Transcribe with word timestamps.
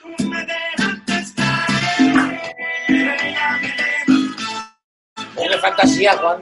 Tiene 0.00 0.16
fantasía, 5.60 6.16
Juan. 6.16 6.40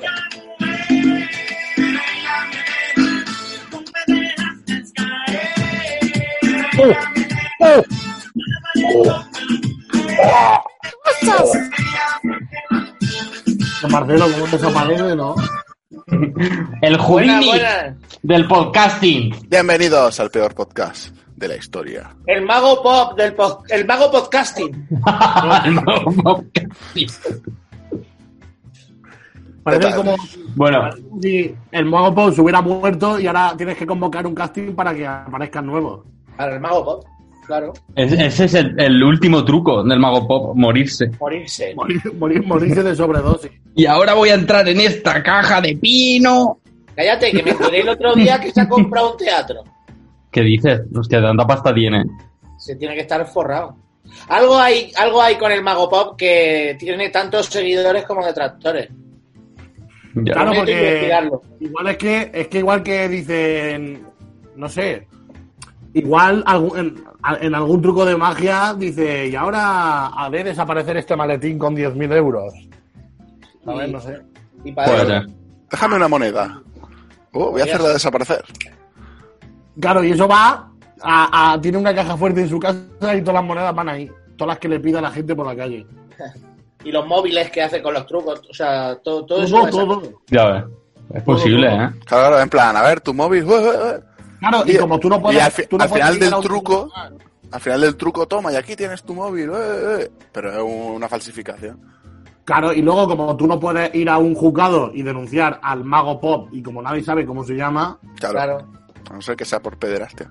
Marcelo, 13.91 14.27
¿cómo 14.33 14.47
desaparece, 14.47 15.17
no? 15.17 15.35
El 16.83 16.97
Buena, 16.99 17.41
buena. 17.41 17.97
del 18.23 18.47
podcasting. 18.47 19.35
Bienvenidos 19.49 20.21
al 20.21 20.31
peor 20.31 20.55
podcast 20.55 21.09
de 21.39 21.49
la 21.49 21.57
historia. 21.57 22.11
El 22.27 22.45
mago 22.45 22.83
pop 22.83 23.17
del 23.17 23.35
pod- 23.37 23.63
el 23.71 23.87
mago 23.87 24.11
podcasting. 24.11 24.89
No, 25.71 26.05
podcasting. 26.23 27.09
Parece 29.63 29.95
como 29.97 30.17
bueno, 30.55 30.91
si 31.21 31.55
el 31.73 31.85
Mago 31.85 32.15
Pop 32.15 32.33
se 32.33 32.41
hubiera 32.41 32.63
muerto 32.63 33.21
y 33.21 33.27
ahora 33.27 33.53
tienes 33.57 33.77
que 33.77 33.87
convocar 33.87 34.27
un 34.27 34.35
casting 34.35 34.73
para 34.75 34.95
que 34.95 35.07
aparezcan 35.07 35.67
nuevos. 35.67 36.07
Para 36.37 36.55
el 36.55 36.61
mago 36.61 36.85
pop, 36.85 37.05
claro. 37.47 37.73
es- 37.95 38.13
ese 38.13 38.45
es 38.47 38.55
el, 38.55 38.81
el 38.81 39.03
último 39.03 39.45
truco 39.45 39.83
del 39.85 39.99
mago 39.99 40.27
pop, 40.27 40.57
morirse. 40.57 41.11
Morirse. 41.21 41.75
Morir, 41.75 42.01
morir- 42.15 42.47
morirse 42.47 42.83
de 42.83 42.97
sobredosis. 42.97 43.51
Y 43.75 43.85
ahora 43.85 44.15
voy 44.15 44.31
a 44.31 44.35
entrar 44.35 44.67
en 44.69 44.81
esta 44.81 45.23
caja 45.23 45.61
de 45.61 45.77
pino. 45.77 46.61
Cállate, 46.97 47.31
que 47.31 47.43
me 47.43 47.51
enteré 47.51 47.81
el 47.83 47.89
otro 47.91 48.15
día 48.15 48.41
que 48.41 48.51
se 48.51 48.63
ha 48.63 48.69
comprado 48.69 49.13
un 49.13 49.17
teatro. 49.19 49.65
¿Qué 50.31 50.43
dices? 50.43 50.83
Hostia, 50.95 51.21
tanta 51.23 51.47
pasta 51.47 51.75
tiene. 51.75 52.05
Se 52.59 52.77
tiene 52.77 52.95
que 52.95 53.03
estar 53.03 53.25
forrado. 53.27 53.77
Algo 54.29 54.59
hay, 54.59 54.91
algo 54.97 55.21
hay 55.23 55.37
con 55.37 55.53
el 55.53 55.63
mago 55.63 55.89
pop 55.89 56.17
que 56.17 56.77
tiene 56.79 57.11
tantos 57.11 57.47
seguidores 57.47 58.05
como 58.05 58.25
detractores. 58.25 58.89
Ya. 60.15 60.33
Claro, 60.33 60.53
porque 60.57 60.73
investigarlo. 60.73 61.43
igual 61.61 61.89
es 61.89 61.97
que 61.99 62.31
es 62.33 62.49
que 62.49 62.59
igual 62.59 62.83
que 62.83 63.09
dicen, 63.09 64.07
no 64.57 64.69
sé, 64.69 65.07
igual 65.95 66.43
en, 66.77 67.05
en 67.41 67.55
algún 67.55 67.83
truco 67.83 68.05
de 68.05 68.17
magia 68.17 68.75
dice, 68.77 69.29
y 69.29 69.37
ahora 69.37 70.11
ha 70.17 70.29
de 70.31 70.45
desaparecer 70.45 70.97
este 70.97 71.15
maletín 71.15 71.59
con 71.59 71.77
10.000 71.77 72.13
euros. 72.17 72.53
¿Sabes? 73.65 73.89
Y- 73.89 73.93
No 73.93 74.01
sé. 74.01 74.19
Y 74.65 74.73
para 74.73 75.07
ser. 75.07 75.27
Déjame 75.71 75.97
una 75.97 76.09
moneda. 76.09 76.63
Oh, 77.33 77.51
voy 77.51 77.61
a 77.61 77.65
hacerla 77.65 77.91
desaparecer. 77.91 78.43
Claro, 79.81 80.03
y 80.05 80.11
eso 80.13 80.27
va 80.29 80.69
a, 81.03 81.53
a- 81.53 81.61
tiene 81.61 81.79
una 81.79 81.95
caja 81.95 82.17
fuerte 82.17 82.41
en 82.43 82.49
su 82.49 82.59
casa 82.59 82.79
y 83.15 83.21
todas 83.21 83.35
las 83.35 83.45
monedas 83.45 83.75
van 83.75 83.89
ahí. 83.89 84.11
Todas 84.37 84.49
las 84.55 84.59
que 84.59 84.69
le 84.69 84.81
pida 84.81 85.01
la 85.01 85.11
gente 85.11 85.35
por 85.35 85.47
la 85.47 85.57
calle. 85.57 85.87
y 86.85 86.91
los 86.93 87.07
móviles 87.07 87.51
que 87.51 87.63
hace 87.63 87.83
con 87.83 87.95
los 87.95 88.07
trucos, 88.07 88.41
o 88.49 88.55
sea, 88.55 88.97
todo, 89.03 89.25
todo 89.25 89.43
eso. 89.43 89.61
Todo, 89.71 89.87
todo. 90.01 90.23
Ya 90.29 90.45
ves. 90.51 90.65
Es 91.15 91.23
posible, 91.23 91.69
todo. 91.69 91.83
¿eh? 91.83 91.91
Claro, 92.05 92.41
en 92.41 92.49
plan, 92.49 92.77
a 92.77 92.83
ver, 92.83 93.01
tu 93.01 93.15
móvil. 93.15 93.45
uh, 93.45 93.49
uh, 93.49 93.57
uh. 93.57 94.03
Claro, 94.41 94.63
y, 94.67 94.73
Y- 94.73 94.79
como 94.79 94.99
tú 95.01 95.09
no 95.09 95.21
puedes. 95.21 95.39
y 95.39 95.41
al 95.41 95.51
fi- 95.51 95.67
tú 95.67 95.77
no 95.79 95.85
al 95.85 95.91
puedes 95.91 96.07
final 96.07 96.21
del 96.31 96.41
truco- 96.41 96.91
Al 97.51 97.61
final 97.61 97.81
del 97.81 97.97
truco, 97.97 98.29
toma, 98.29 98.53
y 98.53 98.57
aquí 98.57 98.77
tienes 98.77 99.03
tu 99.03 99.15
móvil. 99.15 99.51
uh, 99.51 99.55
uh. 99.55 100.09
Pero 100.33 100.53
es 100.53 100.63
una 100.97 101.09
falsificación. 101.09 101.81
Claro, 102.45 102.73
y 102.73 102.81
luego 102.83 103.07
como 103.09 103.37
tú 103.37 103.47
no 103.47 103.59
puedes 103.61 103.95
ir 103.95 104.09
a 104.09 104.17
un 104.19 104.35
juzgado 104.35 104.91
y 104.95 105.03
denunciar 105.03 105.59
al 105.63 105.85
mago 105.85 106.19
pop 106.21 106.49
y 106.53 106.63
como 106.63 106.81
nadie 106.81 107.03
sabe 107.03 107.27
cómo 107.27 107.45
se 107.45 107.55
llama, 107.55 107.99
Claro. 108.19 108.35
Claro. 108.35 108.59
A 109.11 109.15
no 109.15 109.23
ser 109.23 109.37
que 109.37 109.45
sea 109.45 109.61
por 109.61 109.77
pederastia. 109.79 110.31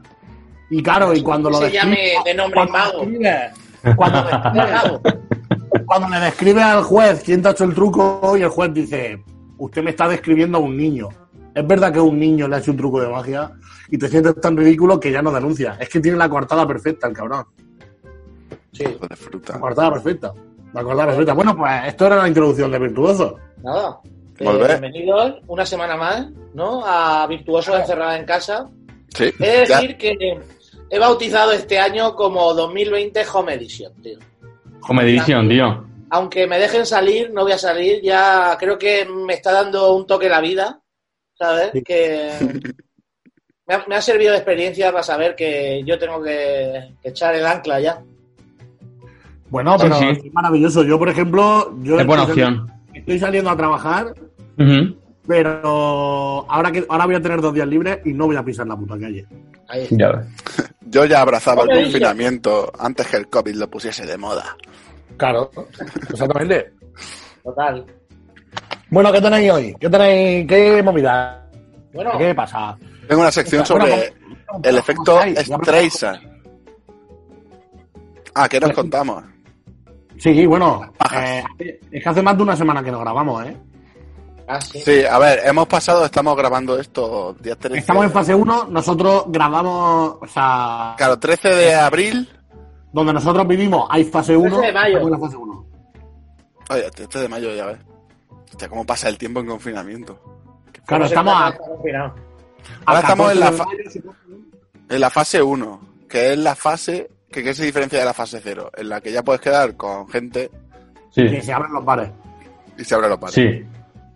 y 0.69 0.81
claro, 0.83 1.13
y 1.13 1.21
cuando 1.23 1.49
lo 1.49 1.57
se 1.59 1.71
llame 1.71 1.95
describe- 1.97 2.23
de 2.25 2.33
nombre 2.35 2.55
cuando 2.55 2.73
mago. 2.73 2.99
describe- 3.05 3.51
Cuando, 3.95 4.23
describe- 4.23 5.83
cuando 5.85 6.09
le 6.09 6.19
describe 6.19 6.61
al 6.63 6.83
juez 6.83 7.23
quién 7.23 7.41
te 7.41 7.47
ha 7.47 7.51
hecho 7.51 7.63
el 7.63 7.73
truco 7.73 8.35
y 8.37 8.41
el 8.41 8.49
juez 8.49 8.73
dice, 8.73 9.23
usted 9.57 9.83
me 9.83 9.91
está 9.91 10.07
describiendo 10.07 10.57
a 10.57 10.61
un 10.61 10.75
niño. 10.75 11.09
Es 11.55 11.65
verdad 11.65 11.91
que 11.91 11.99
un 11.99 12.19
niño 12.19 12.47
le 12.47 12.55
ha 12.55 12.59
hecho 12.59 12.71
un 12.71 12.77
truco 12.77 13.01
de 13.01 13.07
magia 13.09 13.51
y 13.89 13.97
te 13.97 14.07
sientes 14.09 14.39
tan 14.41 14.55
ridículo 14.57 14.99
que 14.99 15.11
ya 15.11 15.21
no 15.21 15.31
denuncia. 15.31 15.77
Es 15.79 15.89
que 15.89 15.99
tiene 15.99 16.17
la 16.17 16.29
coartada 16.29 16.67
perfecta 16.67 17.07
el 17.07 17.13
cabrón. 17.13 17.45
Sí. 18.73 18.83
La 19.47 19.59
coartada 19.59 19.93
perfecta. 19.93 20.33
La 20.73 20.83
coartada 20.83 21.07
perfecta. 21.07 21.33
Bueno, 21.33 21.55
pues 21.57 21.71
esto 21.87 22.05
era 22.05 22.17
la 22.17 22.27
introducción 22.27 22.71
de 22.71 22.79
Virtuoso. 22.79 23.37
nada. 23.63 23.99
Eh, 24.39 24.77
bienvenidos 24.79 25.35
una 25.47 25.65
semana 25.65 25.95
más, 25.95 26.27
¿no? 26.53 26.83
A 26.85 27.25
Virtuoso 27.27 27.75
encerrada 27.77 28.17
en 28.19 28.25
casa. 28.25 28.67
Sí. 29.09 29.31
He 29.39 29.59
de 29.61 29.65
ya. 29.65 29.75
decir 29.81 29.97
que 29.97 30.39
he 30.89 30.99
bautizado 30.99 31.51
este 31.51 31.79
año 31.79 32.15
como 32.15 32.53
2020 32.53 33.25
Home 33.33 33.53
Edition, 33.55 33.93
tío. 34.01 34.19
Como 34.79 35.01
edición, 35.01 35.49
tío. 35.49 35.85
Aunque 36.11 36.47
me 36.47 36.59
dejen 36.59 36.85
salir, 36.85 37.31
no 37.33 37.41
voy 37.43 37.51
a 37.53 37.57
salir. 37.57 38.01
Ya 38.01 38.55
creo 38.59 38.77
que 38.77 39.05
me 39.05 39.33
está 39.33 39.51
dando 39.51 39.93
un 39.95 40.05
toque 40.05 40.29
la 40.29 40.39
vida, 40.39 40.79
¿sabes? 41.37 41.71
Sí. 41.73 41.81
Que 41.83 42.29
me 43.67 43.73
ha, 43.75 43.85
me 43.87 43.95
ha 43.95 44.01
servido 44.01 44.31
de 44.31 44.37
experiencia 44.37 44.91
para 44.91 45.03
saber 45.03 45.35
que 45.35 45.83
yo 45.85 45.97
tengo 45.97 46.21
que, 46.21 46.93
que 47.01 47.09
echar 47.09 47.35
el 47.35 47.45
ancla 47.45 47.79
ya. 47.79 48.01
Bueno, 49.49 49.77
Sí, 49.79 49.85
pero 49.85 49.95
sí. 49.99 50.05
es 50.27 50.33
maravilloso. 50.33 50.83
Yo, 50.83 50.99
por 50.99 51.09
ejemplo, 51.09 51.73
yo 51.81 51.99
Es 51.99 52.05
buena 52.05 52.23
estoy, 52.23 52.43
opción. 52.43 52.71
estoy 52.93 53.19
saliendo 53.19 53.49
a 53.49 53.57
trabajar, 53.57 54.13
Pero 55.27 56.45
ahora 56.49 56.71
que 56.71 56.85
ahora 56.87 57.05
voy 57.05 57.15
a 57.15 57.21
tener 57.21 57.41
dos 57.41 57.53
días 57.53 57.67
libres 57.67 57.99
y 58.05 58.13
no 58.13 58.27
voy 58.27 58.35
a 58.37 58.43
pisar 58.43 58.65
la 58.67 58.75
puta 58.77 58.97
calle. 58.97 59.25
Ahí 59.67 59.83
está. 59.83 59.95
Ya 59.97 60.11
ves. 60.11 60.27
Yo 60.89 61.03
ya 61.05 61.21
abrazaba 61.21 61.63
el 61.63 61.83
confinamiento 61.83 62.71
antes 62.79 63.07
que 63.07 63.17
el 63.17 63.27
COVID 63.27 63.55
lo 63.55 63.69
pusiese 63.69 64.05
de 64.05 64.17
moda. 64.17 64.55
Claro, 65.17 65.51
exactamente. 66.09 66.71
Total. 67.43 67.85
Bueno, 68.89 69.11
¿qué 69.11 69.19
tenéis 69.21 69.51
hoy? 69.51 69.75
¿Qué 69.79 69.89
tenéis? 69.89 70.47
¿Qué 70.47 70.81
movida? 70.81 71.45
Bueno, 71.93 72.11
¿Qué 72.17 72.33
pasa? 72.33 72.77
Tengo 73.07 73.21
una 73.21 73.31
sección 73.31 73.63
Bueno, 73.69 73.85
sobre 73.85 74.13
¿cómo- 74.47 74.61
el 74.63 74.77
efecto 74.77 75.19
Streisand. 75.35 76.19
Ah, 78.33 78.47
¿qué 78.47 78.59
nos 78.61 78.71
contamos? 78.71 79.23
Sí, 80.17 80.45
bueno, 80.45 80.89
eh, 81.13 81.43
es 81.91 82.03
que 82.03 82.09
hace 82.09 82.21
más 82.21 82.37
de 82.37 82.43
una 82.43 82.55
semana 82.55 82.81
que 82.83 82.91
nos 82.91 83.01
grabamos, 83.01 83.45
¿eh? 83.45 83.57
Ah, 84.47 84.59
sí. 84.61 84.81
Sí, 84.81 85.03
a 85.05 85.17
ver, 85.19 85.39
hemos 85.45 85.67
pasado, 85.67 86.05
estamos 86.05 86.35
grabando 86.37 86.79
esto 86.79 87.35
días 87.39 87.57
13. 87.57 87.79
Estamos 87.79 88.05
en 88.05 88.11
fase 88.11 88.33
1, 88.35 88.65
nosotros 88.69 89.25
grabamos, 89.27 90.17
o 90.21 90.27
sea, 90.27 90.95
Claro, 90.97 91.17
13 91.19 91.49
de 91.49 91.75
abril. 91.75 92.29
donde 92.93 93.13
nosotros 93.13 93.47
vivimos 93.47 93.87
hay 93.89 94.03
fase 94.05 94.35
1, 94.35 94.49
13 94.49 94.65
de 94.67 94.73
mayo. 94.73 94.97
en 94.99 95.11
la 95.11 95.17
fase 95.19 95.37
1. 95.37 95.65
Oye, 96.69 96.91
13 96.91 97.19
de 97.19 97.27
mayo 97.29 97.53
ya 97.55 97.65
ves. 97.67 97.77
Hostia, 98.49 98.69
cómo 98.69 98.85
pasa 98.85 99.09
el 99.09 99.17
tiempo 99.17 99.39
en 99.39 99.47
confinamiento. 99.47 100.19
Claro, 100.85 101.05
estamos 101.05 101.33
a. 101.33 101.53
Ahora 102.85 102.99
estamos 103.01 103.31
en 103.33 103.39
14 103.39 103.39
la 103.39 103.51
fa-. 103.51 103.65
En 104.89 105.01
la 105.01 105.09
fase 105.09 105.41
1, 105.43 105.79
que 106.09 106.31
es 106.33 106.37
la 106.39 106.55
fase 106.55 107.09
que 107.29 107.43
¿qué 107.43 107.53
se 107.53 107.65
diferencia 107.65 107.99
de 107.99 108.05
la 108.05 108.13
fase 108.13 108.39
0, 108.41 108.71
en 108.77 108.87
la 108.89 109.01
que 109.01 109.11
ya 109.11 109.21
puedes 109.21 109.41
quedar 109.41 109.75
con 109.75 110.07
gente 110.07 110.49
que 111.13 111.27
Sí, 111.29 111.41
se 111.41 111.51
abren 111.53 111.73
los 111.73 111.83
bares. 111.83 112.09
y 112.77 112.83
se 112.85 112.95
abre 112.95 113.09
los 113.09 113.19
bares. 113.19 113.35
sí. 113.35 113.65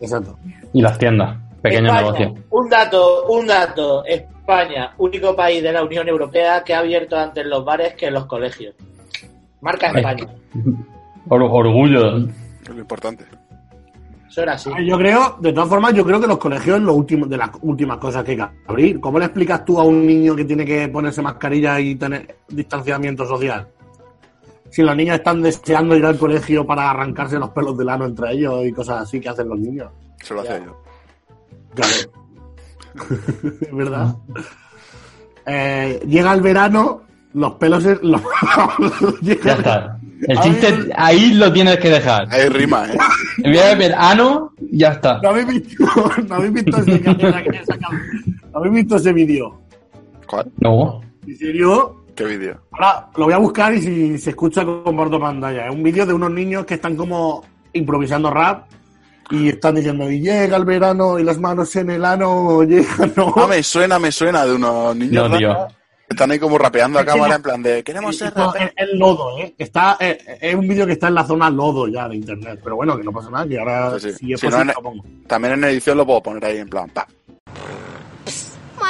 Exacto. 0.02 0.38
Y 0.74 0.82
las 0.82 0.98
tiendas. 0.98 1.38
Pequeños 1.62 1.96
España, 1.96 2.02
negocios. 2.02 2.46
Un 2.50 2.70
dato, 2.70 3.26
un 3.28 3.48
dato. 3.48 4.04
España, 4.06 4.94
único 4.98 5.36
país 5.36 5.62
de 5.62 5.72
la 5.72 5.84
Unión 5.84 6.08
Europea 6.08 6.64
que 6.64 6.74
ha 6.74 6.80
abierto 6.80 7.16
antes 7.18 7.46
los 7.46 7.64
bares 7.64 7.94
que 7.94 8.10
los 8.10 8.26
colegios. 8.26 8.76
Marca. 9.62 9.88
España. 9.92 10.28
Or- 11.30 11.44
orgullo. 11.44 12.18
Es 12.18 12.70
lo 12.70 12.80
importante. 12.80 13.26
Eso 14.28 14.42
era 14.42 14.54
así. 14.54 14.70
Yo 14.86 14.98
creo, 14.98 15.38
de 15.40 15.52
todas 15.52 15.70
formas, 15.70 15.94
yo 15.94 16.06
creo 16.06 16.20
que 16.20 16.28
los 16.28 16.38
colegios 16.38 16.78
es 16.78 16.84
lo 16.84 16.94
último, 16.94 17.26
de 17.26 17.38
las 17.38 17.50
últimas 17.62 17.98
cosas 17.98 18.24
que 18.24 18.32
hay 18.32 18.38
que 18.38 18.48
abrir. 18.66 19.00
¿Cómo 19.02 19.20
le 19.20 19.26
explicas 19.26 19.64
tú 19.66 19.78
a 19.80 19.84
un 19.84 20.06
niño 20.08 20.36
que 20.36 20.46
tiene 20.46 20.66
que 20.66 20.88
ponerse 20.88 21.22
mascarilla 21.22 21.80
y 21.80 21.96
tener 21.96 22.38
distanciamiento 22.48 23.26
social? 23.26 23.68
Si 24.72 24.82
los 24.82 24.96
niños 24.96 25.16
están 25.18 25.42
deseando 25.42 25.96
ir 25.96 26.06
al 26.06 26.18
colegio 26.18 26.66
para 26.66 26.90
arrancarse 26.90 27.38
los 27.38 27.50
pelos 27.52 27.78
del 27.78 27.90
ano 27.90 28.06
entre 28.06 28.32
ellos 28.34 28.66
y 28.66 28.72
cosas 28.72 29.04
así 29.04 29.20
que 29.20 29.30
hacen 29.30 29.48
los 29.50 29.60
niños. 29.60 29.90
Eso 30.20 30.34
lo 30.34 30.42
hacía 30.42 30.60
yo. 30.64 30.82
Claro. 31.76 31.92
es 33.62 33.76
verdad. 33.76 34.16
Eh, 35.46 36.00
llega 36.08 36.34
el 36.34 36.42
verano, 36.42 37.02
los 37.34 37.54
pelos... 37.54 37.84
se- 37.84 38.00
los- 38.02 38.22
Ya 39.22 39.34
está. 39.54 39.98
El 40.28 40.40
chiste 40.42 40.72
ver. 40.72 40.92
ahí 40.96 41.34
lo 41.34 41.52
tienes 41.52 41.80
que 41.80 41.90
dejar. 41.90 42.28
Hay 42.32 42.48
rima, 42.50 42.86
¿eh? 42.88 42.98
En 43.44 43.52
vez 43.52 43.66
de 43.70 43.76
ver 43.76 43.96
ano, 43.98 44.54
ya 44.72 44.90
está. 44.90 45.20
¿No 45.24 45.30
habéis 45.30 45.48
visto, 45.48 45.84
¿no 46.28 46.36
habéis 46.36 46.54
visto 46.54 46.78
ese, 46.78 47.00
¿no 48.52 48.60
habéis 48.60 48.74
visto 48.76 48.96
ese 48.98 49.14
vídeo? 49.14 49.60
¿Cuál? 50.28 50.52
No. 50.60 51.02
¿En 51.28 51.38
serio? 51.38 52.01
¿Qué 52.22 52.28
vídeo? 52.38 52.62
Ahora 52.72 53.08
lo 53.16 53.26
voy 53.26 53.34
a 53.34 53.38
buscar 53.38 53.74
y 53.74 53.82
si 53.82 54.18
se 54.20 54.30
escucha 54.30 54.64
con 54.64 54.96
bordo 54.96 55.20
pantalla. 55.20 55.66
Es 55.68 55.74
un 55.74 55.82
vídeo 55.82 56.06
de 56.06 56.14
unos 56.14 56.30
niños 56.30 56.66
que 56.66 56.76
están 56.76 56.96
como 56.96 57.44
improvisando 57.74 58.30
rap 58.30 58.66
y 59.32 59.50
están 59.50 59.74
diciendo, 59.76 60.10
y 60.12 60.20
llega 60.20 60.58
el 60.58 60.66
verano 60.66 61.18
y 61.18 61.24
las 61.24 61.40
manos 61.40 61.76
en 61.78 61.90
el 61.90 62.06
ano, 62.06 62.62
llega, 62.64 63.10
no. 63.16 63.34
Ah, 63.38 63.48
me 63.48 63.64
suena, 63.64 63.98
me 63.98 64.12
suena 64.12 64.46
de 64.46 64.54
unos 64.54 64.96
niños 64.96 65.30
No, 65.32 65.38
tío. 65.38 65.68
Están 66.08 66.30
ahí 66.30 66.38
como 66.38 66.58
rapeando 66.60 67.00
a 67.00 67.06
cámara 67.06 67.36
en 67.38 67.42
plan 67.42 67.64
de 67.64 67.84
queremos 67.84 68.16
ser 68.18 68.34
es, 68.60 68.72
es 68.76 68.90
lodo, 69.00 69.38
¿eh? 69.40 69.56
Está, 69.58 69.96
eh, 70.00 70.38
es 70.42 70.54
un 70.54 70.68
vídeo 70.68 70.86
que 70.86 70.92
está 70.92 71.08
en 71.08 71.16
la 71.16 71.24
zona 71.26 71.50
lodo 71.50 71.88
ya 71.88 72.08
de 72.10 72.18
internet. 72.18 72.60
Pero 72.64 72.76
bueno, 72.76 72.98
que 72.98 73.04
no 73.04 73.14
pasa 73.14 73.30
nada, 73.32 73.48
que 73.48 73.58
ahora 73.58 73.98
Sí, 73.98 74.12
sí. 74.12 74.18
si 74.18 74.34
es 74.34 74.40
Si 74.42 74.46
no, 74.48 74.52
posible, 74.52 74.74
en- 74.74 74.84
lo 74.84 74.90
pongo. 74.92 75.04
También 75.26 75.54
en 75.54 75.64
edición 75.64 75.98
lo 75.98 76.06
puedo 76.06 76.22
poner 76.22 76.44
ahí 76.46 76.58
en 76.58 76.70
plan, 76.70 76.88
pa. 76.90 77.08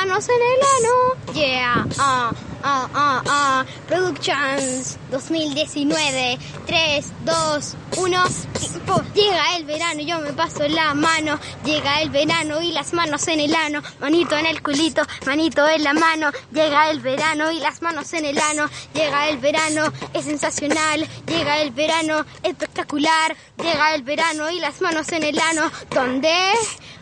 Manos 0.01 0.27
en 0.30 0.36
el 0.36 0.62
ano. 0.77 1.33
Yeah, 1.33 1.86
ah, 2.00 2.31
ah, 2.63 2.89
ah, 2.92 3.24
ah. 3.27 3.65
Productions 3.88 4.98
2019. 5.12 6.39
3, 6.65 7.13
2, 7.24 7.77
1. 7.98 8.24
Tiempo. 8.59 9.01
Llega 9.13 9.57
el 9.57 9.65
verano, 9.65 10.01
yo 10.01 10.19
me 10.19 10.33
paso 10.33 10.68
la 10.68 10.95
mano. 10.95 11.38
Llega 11.63 12.01
el 12.01 12.09
verano 12.09 12.63
y 12.63 12.71
las 12.71 12.94
manos 12.94 13.27
en 13.27 13.42
el 13.42 13.53
ano. 13.53 13.83
Manito 14.00 14.36
en 14.36 14.48
el 14.48 14.63
culito, 14.63 15.03
manito 15.27 15.69
en 15.69 15.83
la 15.83 15.94
mano. 15.94 16.31
Llega 16.51 16.89
el 16.89 17.00
verano 17.00 17.51
y 17.51 17.59
las 17.59 17.83
manos 17.83 18.12
en 18.13 18.25
el 18.25 18.39
ano. 18.39 18.65
Llega 18.95 19.30
el 19.30 19.38
verano, 19.38 19.83
es 20.15 20.25
sensacional. 20.25 21.07
Llega 21.27 21.62
el 21.62 21.69
verano, 21.69 22.25
espectacular. 22.42 23.36
Llega 23.62 23.94
el 23.94 24.01
verano 24.01 24.50
y 24.50 24.59
las 24.59 24.81
manos 24.81 25.12
en 25.12 25.24
el 25.25 25.39
ano. 25.39 25.69
¿Dónde? 25.94 26.33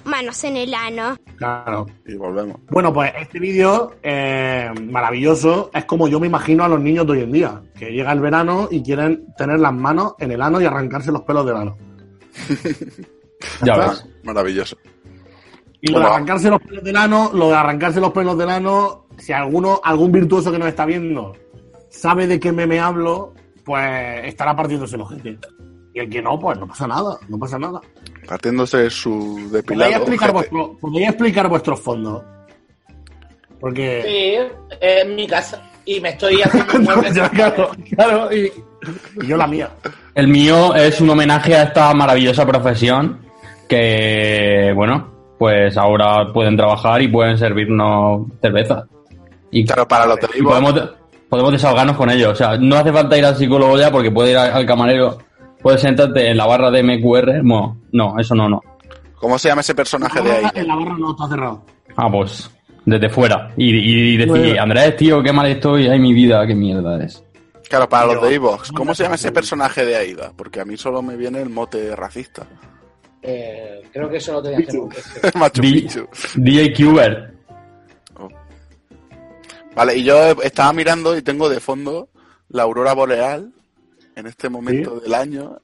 Manos 0.03 0.43
en 0.43 0.57
el 0.57 0.73
ano. 0.73 1.17
Claro. 1.37 1.85
Y 2.05 2.15
volvemos. 2.15 2.59
Bueno, 2.69 2.88
pues 2.93 3.11
este 3.19 3.39
vídeo 3.39 3.91
eh, 4.03 4.69
maravilloso 4.89 5.69
es 5.73 5.85
como 5.85 6.07
yo 6.07 6.19
me 6.19 6.27
imagino 6.27 6.63
a 6.63 6.67
los 6.67 6.79
niños 6.79 7.05
de 7.05 7.11
hoy 7.13 7.21
en 7.21 7.31
día, 7.31 7.61
que 7.77 7.91
llega 7.91 8.11
el 8.11 8.19
verano 8.19 8.67
y 8.71 8.83
quieren 8.83 9.25
tener 9.37 9.59
las 9.59 9.73
manos 9.73 10.15
en 10.19 10.31
el 10.31 10.41
ano 10.41 10.61
y 10.61 10.65
arrancarse 10.65 11.11
los 11.11 11.21
pelos 11.21 11.45
del 11.45 11.55
ano. 11.55 11.77
Ya 13.63 13.77
ves. 13.77 14.05
Maravilloso. 14.23 14.75
Y 15.81 15.91
lo 15.91 15.99
de 15.99 16.05
arrancarse 16.05 16.49
los 16.49 16.61
pelos 16.61 16.83
del 16.83 16.97
ano, 16.97 17.31
lo 17.33 17.47
de 17.47 17.55
arrancarse 17.55 18.01
los 18.01 18.11
pelos 18.11 18.37
del 18.37 18.49
ano, 18.49 19.05
si 19.17 19.31
alguno, 19.31 19.79
algún 19.81 20.11
virtuoso 20.11 20.51
que 20.51 20.59
nos 20.59 20.67
está 20.67 20.85
viendo 20.85 21.33
sabe 21.89 22.27
de 22.27 22.39
qué 22.39 22.51
meme 22.51 22.79
hablo, 22.79 23.33
pues 23.63 24.25
estará 24.25 24.55
partiéndose 24.55 24.95
el 24.95 25.01
ojete. 25.03 25.39
Y 25.93 25.99
el 25.99 26.09
que 26.09 26.21
no, 26.21 26.37
pues 26.37 26.59
no 26.59 26.67
pasa 26.67 26.85
nada, 26.87 27.17
no 27.29 27.39
pasa 27.39 27.57
nada. 27.57 27.79
Partiéndose 28.27 28.89
su 28.89 29.09
¿Podéis 29.35 29.51
depilado. 29.53 29.91
explicar, 29.93 30.31
ojete. 30.31 30.49
vuestro, 30.55 30.77
podéis 30.79 31.07
explicar 31.09 31.47
vuestros 31.49 31.79
fondos? 31.79 32.23
Porque... 33.59 34.03
Sí, 34.05 34.77
en 34.81 35.15
mi 35.15 35.27
casa. 35.27 35.61
Y 35.85 35.99
me 35.99 36.09
estoy 36.09 36.41
haciendo 36.43 36.77
un 36.77 36.83
mueble. 36.83 37.13
Ya, 37.13 37.29
claro, 37.29 37.71
claro, 37.95 38.33
y, 38.33 38.51
y 39.21 39.27
yo 39.27 39.37
la 39.37 39.47
mía. 39.47 39.69
El 40.15 40.27
mío 40.27 40.75
es 40.75 41.01
un 41.01 41.09
homenaje 41.09 41.55
a 41.55 41.63
esta 41.63 41.93
maravillosa 41.93 42.45
profesión 42.45 43.19
que, 43.67 44.71
bueno, 44.75 45.35
pues 45.37 45.77
ahora 45.77 46.31
pueden 46.33 46.57
trabajar 46.57 47.01
y 47.01 47.07
pueden 47.07 47.37
servirnos 47.37 48.27
cerveza. 48.41 48.85
Y, 49.51 49.65
Claro, 49.65 49.87
para 49.87 50.05
los 50.05 50.19
y 50.35 50.41
podemos, 50.41 50.75
podemos 51.29 51.51
desahogarnos 51.51 51.95
con 51.95 52.09
ello. 52.09 52.31
O 52.31 52.35
sea, 52.35 52.57
no 52.57 52.75
hace 52.75 52.91
falta 52.91 53.17
ir 53.17 53.25
al 53.25 53.35
psicólogo 53.35 53.77
ya 53.77 53.89
porque 53.91 54.11
puede 54.11 54.31
ir 54.31 54.37
al 54.37 54.51
al 54.51 54.65
camarero, 54.65 55.17
puedes 55.61 55.81
sentarte 55.81 56.29
en 56.29 56.37
la 56.37 56.45
barra 56.45 56.69
de 56.69 56.83
MQR. 56.83 57.43
No, 57.43 57.77
no, 57.91 58.19
eso 58.19 58.35
no, 58.35 58.49
no. 58.49 58.61
¿cómo 59.15 59.37
se 59.37 59.49
llama 59.49 59.61
ese 59.61 59.75
personaje 59.75 60.21
de 60.21 60.31
ahí? 60.31 60.45
En 60.55 60.67
la 60.67 60.75
barra 60.75 60.97
no 60.97 61.11
está 61.11 61.27
cerrado. 61.27 61.63
Ah, 61.95 62.09
pues 62.11 62.49
desde 62.89 63.09
fuera. 63.09 63.51
Y, 63.57 63.69
y 64.13 64.17
decir, 64.17 64.29
Bueno. 64.31 64.61
Andrés, 64.61 64.95
tío, 64.97 65.21
qué 65.23 65.31
mal 65.33 65.47
estoy, 65.47 65.87
ay 65.87 65.99
mi 65.99 66.13
vida, 66.13 66.45
qué 66.47 66.55
mierda 66.55 67.03
es. 67.03 67.23
Claro, 67.69 67.87
para 67.87 68.13
los 68.13 68.23
de 68.23 68.33
Evox, 68.35 68.71
¿cómo 68.71 68.95
se 68.95 69.03
llama 69.03 69.15
ese 69.15 69.31
personaje 69.31 69.85
de 69.85 69.95
Aida? 69.95 70.31
Porque 70.35 70.59
a 70.59 70.65
mí 70.65 70.75
solo 70.75 71.01
me 71.03 71.15
viene 71.15 71.39
el 71.41 71.49
mote 71.49 71.95
racista. 71.95 72.47
Eh, 73.21 73.81
creo 73.93 74.09
que 74.09 74.17
eso 74.17 74.33
lo 74.33 74.41
tenía 74.41 74.65
que 74.65 74.71
hacer. 74.97 75.35
Machu 75.37 75.61
Picchu. 75.61 76.07
DJ 76.35 76.73
Cuber. 76.73 77.33
Vale, 79.75 79.95
y 79.97 80.03
yo 80.03 80.31
estaba 80.41 80.73
mirando 80.73 81.15
y 81.15 81.21
tengo 81.21 81.47
de 81.47 81.59
fondo 81.59 82.09
la 82.49 82.63
aurora 82.63 82.93
boreal 82.93 83.53
en 84.15 84.25
este 84.27 84.49
momento 84.49 84.99
del 84.99 85.13
año 85.13 85.57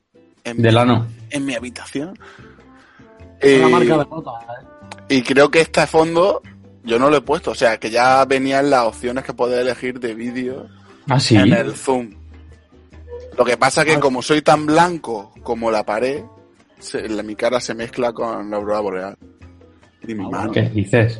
en, 0.44 0.62
Del 0.62 0.78
ano. 0.78 1.07
en 1.31 1.45
mi 1.45 1.56
habitación. 1.56 2.18
Es 3.39 3.60
una 3.60 3.68
Y- 3.68 3.71
marca 3.71 3.98
de 4.04 4.10
nota, 4.10 4.31
¿eh? 5.10 5.16
Y 5.18 5.21
creo 5.24 5.50
que 5.50 5.62
este 5.62 5.86
fondo 5.88 6.42
yo 6.86 7.00
no 7.00 7.10
lo 7.10 7.18
he 7.18 7.22
puesto, 7.22 7.52
o 7.52 7.56
sea, 7.56 7.78
que 7.78 7.90
ya 7.90 8.24
venían 8.26 8.70
las 8.70 8.84
opciones 8.86 9.24
que 9.24 9.34
puedes 9.34 9.60
elegir 9.60 10.00
de 10.00 10.14
vídeo 10.14 10.68
Ah, 11.10 11.20
sí. 11.20 11.36
en 11.36 11.52
el 11.54 11.74
zoom. 11.74 12.12
Lo 13.38 13.44
que 13.46 13.58
pasa 13.58 13.82
Ah. 13.82 13.86
que 13.86 14.00
como 14.00 14.22
soy 14.22 14.42
tan 14.42 14.66
blanco 14.66 15.34
como 15.44 15.70
la 15.72 15.84
pared, 15.86 16.24
se- 16.80 17.08
la- 17.10 17.24
mi 17.24 17.36
cara 17.36 17.60
se 17.60 17.74
mezcla 17.74 18.14
con 18.14 18.50
la 18.50 18.58
aurora 18.58 18.80
boreal. 18.80 19.18
Y 20.08 20.14
mi 20.16 20.26
Ah, 20.26 20.30
mano, 20.30 20.52
¿Qué 20.52 20.62
dices? 20.70 21.20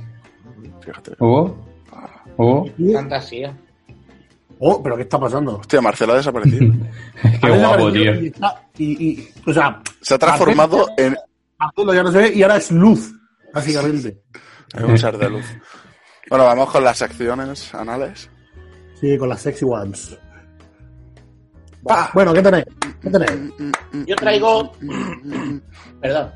fíjate. 0.82 1.12
¿Hugo? 1.20 1.58
¿Hugo? 2.38 2.66
Fantasía. 2.94 3.58
Oh, 4.60 4.82
pero 4.82 4.96
¿qué 4.96 5.02
está 5.04 5.20
pasando? 5.20 5.58
Hostia, 5.58 5.82
Marcelo 5.82 6.14
ha 6.14 6.18
desaparecido. 6.18 6.72
Qué 7.42 7.48
Ha 7.48 7.58
guapo, 7.58 7.92
tío. 7.92 8.14
Y- 8.16 8.34
y- 8.78 9.28
o 9.46 9.54
sea, 9.54 9.82
Se 10.02 10.14
ha 10.14 10.18
transformado 10.18 10.88
en, 10.98 11.16
Marcelo 11.58 11.94
ya 11.94 12.04
no 12.04 12.12
se 12.12 12.18
ve 12.20 12.34
y 12.34 12.42
ahora 12.44 12.58
es 12.58 12.72
luz, 12.72 13.12
básicamente. 13.54 14.22
En 14.77 14.86
un 14.86 14.98
ser 14.98 15.18
de 15.18 15.30
luz. 15.30 15.45
Bueno, 16.27 16.45
vamos 16.45 16.72
con 16.72 16.83
las 16.83 16.98
secciones 16.98 17.72
anales. 17.75 18.31
Sí, 19.00 19.16
con 19.16 19.30
las 19.30 19.42
sexy 19.42 19.63
ones. 19.63 20.18
¡Pah! 21.83 22.10
Bueno, 22.16 22.33
¿qué 22.33 22.42
tenéis? 22.42 22.66
¿Qué 23.00 23.10
tenéis? 23.12 23.54
Yo 24.07 24.16
traigo, 24.16 24.72
perdón, 26.01 26.31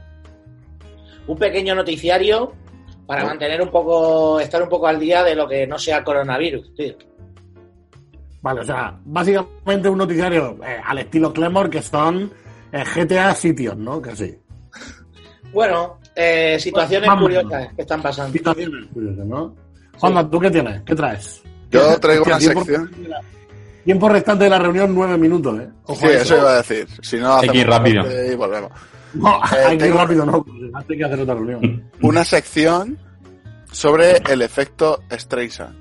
un 1.25 1.37
pequeño 1.39 1.73
noticiario 1.73 2.53
para 3.07 3.25
mantener 3.25 3.59
un 3.63 3.69
poco, 3.69 4.39
estar 4.39 4.61
un 4.61 4.69
poco 4.69 4.85
al 4.85 4.99
día 4.99 5.23
de 5.23 5.33
lo 5.33 5.47
que 5.47 5.65
no 5.65 5.79
sea 5.79 6.03
coronavirus, 6.03 6.75
tío. 6.75 6.95
Vale, 8.41 8.61
o 8.61 8.63
sea, 8.63 8.99
básicamente 9.03 9.89
un 9.89 9.97
noticiario 9.97 10.59
eh, 10.63 10.79
al 10.85 10.99
estilo 10.99 11.33
Clemor 11.33 11.69
que 11.69 11.81
son 11.81 12.31
eh, 12.71 12.83
GTA 12.83 13.33
sitios, 13.33 13.75
¿no? 13.75 13.99
Casi. 13.99 14.37
Bueno, 15.51 15.99
eh, 16.19 16.59
situaciones 16.59 17.07
Vamos. 17.07 17.23
curiosas 17.23 17.73
que 17.75 17.81
están 17.81 18.01
pasando. 18.01 18.33
Situaciones 18.33 18.85
curiosas, 18.93 19.25
¿no? 19.25 19.55
Juanma, 19.97 20.29
¿tú 20.29 20.39
qué 20.39 20.51
tienes? 20.51 20.81
¿Qué 20.83 20.95
traes? 20.95 21.41
Yo 21.71 21.99
traigo 21.99 22.21
Hostia, 22.23 22.35
una 22.35 22.39
tiempo- 22.39 22.65
sección. 22.65 22.91
Tiempo 23.85 24.09
restante 24.09 24.43
de 24.43 24.49
la 24.49 24.59
reunión, 24.59 24.93
nueve 24.93 25.17
minutos, 25.17 25.59
¿eh? 25.59 25.69
Ojo 25.85 25.99
Sí, 26.07 26.07
eso 26.13 26.37
iba 26.37 26.51
a 26.53 26.57
decir. 26.57 26.87
Si 27.01 27.17
no, 27.17 27.37
Hay 27.37 27.49
que 27.49 27.57
ir 27.59 27.69
hacemos 27.71 27.77
rápido. 28.03 28.31
Y 28.31 28.35
volvemos. 28.35 28.71
No, 29.11 29.39
hay 29.43 29.69
que 29.69 29.85
ir 29.87 29.91
tengo- 29.93 29.97
rápido, 29.97 30.25
no. 30.25 30.45
Hay 30.75 30.97
que 30.97 31.03
hacer 31.03 31.19
otra 31.21 31.33
reunión. 31.33 31.89
Una 32.03 32.23
sección 32.23 32.99
sobre 33.71 34.17
el 34.29 34.41
efecto 34.43 35.01
Streisand. 35.11 35.75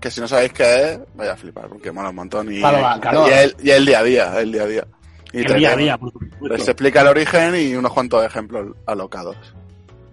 Que 0.00 0.10
si 0.10 0.20
no 0.20 0.28
sabéis 0.28 0.52
qué 0.52 0.82
es, 0.92 0.98
vaya 1.16 1.32
a 1.32 1.36
flipar, 1.36 1.68
porque 1.68 1.90
mola 1.90 2.10
un 2.10 2.16
montón. 2.16 2.52
Y, 2.52 2.58
Claro, 2.60 2.82
va, 2.82 3.00
claro. 3.00 3.26
y 3.28 3.32
es, 3.32 3.44
el- 3.44 3.56
y 3.66 3.70
es 3.70 3.76
el 3.78 3.86
día 3.86 3.98
a 3.98 4.02
día, 4.04 4.32
es 4.34 4.42
el 4.42 4.52
día 4.52 4.62
a 4.62 4.66
día. 4.66 4.86
Y 5.32 5.38
El 5.38 5.46
te- 5.46 5.54
día 5.54 5.72
a 5.72 5.76
día, 5.76 5.98
por 5.98 6.12
Les 6.50 6.66
explica 6.66 7.02
el 7.02 7.08
origen 7.08 7.54
y 7.56 7.74
unos 7.74 7.92
cuantos 7.92 8.24
ejemplos 8.24 8.68
alocados. 8.86 9.36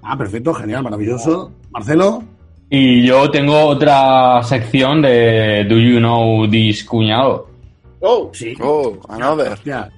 Ah, 0.01 0.17
perfecto, 0.17 0.53
genial, 0.53 0.83
maravilloso. 0.83 1.51
Marcelo, 1.71 2.23
Y 2.69 3.05
yo 3.05 3.29
tengo 3.29 3.59
otra 3.67 4.41
sección 4.43 5.01
de 5.01 5.65
Do 5.69 5.77
You 5.77 5.99
Know 5.99 6.49
This 6.49 6.83
Cuñado? 6.83 7.47
Oh, 8.01 8.29
sí. 8.33 8.55
Oh, 8.61 8.97
another. 9.07 9.53
Hostia, 9.53 9.89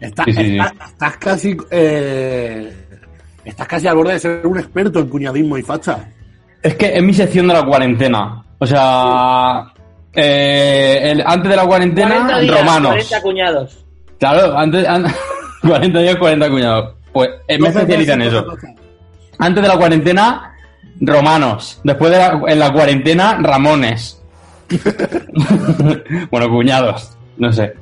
está- 0.00 0.24
Sí, 0.24 0.32
sí, 0.32 0.44
sí. 0.44 0.58
está- 0.58 0.84
estás 0.86 1.16
casi. 1.18 1.56
eh, 1.70 2.72
estás 3.44 3.66
casi 3.68 3.86
al 3.88 3.96
borde 3.96 4.12
de 4.14 4.20
ser 4.20 4.46
un 4.46 4.58
experto 4.58 5.00
en 5.00 5.08
cuñadismo 5.08 5.58
y 5.58 5.62
facha. 5.62 6.08
Es 6.62 6.76
que 6.76 6.96
es 6.96 7.02
mi 7.02 7.12
sección 7.12 7.48
de 7.48 7.54
la 7.54 7.64
cuarentena. 7.64 8.44
O 8.58 8.66
sea, 8.66 9.72
eh, 10.12 11.00
el- 11.10 11.22
antes 11.26 11.50
de 11.50 11.56
la 11.56 11.66
40 11.66 12.02
cuarentena, 12.02 12.38
días, 12.40 12.60
romanos. 12.60 12.92
40 12.92 13.22
cuñados. 13.22 13.84
Claro, 14.22 14.56
antes, 14.56 14.86
an- 14.86 15.06
40 15.62 15.98
días, 15.98 16.14
40 16.16 16.48
cuñados. 16.48 16.94
Pues 17.12 17.28
eh, 17.48 17.58
me 17.58 17.68
especializo 17.68 18.12
en 18.12 18.22
eso. 18.22 18.46
Antes 19.38 19.62
de 19.62 19.68
la 19.68 19.76
cuarentena, 19.76 20.54
romanos. 21.00 21.80
Después 21.82 22.12
de 22.12 22.18
la, 22.18 22.40
en 22.46 22.58
la 22.60 22.72
cuarentena, 22.72 23.38
ramones. 23.42 24.22
bueno, 26.30 26.48
cuñados. 26.50 27.16
No 27.36 27.52
sé. 27.52 27.72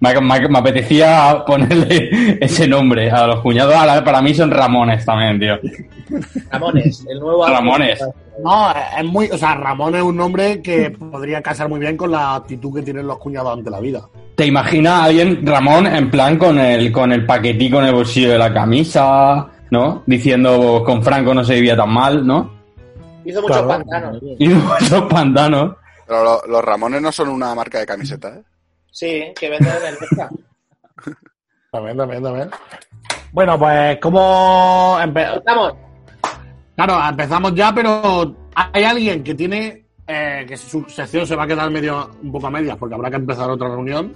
Me, 0.00 0.20
me- 0.20 0.48
me 0.50 0.58
apetecía 0.58 1.42
ponerle 1.46 2.38
ese 2.42 2.68
nombre 2.68 3.10
a 3.10 3.26
los 3.26 3.40
cuñados. 3.40 3.74
A 3.74 3.86
la- 3.86 4.04
para 4.04 4.20
mí 4.20 4.34
son 4.34 4.50
ramones 4.50 5.04
también, 5.06 5.40
tío. 5.40 5.54
Ramones, 6.50 7.06
el 7.08 7.18
nuevo. 7.20 7.46
Ramones. 7.46 8.00
No, 8.44 8.70
es 8.98 9.04
muy. 9.04 9.30
O 9.30 9.38
sea, 9.38 9.54
Ramón 9.54 9.94
es 9.94 10.02
un 10.02 10.16
nombre 10.16 10.60
que 10.60 10.90
podría 10.90 11.40
casar 11.40 11.68
muy 11.70 11.80
bien 11.80 11.96
con 11.96 12.10
la 12.10 12.34
actitud 12.34 12.74
que 12.74 12.82
tienen 12.82 13.06
los 13.06 13.18
cuñados 13.18 13.56
ante 13.56 13.70
la 13.70 13.80
vida. 13.80 14.02
¿Te 14.36 14.46
imaginas 14.46 14.92
a 14.92 15.04
alguien, 15.04 15.46
Ramón, 15.46 15.86
en 15.86 16.10
plan 16.10 16.36
con 16.38 16.58
el, 16.58 16.92
con 16.92 17.10
el 17.12 17.24
paquetico 17.24 17.78
en 17.78 17.86
el 17.86 17.94
bolsillo 17.94 18.30
de 18.32 18.38
la 18.38 18.52
camisa, 18.52 19.46
¿no? 19.70 20.02
Diciendo 20.06 20.82
con 20.84 21.02
Franco 21.02 21.32
no 21.32 21.42
se 21.42 21.54
vivía 21.54 21.74
tan 21.76 21.90
mal, 21.90 22.26
¿no? 22.26 22.52
Hizo 23.24 23.40
muchos 23.40 23.56
Claro. 23.62 23.68
pantanos. 23.68 24.18
Y 24.38 24.52
esos 24.52 25.02
pantanos. 25.08 25.76
Pero 26.06 26.22
lo- 26.22 26.42
los 26.48 26.62
Ramones 26.64 27.00
no 27.02 27.10
son 27.10 27.30
una 27.30 27.54
marca 27.54 27.78
de 27.78 27.86
camiseta, 27.86 28.28
¿eh? 28.28 28.42
Sí, 28.92 29.24
que 29.38 29.48
vende 29.50 29.68
en 29.70 29.86
el 29.88 29.96
Pesca. 29.96 30.28
También, 31.72 31.96
también, 31.96 32.22
también. 32.22 32.50
Bueno, 33.32 33.58
pues, 33.58 33.98
¿cómo 34.00 34.96
empe- 35.02 35.36
Estamos. 35.36 35.74
Claro, 36.74 36.98
empezamos 37.08 37.54
ya, 37.54 37.74
pero 37.74 38.34
hay 38.54 38.84
alguien 38.84 39.22
que 39.22 39.34
tiene 39.34 39.84
eh, 40.06 40.44
que 40.48 40.56
su 40.56 40.84
sección 40.88 41.26
se 41.26 41.34
va 41.36 41.42
a 41.44 41.46
quedar 41.46 41.68
medio 41.70 42.10
un 42.22 42.32
poco 42.32 42.46
a 42.46 42.50
medias 42.50 42.76
porque 42.78 42.94
habrá 42.94 43.10
que 43.10 43.16
empezar 43.16 43.50
otra 43.50 43.68
reunión. 43.68 44.14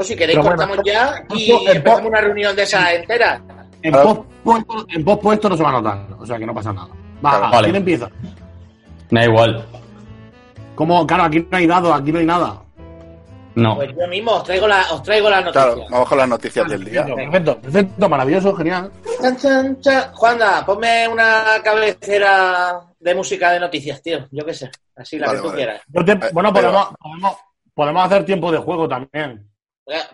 O 0.00 0.04
si 0.04 0.16
queréis, 0.16 0.38
bueno, 0.38 0.56
cortamos 0.56 0.78
ya 0.84 1.22
y 1.36 1.50
empezamos 1.68 2.08
una 2.08 2.20
reunión 2.22 2.56
de 2.56 2.62
esas 2.62 2.90
entera. 2.94 3.40
En 3.82 3.92
pospuesto 3.92 4.86
en 4.88 5.04
pospuesto 5.04 5.48
no 5.50 5.56
se 5.58 5.62
va 5.62 5.68
a 5.68 5.72
notar, 5.72 6.06
o 6.18 6.24
sea 6.24 6.38
que 6.38 6.46
no 6.46 6.54
pasa 6.54 6.72
nada. 6.72 6.88
Va, 7.24 7.30
Claro, 7.38 7.50
vale. 7.52 7.64
¿quién 7.64 7.76
empieza? 7.76 8.10
Da 9.10 9.24
igual. 9.24 9.66
¿Cómo? 10.74 11.06
Claro, 11.06 11.24
aquí 11.24 11.46
no 11.50 11.56
hay 11.58 11.66
dados, 11.66 12.00
aquí 12.00 12.12
no 12.12 12.18
hay 12.18 12.24
nada. 12.26 12.62
No. 13.56 13.74
Pues 13.76 13.90
yo 13.98 14.08
mismo 14.08 14.30
os 14.32 14.44
traigo 14.44 14.66
la, 14.66 14.82
os 14.92 15.02
traigo 15.02 15.28
la 15.28 15.40
noticia. 15.42 15.62
Claro, 15.66 15.84
vamos 15.90 16.08
con 16.08 16.18
las 16.18 16.28
noticias 16.28 16.68
del 16.70 16.84
día. 16.84 17.04
Perfecto, 17.04 17.58
perfecto, 17.60 18.08
maravilloso, 18.08 18.54
genial. 18.54 18.90
Chan, 19.20 19.36
chan, 19.36 19.80
chan. 19.80 20.12
Juanda, 20.14 20.64
ponme 20.64 21.08
una 21.08 21.44
cabecera 21.62 22.80
de 22.98 23.14
música 23.14 23.50
de 23.52 23.60
noticias, 23.60 24.00
tío. 24.00 24.20
Yo 24.30 24.46
qué 24.46 24.54
sé. 24.54 24.70
Así 24.96 25.18
la 25.18 25.26
Vale, 25.26 25.38
que 25.38 25.42
tú 25.42 25.48
vale. 25.50 25.56
quieras. 25.64 25.82
Te- 26.06 26.26
Eh, 26.26 26.30
bueno, 26.32 26.52
podemos, 26.52 26.88
podemos, 26.98 27.36
podemos 27.74 28.06
hacer 28.06 28.24
tiempo 28.24 28.50
de 28.52 28.58
juego 28.58 28.88
también. 28.88 29.49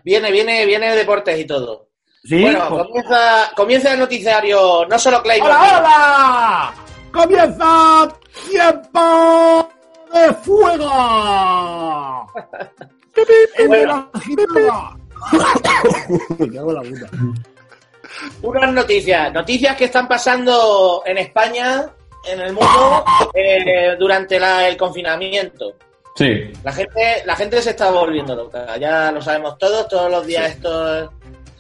Viene, 0.05 0.31
viene, 0.33 0.65
viene 0.67 0.95
deportes 0.95 1.39
y 1.39 1.45
todo. 1.45 1.89
¿Sí? 2.25 2.41
Bueno, 2.43 2.67
Pues- 2.69 2.83
comienza, 2.87 3.51
comienza 3.55 3.93
el 3.93 4.01
noticiario, 4.01 4.85
no 4.87 4.99
solo 4.99 5.23
Claymore. 5.23 5.53
¡Hola, 5.55 5.79
hola! 5.79 6.75
¡Comienza 7.13 8.09
tiempo 8.51 9.69
de 10.13 10.35
fuego! 10.35 12.33
En 13.59 13.71
la 13.89 14.11
puta. 16.83 17.09
Unas 18.43 18.73
noticias, 18.73 19.33
noticias 19.33 19.77
que 19.77 19.87
están 19.87 20.07
pasando 20.07 21.03
en 21.07 21.17
España, 21.19 21.87
en 22.31 22.41
el 22.41 22.53
mundo, 22.53 23.05
eh, 23.35 23.97
durante 23.99 24.39
la- 24.39 24.69
el 24.69 24.77
confinamiento. 24.77 25.75
Sí. 26.17 26.51
La 26.65 26.73
gente, 26.73 27.23
la 27.27 27.37
gente 27.37 27.61
se 27.63 27.71
está 27.71 27.91
volviendo 27.91 28.35
loca, 28.35 28.77
ya 28.79 29.13
lo 29.13 29.21
sabemos 29.21 29.59
todos, 29.59 29.87
todos 29.89 30.11
los 30.11 30.27
días 30.27 30.51
estos 30.53 31.11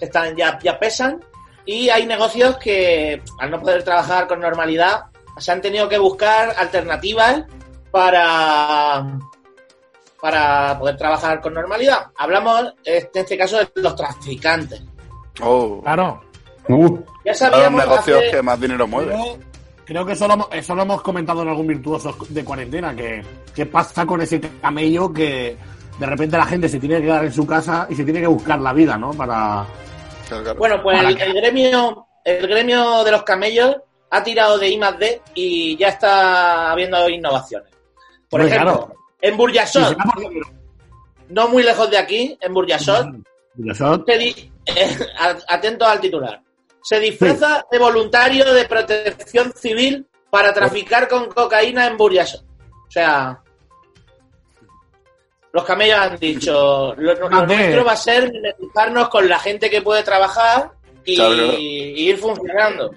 están 0.00 0.34
ya, 0.36 0.58
ya 0.62 0.78
pesan 0.78 1.22
y 1.64 1.88
hay 1.90 2.06
negocios 2.06 2.56
que 2.56 3.22
al 3.38 3.50
no 3.50 3.60
poder 3.60 3.82
trabajar 3.82 4.26
con 4.26 4.40
normalidad 4.40 5.04
se 5.38 5.52
han 5.52 5.60
tenido 5.60 5.88
que 5.88 5.98
buscar 5.98 6.54
alternativas 6.56 7.44
para 7.90 9.04
para 10.20 10.78
poder 10.78 10.96
trabajar 10.96 11.40
con 11.40 11.52
normalidad. 11.54 12.06
Hablamos 12.16 12.72
en 12.84 13.06
este 13.12 13.36
caso 13.36 13.58
de 13.58 13.68
los 13.76 13.94
traficantes. 13.94 14.82
Oh, 15.42 15.80
Claro. 15.82 16.22
Uh, 16.68 16.98
Ya 17.24 17.30
los 17.32 17.38
sabíamos 17.38 17.80
negocios 17.84 18.18
hace- 18.22 18.30
que 18.30 18.42
más 18.42 18.58
dinero 18.60 18.86
mueven. 18.88 19.16
Creo, 19.86 20.04
que 20.04 20.12
eso 20.12 20.26
lo, 20.26 20.34
hemos- 20.34 20.48
eso 20.52 20.74
lo 20.74 20.82
hemos 20.82 21.00
comentado 21.00 21.42
en 21.42 21.48
algún 21.48 21.66
virtuoso 21.68 22.14
de 22.28 22.44
cuarentena, 22.44 22.94
que 22.94 23.22
qué 23.54 23.66
pasa 23.66 24.04
con 24.04 24.20
ese 24.20 24.40
camello 24.60 25.12
que 25.12 25.56
de 25.98 26.06
repente 26.06 26.36
la 26.36 26.44
gente 26.44 26.68
se 26.68 26.78
tiene 26.80 26.96
que 26.96 27.02
quedar 27.02 27.24
en 27.24 27.32
su 27.32 27.46
casa 27.46 27.86
y 27.88 27.94
se 27.94 28.04
tiene 28.04 28.20
que 28.20 28.26
buscar 28.26 28.60
la 28.60 28.72
vida, 28.72 28.98
¿no? 28.98 29.12
Para... 29.12 29.64
Bueno, 30.58 30.82
pues 30.82 30.96
Para 30.96 31.08
el, 31.10 31.16
que- 31.16 31.22
el 31.22 31.32
gremio, 31.34 32.06
el 32.24 32.46
gremio 32.48 33.04
de 33.04 33.10
los 33.12 33.22
camellos 33.22 33.76
ha 34.10 34.22
tirado 34.24 34.58
de 34.58 34.68
I 34.70 34.78
más 34.78 34.98
D 34.98 35.22
y 35.34 35.76
ya 35.76 35.88
está 35.88 36.72
habiendo 36.72 37.08
innovaciones. 37.08 37.70
Por 38.28 38.40
ejemplo, 38.40 38.72
claro. 38.88 38.94
en 39.20 39.36
Burjasot, 39.36 39.96
no 41.28 41.48
muy 41.48 41.62
lejos 41.62 41.88
de 41.90 41.98
aquí, 41.98 42.36
en 42.40 42.52
Burjasot, 42.54 43.06
Burjasot. 43.54 44.06
di- 44.06 44.50
eh, 44.66 44.96
atento 45.48 45.84
al 45.86 46.00
titular, 46.00 46.40
se 46.86 47.00
disfraza 47.00 47.66
de 47.68 47.80
voluntario 47.80 48.54
de 48.54 48.64
protección 48.64 49.52
civil 49.56 50.06
para 50.30 50.54
traficar 50.54 51.08
con 51.08 51.26
cocaína 51.26 51.88
en 51.88 51.96
Burjasot. 51.96 52.44
O 52.44 52.90
sea, 52.90 53.40
los 55.52 55.64
camellos 55.64 55.98
han 55.98 56.16
dicho, 56.16 56.94
lo, 56.96 57.14
lo 57.14 57.28
nuestro 57.28 57.84
va 57.84 57.90
a 57.90 57.96
ser 57.96 58.30
mimetizarnos 58.30 59.08
con 59.08 59.28
la 59.28 59.40
gente 59.40 59.68
que 59.68 59.82
puede 59.82 60.04
trabajar 60.04 60.70
y, 61.04 61.20
ir 62.08 62.18
funcionando. 62.18 62.94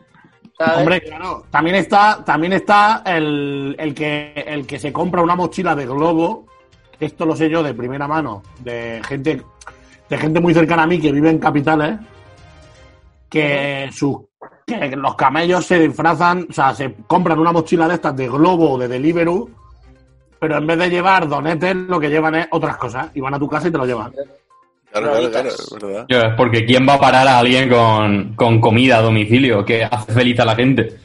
¿sabes? 0.55 0.77
Hombre, 0.77 1.01
claro. 1.01 1.45
También 1.49 1.77
está, 1.77 2.23
también 2.23 2.53
está 2.53 3.01
el, 3.03 3.75
el 3.79 3.95
que 3.95 4.33
el 4.45 4.67
que 4.67 4.77
se 4.77 4.93
compra 4.93 5.23
una 5.23 5.35
mochila 5.35 5.73
de 5.73 5.87
globo. 5.87 6.45
Esto 6.99 7.25
lo 7.25 7.35
sé 7.35 7.49
yo 7.49 7.63
de 7.63 7.73
primera 7.73 8.07
mano, 8.07 8.43
de 8.59 9.01
gente, 9.03 9.41
de 10.09 10.17
gente 10.19 10.39
muy 10.39 10.53
cercana 10.53 10.83
a 10.83 10.87
mí 10.87 10.99
que 10.99 11.11
vive 11.11 11.31
en 11.31 11.39
capitales, 11.39 11.97
que 13.29 13.89
sus 13.91 14.17
que 14.65 14.95
los 14.95 15.15
camellos 15.15 15.65
se 15.65 15.79
disfrazan, 15.79 16.47
o 16.49 16.53
sea, 16.53 16.73
se 16.73 16.93
compran 17.07 17.39
una 17.39 17.51
mochila 17.51 17.87
de 17.87 17.95
estas 17.95 18.15
de 18.15 18.29
globo 18.29 18.71
o 18.73 18.77
de 18.77 18.87
Deliveroo, 18.87 19.49
pero 20.39 20.57
en 20.57 20.67
vez 20.67 20.77
de 20.77 20.89
llevar 20.89 21.27
donetes, 21.27 21.75
lo 21.75 21.99
que 21.99 22.09
llevan 22.09 22.35
es 22.35 22.47
otras 22.51 22.77
cosas. 22.77 23.09
Y 23.13 23.21
van 23.21 23.33
a 23.33 23.39
tu 23.39 23.47
casa 23.47 23.67
y 23.67 23.71
te 23.71 23.77
lo 23.77 23.85
llevan. 23.85 24.11
Claro, 24.91 25.11
claro, 25.11 25.31
claro, 25.31 25.49
es 25.49 25.69
verdad. 26.07 26.35
porque 26.35 26.65
¿quién 26.65 26.87
va 26.87 26.95
a 26.95 26.99
parar 26.99 27.27
a 27.27 27.39
alguien 27.39 27.69
con, 27.69 28.33
con 28.35 28.59
comida 28.59 28.97
a 28.97 29.01
domicilio 29.01 29.63
que 29.63 29.83
hace 29.83 30.13
feliz 30.13 30.39
a 30.39 30.45
la 30.45 30.55
gente? 30.55 30.97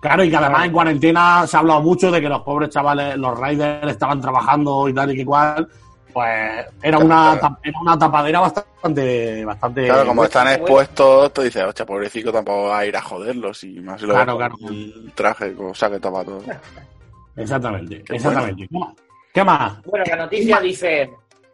Claro, 0.00 0.22
y 0.24 0.30
que 0.30 0.36
además 0.36 0.66
en 0.66 0.72
cuarentena 0.72 1.46
se 1.46 1.56
ha 1.56 1.60
hablado 1.60 1.80
mucho 1.80 2.10
de 2.10 2.20
que 2.20 2.28
los 2.28 2.42
pobres 2.42 2.70
chavales, 2.70 3.16
los 3.16 3.38
riders 3.38 3.90
estaban 3.90 4.20
trabajando 4.20 4.88
y 4.88 4.94
tal 4.94 5.10
y 5.10 5.14
que 5.14 5.20
igual. 5.22 5.68
Pues 6.12 6.66
era 6.82 6.98
una, 6.98 7.38
Claro. 7.38 7.58
era 7.62 7.78
una 7.80 7.98
tapadera 7.98 8.40
bastante. 8.40 9.44
bastante 9.44 9.84
Claro, 9.86 10.06
como 10.06 10.24
están 10.24 10.48
expuestos, 10.48 11.32
tú 11.32 11.42
dices, 11.42 11.64
hostia, 11.64 11.86
pobrecito, 11.86 12.30
tampoco 12.32 12.64
va 12.64 12.78
a 12.80 12.86
ir 12.86 12.96
a 12.96 13.00
joderlos 13.02 13.64
y 13.64 13.80
más 13.80 14.02
lo 14.02 14.12
Claro, 14.14 14.36
claro. 14.36 14.54
el 14.68 15.12
traje, 15.14 15.54
cosa 15.54 15.90
que 15.90 15.98
tapa 16.00 16.24
todo. 16.24 16.42
Exactamente, 17.36 18.02
Qué 18.04 18.16
exactamente. 18.16 18.68
¿Qué 18.68 18.78
más? 18.78 18.94
¿Qué 19.32 19.44
más? 19.44 19.82
Bueno, 19.84 20.04
la 20.06 20.16
noticia 20.16 20.60
dice, 20.60 21.10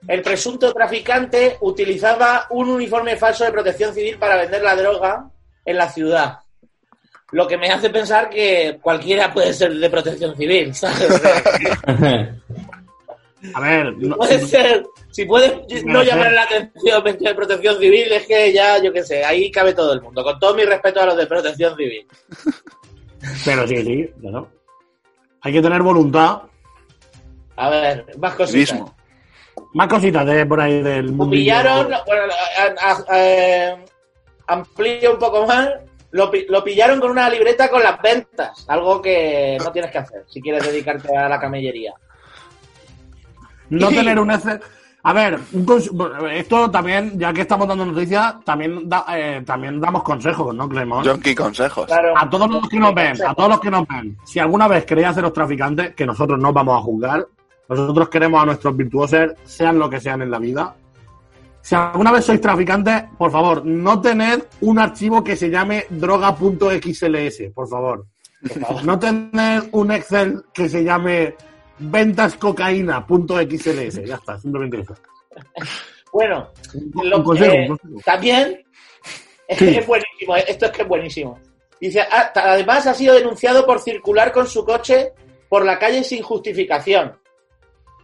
el 0.08 0.22
presunto 0.22 0.72
traficante 0.72 1.56
utilizaba 1.60 2.46
un 2.50 2.68
uniforme 2.68 3.16
falso 3.16 3.44
de 3.44 3.52
protección 3.52 3.94
civil 3.94 4.18
para 4.18 4.36
vender 4.38 4.62
la 4.62 4.74
droga 4.74 5.24
en 5.64 5.76
la 5.76 5.88
ciudad. 5.88 6.38
Lo 7.30 7.46
que 7.46 7.58
me 7.58 7.68
hace 7.70 7.90
pensar 7.90 8.28
que 8.30 8.78
cualquiera 8.82 9.32
puede 9.32 9.52
ser 9.52 9.72
de 9.74 9.90
protección 9.90 10.34
civil, 10.36 10.74
¿sabes? 10.74 11.22
A 13.54 13.60
ver, 13.60 13.96
no- 13.98 14.16
puede 14.16 14.38
ser, 14.40 14.84
si 15.10 15.24
puedes 15.24 15.84
no 15.84 16.02
llamar 16.02 16.32
la 16.32 16.42
atención 16.42 17.04
de 17.04 17.34
protección 17.34 17.78
civil, 17.78 18.10
es 18.12 18.26
que 18.26 18.52
ya, 18.52 18.82
yo 18.82 18.92
qué 18.92 19.02
sé, 19.04 19.24
ahí 19.24 19.50
cabe 19.50 19.74
todo 19.74 19.92
el 19.92 20.02
mundo. 20.02 20.24
Con 20.24 20.38
todo 20.40 20.54
mi 20.54 20.64
respeto 20.64 21.00
a 21.00 21.06
los 21.06 21.16
de 21.16 21.26
protección 21.26 21.76
civil. 21.76 22.06
pero 23.44 23.66
sí, 23.66 23.76
sí, 23.84 24.10
claro. 24.20 24.48
Hay 25.42 25.52
que 25.52 25.62
tener 25.62 25.82
voluntad. 25.82 26.42
A 27.56 27.70
ver, 27.70 28.06
más 28.18 28.34
cositas. 28.34 28.72
Mismo. 28.74 28.96
Más 29.74 29.88
cositas 29.88 30.24
de 30.26 30.46
por 30.46 30.60
ahí 30.60 30.82
del 30.82 31.06
Lo 31.06 31.12
mundo. 31.12 31.30
pillaron, 31.32 31.88
bueno, 32.06 32.22
a- 32.58 32.90
a- 32.90 33.04
a- 33.16 33.76
amplío 34.46 35.12
un 35.12 35.18
poco 35.18 35.46
más, 35.46 35.68
lo, 36.12 36.30
lo 36.48 36.64
pillaron 36.64 37.00
con 37.00 37.10
una 37.10 37.28
libreta 37.28 37.68
con 37.68 37.82
las 37.82 38.00
ventas, 38.00 38.64
algo 38.68 39.02
que 39.02 39.58
no 39.62 39.70
tienes 39.72 39.90
que 39.90 39.98
hacer 39.98 40.24
si 40.28 40.40
quieres 40.40 40.64
dedicarte 40.64 41.14
a 41.16 41.28
la 41.28 41.38
camellería. 41.38 41.92
No 43.70 43.88
tener 43.90 44.18
un 44.18 44.30
Excel. 44.30 44.60
A 45.04 45.12
ver, 45.12 45.38
un 45.52 45.64
cons- 45.64 46.30
esto 46.32 46.70
también, 46.70 47.18
ya 47.18 47.32
que 47.32 47.42
estamos 47.42 47.68
dando 47.68 47.86
noticias, 47.86 48.34
también, 48.44 48.88
da- 48.88 49.04
eh, 49.16 49.42
también 49.46 49.80
damos 49.80 50.02
consejos, 50.02 50.54
¿no, 50.54 50.68
Clemón? 50.68 51.04
Junkie 51.06 51.34
consejos. 51.36 51.86
Claro. 51.86 52.12
A 52.16 52.28
todos 52.28 52.50
los 52.50 52.68
que 52.68 52.78
nos 52.80 52.94
ven, 52.94 53.14
a 53.24 53.32
todos 53.34 53.48
los 53.48 53.60
que 53.60 53.70
nos 53.70 53.86
ven, 53.86 54.18
si 54.24 54.38
alguna 54.40 54.66
vez 54.66 54.84
queréis 54.84 55.08
haceros 55.08 55.32
traficantes, 55.32 55.94
que 55.94 56.04
nosotros 56.04 56.38
no 56.38 56.52
vamos 56.52 56.78
a 56.78 56.82
juzgar, 56.82 57.26
nosotros 57.68 58.08
queremos 58.08 58.42
a 58.42 58.46
nuestros 58.46 58.76
virtuosos, 58.76 59.28
sean 59.44 59.78
lo 59.78 59.88
que 59.88 60.00
sean 60.00 60.20
en 60.22 60.30
la 60.32 60.38
vida. 60.40 60.74
Si 61.60 61.74
alguna 61.74 62.10
vez 62.12 62.24
sois 62.24 62.40
traficantes, 62.40 63.04
por 63.16 63.30
favor, 63.30 63.64
no 63.64 64.00
tened 64.00 64.42
un 64.62 64.78
archivo 64.78 65.22
que 65.22 65.36
se 65.36 65.48
llame 65.48 65.84
droga.xls, 65.90 67.52
por 67.54 67.68
favor. 67.68 68.06
No 68.84 68.98
tened 68.98 69.68
un 69.72 69.90
Excel 69.92 70.42
que 70.52 70.68
se 70.68 70.82
llame 70.84 71.34
ventascocaína.xls. 71.78 74.04
Ya 74.04 74.14
está, 74.16 74.38
simplemente 74.38 74.80
eso. 74.80 74.94
Bueno, 76.12 76.48
lo- 77.02 77.22
consejo, 77.22 77.52
eh, 77.52 77.68
consejo. 77.68 78.00
también 78.04 78.64
Sí. 79.50 79.76
es 79.76 79.86
buenísimo, 79.86 80.36
esto 80.36 80.66
es 80.66 80.72
que 80.72 80.82
es 80.82 80.88
buenísimo. 80.88 81.38
Dice, 81.80 82.00
ah, 82.10 82.30
además 82.34 82.86
ha 82.86 82.94
sido 82.94 83.14
denunciado 83.14 83.64
por 83.64 83.80
circular 83.80 84.32
con 84.32 84.46
su 84.46 84.64
coche 84.64 85.12
por 85.48 85.64
la 85.64 85.78
calle 85.78 86.04
sin 86.04 86.22
justificación. 86.22 87.16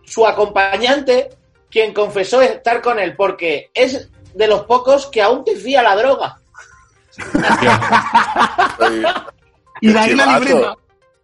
Su 0.04 0.26
acompañante, 0.26 1.28
quien 1.70 1.92
confesó 1.92 2.40
estar 2.40 2.80
con 2.80 2.98
él 2.98 3.14
porque 3.16 3.70
es 3.74 4.10
de 4.34 4.48
los 4.48 4.62
pocos 4.64 5.06
que 5.08 5.20
aún 5.22 5.44
te 5.44 5.56
fía 5.56 5.82
la 5.82 5.96
droga. 5.96 6.38
Y 9.80 9.92
de 9.92 9.98
ahí 9.98 10.14
la 10.14 10.38
libreta. 10.38 10.76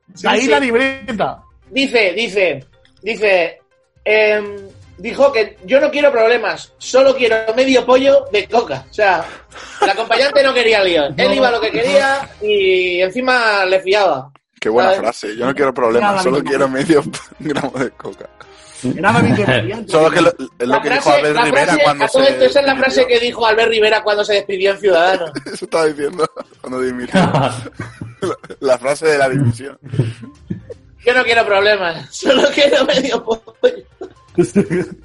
De 0.08 0.28
ahí 0.28 0.46
la 0.46 0.60
libreta. 0.60 1.42
Dice, 1.70 2.12
dice, 2.14 2.66
dice, 3.02 3.58
em, 4.04 4.56
dijo 4.98 5.32
que 5.32 5.56
yo 5.64 5.80
no 5.80 5.90
quiero 5.90 6.10
problemas, 6.12 6.72
solo 6.78 7.14
quiero 7.16 7.36
medio 7.56 7.86
pollo 7.86 8.24
de 8.32 8.46
coca. 8.48 8.84
O 8.90 8.92
sea, 8.92 9.24
el 9.82 9.90
acompañante 9.90 10.42
no 10.42 10.52
quería 10.52 10.82
lío. 10.82 11.04
Él 11.16 11.34
iba 11.34 11.48
a 11.48 11.52
lo 11.52 11.60
que 11.60 11.70
quería 11.70 12.28
y 12.42 13.00
encima 13.00 13.64
le 13.66 13.80
fiaba. 13.80 14.30
Qué 14.60 14.68
buena 14.68 14.90
¿Sabes? 14.90 15.00
frase. 15.02 15.36
Yo 15.36 15.46
no 15.46 15.54
quiero 15.54 15.72
problemas, 15.72 16.22
solo 16.22 16.42
quiero 16.44 16.68
medio 16.68 17.02
gramo 17.38 17.72
de 17.78 17.90
coca. 17.92 18.28
Solo 19.86 20.10
que 20.10 20.20
lo- 20.22 20.30
es 20.30 20.36
lo 20.60 20.66
La 20.66 20.80
que 20.82 20.88
dijo 20.90 21.02
frase- 21.02 21.16
Albert 21.18 21.34
la 21.36 21.44
Rivera 21.44 21.66
frase- 21.66 21.82
cuando 21.82 22.08
se. 22.08 22.22
esto, 22.22 22.44
esa 22.44 22.60
es 22.60 22.66
la 22.66 22.76
frase 22.76 23.06
que 23.06 23.20
dijo 23.20 23.46
Albert 23.46 23.70
Rivera 23.70 24.02
cuando 24.02 24.24
se 24.24 24.34
despidió 24.34 24.70
en 24.72 24.78
Ciudadanos. 24.78 25.30
Eso 25.52 25.64
estaba 25.66 25.86
diciendo 25.86 26.26
cuando 26.62 26.80
dimitió. 26.80 27.20
la, 27.20 27.54
la 28.60 28.78
frase 28.78 29.06
de 29.06 29.18
la 29.18 29.28
dimisión. 29.28 29.78
Yo 31.04 31.14
no 31.14 31.24
quiero 31.24 31.44
problemas, 31.46 32.08
solo 32.14 32.42
quiero 32.54 32.84
medio 32.84 33.22
pollo. 33.24 33.84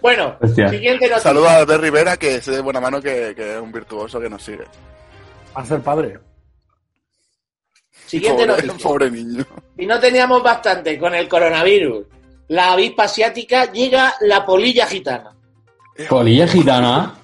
bueno, 0.00 0.36
Hostia. 0.40 0.68
siguiente 0.68 1.06
noticia. 1.08 1.20
Saludos 1.22 1.48
a 1.48 1.56
Albert 1.58 1.82
Rivera, 1.82 2.16
que 2.16 2.40
sé 2.40 2.50
de 2.52 2.60
buena 2.60 2.80
mano 2.80 3.00
que, 3.00 3.32
que 3.34 3.54
es 3.56 3.60
un 3.60 3.72
virtuoso 3.72 4.20
que 4.20 4.28
nos 4.28 4.42
sigue. 4.42 4.64
A 5.54 5.64
ser 5.64 5.80
padre. 5.80 6.18
Siguiente 8.06 8.46
Pobre, 8.46 8.62
noticia. 8.66 8.88
pobre 8.88 9.10
niño. 9.10 9.44
Si 9.78 9.86
no 9.86 9.98
teníamos 9.98 10.42
bastante 10.42 10.98
con 10.98 11.14
el 11.14 11.28
coronavirus, 11.28 12.06
la 12.48 12.72
avispa 12.72 13.04
asiática, 13.04 13.72
llega 13.72 14.14
la 14.20 14.44
polilla 14.44 14.86
gitana. 14.86 15.34
Polilla 16.08 16.46
gitana. 16.46 17.14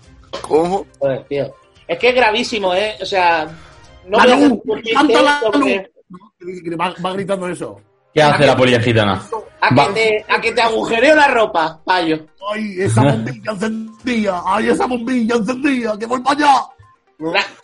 ¿Cómo? 0.41 0.87
Joder, 0.99 1.25
tío. 1.25 1.55
Es 1.87 1.99
que 1.99 2.09
es 2.09 2.15
gravísimo, 2.15 2.75
¿eh? 2.75 2.97
O 3.00 3.05
sea, 3.05 3.47
no 4.07 4.19
¡La 4.19 4.25
Va, 6.79 6.95
va 7.05 7.12
gritando 7.12 7.49
eso. 7.49 7.81
¿Qué 8.12 8.23
hace 8.23 8.45
la 8.47 8.57
polilla 8.57 8.81
gitana? 8.81 9.23
A 9.61 9.69
que, 9.75 9.93
te, 9.93 10.25
a 10.29 10.40
que 10.40 10.52
te 10.52 10.62
agujereo 10.62 11.14
la 11.14 11.29
ropa, 11.29 11.79
payo. 11.85 12.19
¡Ay, 12.52 12.75
esa 12.81 13.02
bombilla 13.02 13.52
encendida! 13.52 14.43
¡Ay, 14.47 14.69
esa 14.71 14.87
bombilla 14.87 15.37
encendida! 15.37 15.97
¡Que 15.99 16.07
voy 16.07 16.21
para 16.21 16.37
allá! 16.38 16.62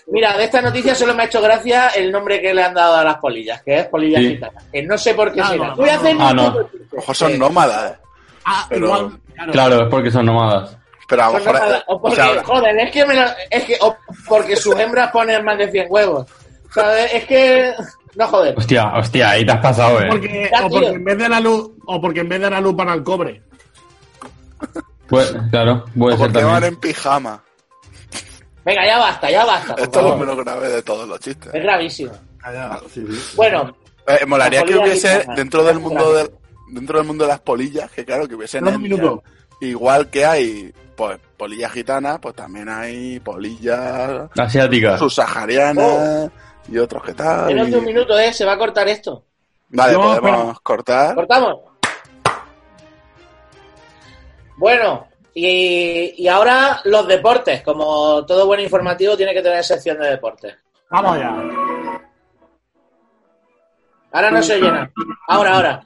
Mira, 0.09 0.37
de 0.37 0.45
esta 0.45 0.61
noticia 0.61 0.95
solo 0.95 1.15
me 1.15 1.23
ha 1.23 1.27
hecho 1.27 1.41
gracia 1.41 1.89
el 1.89 2.13
nombre 2.13 2.41
que 2.43 2.53
le 2.53 2.63
han 2.63 2.75
dado 2.75 2.97
a 2.97 3.05
las 3.05 3.17
polillas, 3.17 3.63
que 3.63 3.79
es 3.81 3.87
polilla 3.87 4.19
Sí. 4.19 4.29
gitana. 4.35 4.61
Que 4.71 4.83
no 4.83 4.99
sé 4.99 5.15
por 5.15 5.33
qué 5.33 5.41
Ah, 5.41 5.49
será. 5.49 5.67
no, 5.69 5.77
Voy 5.77 5.89
a 5.89 5.95
hacer 5.97 6.15
no. 6.15 6.29
Ah, 6.29 6.35
no. 6.35 6.69
Ojo, 6.99 7.15
son 7.15 7.39
nómadas. 7.39 7.93
eh. 7.93 7.97
Ah, 8.45 8.67
Pero- 8.69 8.87
igual. 8.87 9.21
Claro. 9.35 9.53
Claro, 9.53 9.83
es 9.83 9.89
porque 9.91 10.11
son 10.11 10.27
nómadas. 10.27 10.77
Pero 11.09 11.23
a 11.23 11.27
lo 11.27 11.33
son 11.33 11.39
mejor. 11.45 11.55
nómadas, 11.61 11.85
o 11.89 11.95
o 11.95 12.01
porque, 12.03 12.17
sea, 12.17 12.45
joder, 12.45 12.79
es 12.81 12.91
que, 12.93 13.07
me 13.07 13.15
lo- 13.15 13.31
es 13.51 13.65
que 13.65 13.79
o 13.81 13.97
porque 14.29 14.57
sus 14.57 14.79
hembras 14.79 15.11
ponen 15.11 15.43
más 15.45 15.57
de 15.59 15.71
100 15.71 15.87
huevos. 15.89 16.27
¿Sabes? 16.75 17.15
Es 17.15 17.25
que. 17.25 17.73
No 18.17 18.27
joder. 18.27 18.55
Hostia, 18.57 18.93
hostia, 18.97 19.31
ahí 19.31 19.45
te 19.47 19.53
has 19.53 19.61
pasado, 19.61 20.01
eh. 20.01 20.07
Porque, 20.11 20.51
Ya, 20.51 20.67
o 20.67 20.71
porque 20.71 20.87
en 20.89 21.05
vez 21.05 21.19
de 21.19 21.29
la 21.29 21.41
luz, 21.41 21.71
o 21.87 22.01
porque 22.01 22.21
en 22.21 22.29
vez 22.29 22.41
de 22.41 22.51
la 22.51 22.61
luz 22.61 22.75
van 22.75 22.89
al 22.89 23.03
cobre. 23.05 23.43
Pues, 25.07 25.35
claro, 25.51 25.85
puede 25.97 26.15
o 26.15 26.19
ser 26.19 26.33
porque 26.33 26.45
van 26.45 26.65
en 26.65 26.77
pijama. 26.77 27.43
Venga, 28.65 28.85
ya 28.85 28.99
basta, 28.99 29.31
ya 29.31 29.45
basta. 29.45 29.75
por 29.77 29.85
Esto 29.85 29.99
es 29.99 30.05
lo 30.05 30.11
favor. 30.11 30.27
menos 30.27 30.45
grave 30.45 30.69
de 30.71 30.83
todos 30.83 31.09
los 31.09 31.21
chistes. 31.21 31.55
Es 31.55 31.63
gravísimo. 31.63 32.13
Sí, 32.93 33.05
sí. 33.09 33.33
Bueno, 33.37 33.77
Eh, 34.09 34.25
molaría 34.27 34.61
La 34.61 34.67
que 34.67 34.77
hubiese 34.77 35.25
dentro 35.37 35.63
del 35.65 35.79
mundo 35.81 36.13
del 36.15 36.31
dentro 36.73 36.99
del 36.99 37.07
mundo 37.07 37.25
de 37.25 37.29
las 37.31 37.41
polillas, 37.41 37.91
que 37.91 38.05
claro, 38.05 38.27
que 38.27 38.35
hubiese 38.35 38.59
Espera 38.59 38.77
un 38.77 38.83
minuto. 38.83 39.23
igual 39.61 40.09
que 40.11 40.25
hay 40.25 40.73
pues 40.97 41.19
polillas 41.37 41.71
gitanas, 41.73 42.19
pues 42.21 42.35
también 42.35 42.69
hay 42.69 43.21
polillas 43.21 44.29
Asiática. 44.37 44.97
subsaharianas 44.99 46.31
y 46.69 46.79
otros 46.79 47.03
que 47.05 47.15
tal. 47.15 47.47
menos 47.47 47.69
y- 47.69 47.71
de 47.73 47.79
un 47.79 47.85
minuto, 47.85 48.19
¿eh? 48.19 48.33
Se 48.33 48.45
va 48.45 48.53
a 48.53 48.59
cortar 48.59 48.89
esto. 48.89 49.25
Vale, 49.69 49.93
No, 49.95 50.01
podemos 50.21 50.61
cortar. 50.61 51.15
¿Cortamos? 51.15 51.61
Bueno, 54.57 55.09
y, 55.35 56.15
y 56.23 56.29
ahora 56.29 56.81
los 56.85 57.07
deportes. 57.07 57.63
Como 57.63 58.25
todo 58.25 58.47
buen 58.47 58.61
informativo 58.61 59.17
tiene 59.17 59.35
que 59.35 59.43
tener 59.43 59.63
sección 59.65 59.99
de 59.99 60.11
deportes. 60.11 60.57
Vamos 60.91 61.17
allá. 61.17 61.35
Ahora 64.13 64.31
no 64.31 64.43
se 64.43 64.59
llena. 64.61 64.91
Ahora, 65.29 65.55
ahora. 65.57 65.83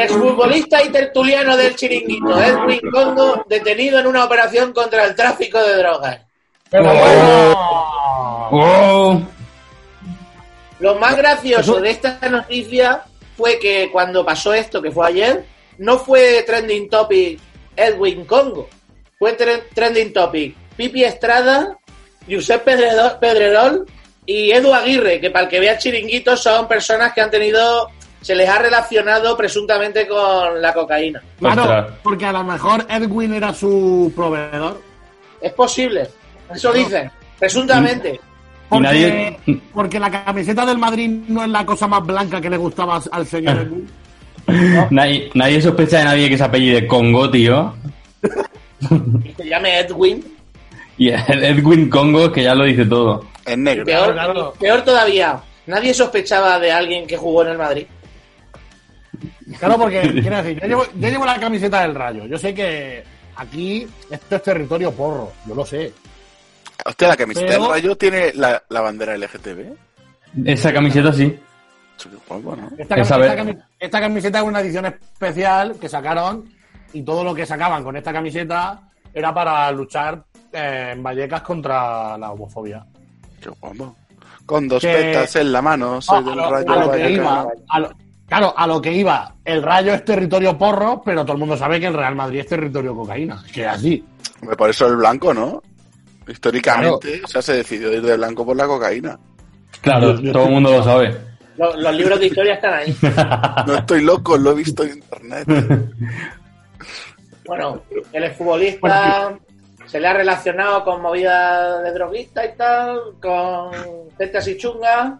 El 0.00 0.06
exfutbolista 0.06 0.82
y 0.82 0.88
tertuliano 0.88 1.56
del 1.58 1.76
chiringuito, 1.76 2.40
Edwin 2.40 2.80
Congo, 2.90 3.44
detenido 3.46 3.98
en 3.98 4.06
una 4.06 4.24
operación 4.24 4.72
contra 4.72 5.04
el 5.04 5.14
tráfico 5.14 5.60
de 5.60 5.76
drogas. 5.76 6.20
¡Oh! 8.50 9.20
Lo 10.78 10.94
más 10.94 11.16
gracioso 11.18 11.80
de 11.80 11.90
esta 11.90 12.18
noticia 12.30 13.02
fue 13.36 13.58
que 13.58 13.90
cuando 13.92 14.24
pasó 14.24 14.54
esto, 14.54 14.80
que 14.80 14.90
fue 14.90 15.06
ayer, 15.08 15.44
no 15.76 15.98
fue 15.98 16.44
trending 16.46 16.88
topic 16.88 17.38
Edwin 17.76 18.24
Congo. 18.24 18.70
Fue 19.18 19.36
tre- 19.36 19.64
trending 19.74 20.14
topic 20.14 20.56
Pipi 20.78 21.04
Estrada, 21.04 21.76
Josep 22.28 22.64
Pedrerol, 22.64 23.18
Pedrerol 23.20 23.86
y 24.24 24.50
Edu 24.50 24.72
Aguirre, 24.72 25.20
que 25.20 25.30
para 25.30 25.44
el 25.44 25.50
que 25.50 25.60
vea 25.60 25.76
chiringuito 25.76 26.38
son 26.38 26.66
personas 26.66 27.12
que 27.12 27.20
han 27.20 27.30
tenido, 27.30 27.90
se 28.20 28.34
les 28.34 28.48
ha 28.48 28.58
relacionado 28.58 29.36
presuntamente 29.36 30.06
con 30.06 30.60
la 30.60 30.72
cocaína. 30.74 31.20
Claro, 31.38 31.88
porque 32.02 32.26
a 32.26 32.32
lo 32.32 32.44
mejor 32.44 32.84
Edwin 32.88 33.34
era 33.34 33.52
su 33.54 34.12
proveedor. 34.14 34.80
Es 35.40 35.52
posible, 35.52 36.08
eso 36.54 36.72
dicen, 36.72 37.10
presuntamente. 37.38 38.20
Porque, 38.68 38.84
nadie- 38.86 39.60
porque 39.74 39.98
la 39.98 40.10
camiseta 40.10 40.64
del 40.66 40.78
Madrid 40.78 41.08
no 41.28 41.42
es 41.42 41.48
la 41.48 41.64
cosa 41.66 41.88
más 41.88 42.04
blanca 42.06 42.40
que 42.40 42.50
le 42.50 42.56
gustaba 42.56 43.00
al 43.10 43.26
señor 43.26 43.56
Edwin. 44.46 44.88
Nadie, 44.90 45.30
nadie 45.34 45.60
sospecha 45.62 45.98
de 45.98 46.04
nadie 46.04 46.28
que 46.28 46.36
se 46.38 46.44
apellide 46.44 46.86
Congo, 46.86 47.30
tío. 47.30 47.74
Y 49.24 49.32
se 49.32 49.48
llame 49.48 49.80
Edwin. 49.80 50.24
Y 50.98 51.08
el 51.10 51.44
Edwin 51.44 51.88
Congo, 51.88 52.30
que 52.30 52.42
ya 52.42 52.54
lo 52.54 52.64
dice 52.64 52.84
todo. 52.84 53.24
Es 53.44 53.56
negro. 53.56 53.84
Peor, 53.84 54.12
claro. 54.12 54.52
peor 54.58 54.82
todavía, 54.82 55.40
nadie 55.66 55.94
sospechaba 55.94 56.58
de 56.58 56.70
alguien 56.72 57.06
que 57.06 57.16
jugó 57.16 57.42
en 57.42 57.48
el 57.48 57.58
Madrid. 57.58 57.86
Claro, 59.58 59.78
porque, 59.78 60.00
quiero 60.20 60.36
decir, 60.42 60.60
yo 60.60 60.66
llevo, 60.68 60.84
yo 60.94 61.08
llevo 61.08 61.24
la 61.24 61.38
camiseta 61.40 61.82
del 61.82 61.94
Rayo. 61.94 62.26
Yo 62.26 62.38
sé 62.38 62.54
que 62.54 63.02
aquí 63.36 63.86
esto 64.10 64.36
es 64.36 64.42
territorio 64.42 64.92
porro. 64.92 65.32
Yo 65.46 65.54
lo 65.54 65.64
sé. 65.66 65.92
Hostia, 66.84 67.08
la 67.08 67.16
camiseta 67.16 67.46
Pero- 67.46 67.62
del 67.64 67.70
rayo 67.72 67.96
tiene 67.96 68.32
la, 68.34 68.62
la 68.68 68.80
bandera 68.80 69.16
LGTB. 69.16 69.74
Esa 70.46 70.72
camiseta 70.72 71.12
sí. 71.12 71.38
Guapo, 72.26 72.56
¿no? 72.56 72.70
Esta, 72.78 72.94
Esa 72.96 73.16
cami- 73.16 73.20
vez- 73.20 73.30
esta 73.30 73.42
cami- 73.44 73.64
esta 73.78 74.00
camiseta 74.00 74.38
es 74.38 74.44
una 74.44 74.60
edición 74.60 74.86
especial 74.86 75.76
que 75.78 75.88
sacaron 75.88 76.44
y 76.94 77.02
todo 77.02 77.22
lo 77.22 77.34
que 77.34 77.44
sacaban 77.44 77.84
con 77.84 77.94
esta 77.96 78.10
camiseta 78.12 78.80
era 79.12 79.34
para 79.34 79.70
luchar 79.72 80.24
eh, 80.52 80.92
en 80.94 81.02
Vallecas 81.02 81.42
contra 81.42 82.16
la 82.16 82.30
homofobia. 82.32 82.86
Qué 83.42 83.50
guapo. 83.60 83.94
Con 84.46 84.66
dos 84.66 84.80
Que- 84.80 84.94
petas 84.94 85.36
en 85.36 85.52
la 85.52 85.60
mano, 85.60 86.00
soy 86.00 86.18
a, 86.18 86.22
del 86.22 86.36
lo, 86.36 86.50
rayo 86.50 86.72
a 86.72 86.76
lo 86.76 86.80
que 86.92 86.98
Vallecano. 87.02 87.12
iba, 87.22 87.46
a 87.68 87.80
lo- 87.80 87.90
claro, 88.30 88.54
a 88.56 88.66
lo 88.66 88.80
que 88.80 88.94
iba, 88.94 89.34
el 89.44 89.62
Rayo 89.62 89.92
es 89.92 90.02
territorio 90.06 90.56
porro, 90.56 91.02
pero 91.04 91.22
todo 91.24 91.34
el 91.34 91.40
mundo 91.40 91.54
sabe 91.58 91.78
que 91.78 91.86
el 91.88 91.94
Real 91.94 92.14
Madrid 92.14 92.40
es 92.40 92.46
territorio 92.46 92.94
cocaína. 92.96 93.44
Que 93.52 93.60
es 93.62 93.66
así. 93.68 94.02
Por 94.56 94.70
eso 94.70 94.86
el 94.86 94.96
blanco, 94.96 95.34
¿no? 95.34 95.62
Históricamente, 96.26 97.20
o 97.22 97.26
sea, 97.26 97.42
se 97.42 97.54
decidió 97.56 97.92
ir 97.92 98.00
de 98.02 98.16
blanco 98.16 98.46
por 98.46 98.56
la 98.56 98.66
cocaína. 98.66 99.18
Claro, 99.82 100.14
Yo- 100.14 100.20
yo 100.22 100.32
todo 100.32 100.44
el 100.46 100.50
mundo 100.52 100.70
lo 100.70 100.82
sabe. 100.82 101.14
Los, 101.58 101.76
los 101.76 101.94
libros 101.94 102.18
de 102.20 102.26
historia 102.26 102.54
están 102.54 102.72
ahí. 102.72 102.96
No 103.66 103.74
estoy 103.76 104.02
loco, 104.02 104.38
lo 104.38 104.52
he 104.52 104.54
visto 104.54 104.82
en 104.84 104.92
internet. 104.94 105.46
Bueno, 107.46 107.82
el 108.12 108.24
exfutbolista 108.24 109.36
se 109.86 109.98
le 110.00 110.06
ha 110.06 110.12
relacionado 110.12 110.84
con 110.84 111.02
movidas 111.02 111.82
de 111.82 111.92
droguista 111.92 112.46
y 112.46 112.54
tal, 112.56 112.98
con 113.20 113.72
gente 114.16 114.38
así 114.38 114.56
chunga 114.56 115.18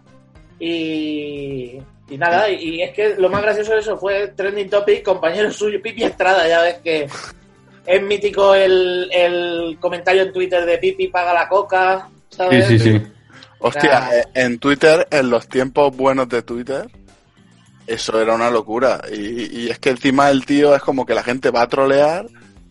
y, 0.59 1.77
y 2.11 2.17
nada, 2.17 2.49
y, 2.49 2.75
y 2.75 2.81
es 2.81 2.91
que 2.93 3.15
lo 3.17 3.29
más 3.29 3.41
gracioso 3.41 3.73
de 3.73 3.79
eso 3.79 3.97
fue 3.97 4.27
trending 4.35 4.69
topic, 4.69 5.03
compañero 5.03 5.51
suyo, 5.51 5.81
Pipi 5.81 6.03
Estrada, 6.03 6.47
ya 6.47 6.61
ves 6.61 6.75
que 6.83 7.07
es 7.85 8.01
mítico 8.03 8.53
el, 8.53 9.09
el 9.11 9.77
comentario 9.79 10.21
en 10.23 10.31
Twitter 10.33 10.65
de 10.65 10.77
Pipi 10.77 11.07
paga 11.07 11.33
la 11.33 11.47
coca, 11.49 12.07
Sí, 12.29 12.37
¿sabes? 12.37 12.67
sí, 12.67 12.79
sí. 12.79 13.01
Hostia, 13.59 14.07
Ah. 14.07 14.15
eh, 14.15 14.23
en 14.35 14.57
Twitter, 14.59 15.07
en 15.11 15.29
los 15.29 15.47
tiempos 15.47 15.95
buenos 15.95 16.27
de 16.29 16.41
Twitter, 16.41 16.87
eso 17.87 18.19
era 18.21 18.33
una 18.33 18.49
locura. 18.49 19.01
Y, 19.11 19.65
y 19.65 19.69
es 19.69 19.77
que 19.79 19.89
encima 19.89 20.29
el 20.31 20.45
tío 20.45 20.75
es 20.75 20.81
como 20.81 21.05
que 21.05 21.13
la 21.13 21.23
gente 21.23 21.49
va 21.51 21.63
a 21.63 21.67
trolear 21.67 22.25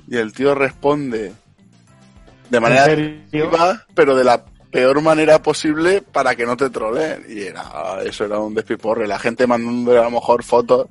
y 0.09 0.17
el 0.17 0.33
tío 0.33 0.55
responde 0.55 1.33
de 2.49 2.61
manera 2.61 2.85
activa, 2.87 3.87
pero 3.95 4.17
de 4.17 4.25
la 4.25 4.45
peor 4.71 5.01
manera 5.03 5.43
posible 5.43 6.03
para 6.03 6.35
que 6.35 6.47
no 6.47 6.57
te 6.57 6.71
troleen. 6.71 7.25
Y 7.29 7.41
era, 7.43 8.03
eso 8.05 8.25
era 8.25 8.39
un 8.39 8.55
despiporre. 8.55 9.07
La 9.07 9.19
gente 9.19 9.47
mandando 9.47 9.93
a 10.01 10.05
lo 10.05 10.11
mejor 10.11 10.43
fotos, 10.45 10.87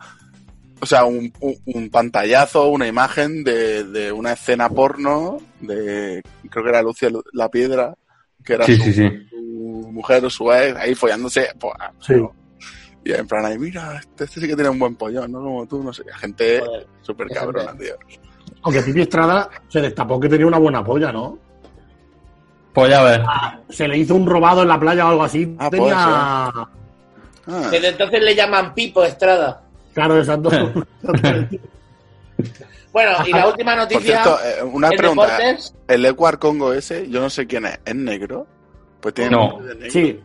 o 0.82 0.86
sea, 0.86 1.06
un, 1.06 1.32
un- 1.39 1.58
un 1.65 1.89
pantallazo, 1.89 2.70
una 2.70 2.88
imagen 2.88 3.44
de, 3.44 3.84
de 3.86 4.12
una 4.12 4.34
escena 4.34 4.70
porno 4.70 5.38
de, 5.60 6.22
creo 6.50 6.63
que 6.63 6.70
era 6.70 6.82
Lucia 6.82 7.10
Lu- 7.10 7.24
la 7.34 7.50
Piedra, 7.50 7.94
que 8.44 8.54
era 8.54 8.65
Sí, 8.65 8.78
su, 8.78 8.84
sí, 8.84 8.94
sí. 8.94 9.10
su 9.30 9.36
mujer 9.92 10.24
o 10.26 10.30
su 10.30 10.52
ex, 10.52 10.76
ahí 10.78 10.96
follándose. 10.96 11.50
pues, 11.60 11.74
Sí. 12.00 12.13
Y 13.04 13.13
en 13.13 13.28
plan, 13.28 13.46
ahí, 13.46 13.58
mira, 13.58 13.98
este, 14.00 14.26
este 14.26 14.42
sí 14.42 14.48
que 14.48 14.56
tiene 14.56 14.70
un 14.70 14.78
buen 14.80 14.96
pollón, 14.96 15.32
¿no? 15.32 15.39
Como 15.42 15.65
tú, 15.68 15.82
no 15.82 15.94
sé. 15.94 16.04
Gente 16.20 16.60
Joder. 16.60 16.88
súper 17.02 17.28
cabrona, 17.30 17.70
gente. 17.72 17.86
tío. 17.86 17.96
Aunque 18.62 18.82
Pipi 18.82 19.02
Estrada 19.02 19.50
se 19.70 19.80
destapó 19.80 20.20
que 20.20 20.28
tenía 20.28 20.46
una 20.46 20.58
buena 20.60 20.84
polla, 20.84 21.10
¿no? 21.12 21.39
Pues 22.80 22.92
ya 22.92 23.04
ves. 23.04 23.20
Se 23.70 23.88
le 23.88 23.98
hizo 23.98 24.15
un 24.15 24.26
robado 24.28 24.62
en 24.62 24.68
la 24.68 24.80
playa 24.80 25.06
o 25.06 25.10
algo 25.10 25.24
así. 25.24 25.56
Ah, 25.60 25.70
Tenía. 25.70 25.94
Ah, 25.98 26.70
Desde 27.72 27.89
entonces 27.89 28.22
le 28.22 28.36
llaman 28.36 28.74
Pipo 28.74 29.04
Estrada. 29.04 29.62
Claro, 29.94 30.18
exacto. 30.20 30.50
Bueno, 32.92 33.12
y 33.28 33.32
la 33.32 33.48
última 33.48 33.72
por 33.74 33.82
noticia. 33.82 34.24
cierto, 34.24 34.39
eh, 34.44 34.63
una 34.63 34.89
pregunta. 34.89 35.24
deportes. 35.38 35.76
El 35.88 36.06
Ecuar 36.06 36.39
Congo 36.39 36.74
ese, 36.74 37.08
yo 37.10 37.20
no 37.22 37.30
sé 37.30 37.46
quién 37.46 37.65
es. 37.65 37.80
¿Es 37.86 37.96
negro? 37.96 38.48
Pues 39.00 39.13
tiene 39.13 39.32
No. 39.32 39.50
nombre 39.52 39.68
de 39.68 39.76
negro. 39.76 39.92
sí. 39.92 40.20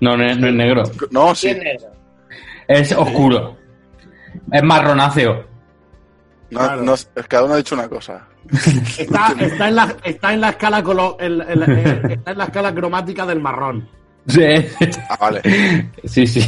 No, 0.00 0.16
no 0.16 0.24
es, 0.24 0.38
no 0.38 0.46
es 0.48 0.54
negro. 0.54 0.82
No, 1.10 1.34
sí. 1.34 1.48
¿Quién 1.52 1.66
es? 1.66 1.86
Es 2.68 2.92
oscuro. 2.92 3.56
Es 4.52 4.62
marronáceo. 4.62 5.44
No, 6.50 6.60
Claro. 6.60 6.82
no, 6.82 6.94
es 6.94 7.08
cada 7.28 7.44
uno 7.44 7.54
ha 7.54 7.58
dicho 7.58 7.74
una 7.74 7.88
cosa. 7.88 8.26
Está, 8.98 9.34
está 9.40 9.68
en 9.68 9.74
la, 9.76 9.96
está 10.04 10.32
en 10.34 10.40
la 10.40 10.48
escala 10.50 10.82
colo- 10.82 11.16
en- 11.20 11.40
en- 11.42 11.62
en- 11.62 12.10
está 12.12 12.30
en 12.32 12.38
la 12.38 12.44
escala 12.44 12.74
cromática 12.74 13.26
del 13.26 13.40
marrón. 13.40 13.88
Sí, 14.26 14.42
Ah, 15.10 15.16
vale. 15.20 15.42
sí. 16.04 16.26
sí. 16.26 16.40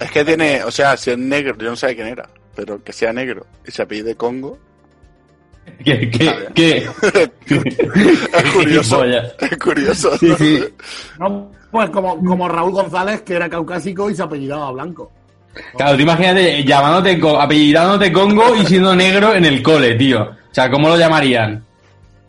Es 0.00 0.10
que 0.10 0.24
tiene, 0.24 0.62
o 0.64 0.70
sea, 0.70 0.96
si 0.96 1.10
es 1.10 1.18
negro, 1.18 1.56
yo 1.58 1.70
no 1.70 1.76
sé 1.76 1.94
quién 1.96 2.08
era, 2.08 2.28
pero 2.54 2.82
que 2.84 2.92
sea 2.92 3.12
negro 3.12 3.46
y 3.66 3.70
se 3.70 3.82
apellide 3.82 4.14
Congo, 4.14 4.58
¿Qué? 5.84 6.08
¿Qué? 6.10 6.34
¿Qué? 6.54 6.88
es 7.46 8.52
curioso. 8.54 9.04
Es 9.04 9.58
curioso. 9.62 10.16
Sí, 10.18 10.32
sí. 10.38 10.64
No, 11.18 11.50
pues 11.70 11.90
como, 11.90 12.16
como 12.24 12.48
Raúl 12.48 12.72
González, 12.72 13.20
que 13.22 13.34
era 13.34 13.50
caucásico 13.50 14.08
y 14.08 14.14
se 14.14 14.22
apellidaba 14.22 14.70
Blanco. 14.72 15.12
Claro, 15.76 15.96
tú 15.96 16.02
imagínate 16.02 16.62
llamándote, 16.64 17.20
apellidándote 17.38 18.12
Congo 18.12 18.54
y 18.54 18.64
siendo 18.66 18.94
negro 18.94 19.34
en 19.34 19.44
el 19.44 19.62
cole, 19.62 19.94
tío. 19.96 20.22
O 20.22 20.54
sea, 20.54 20.70
¿cómo 20.70 20.88
lo 20.88 20.96
llamarían? 20.96 21.64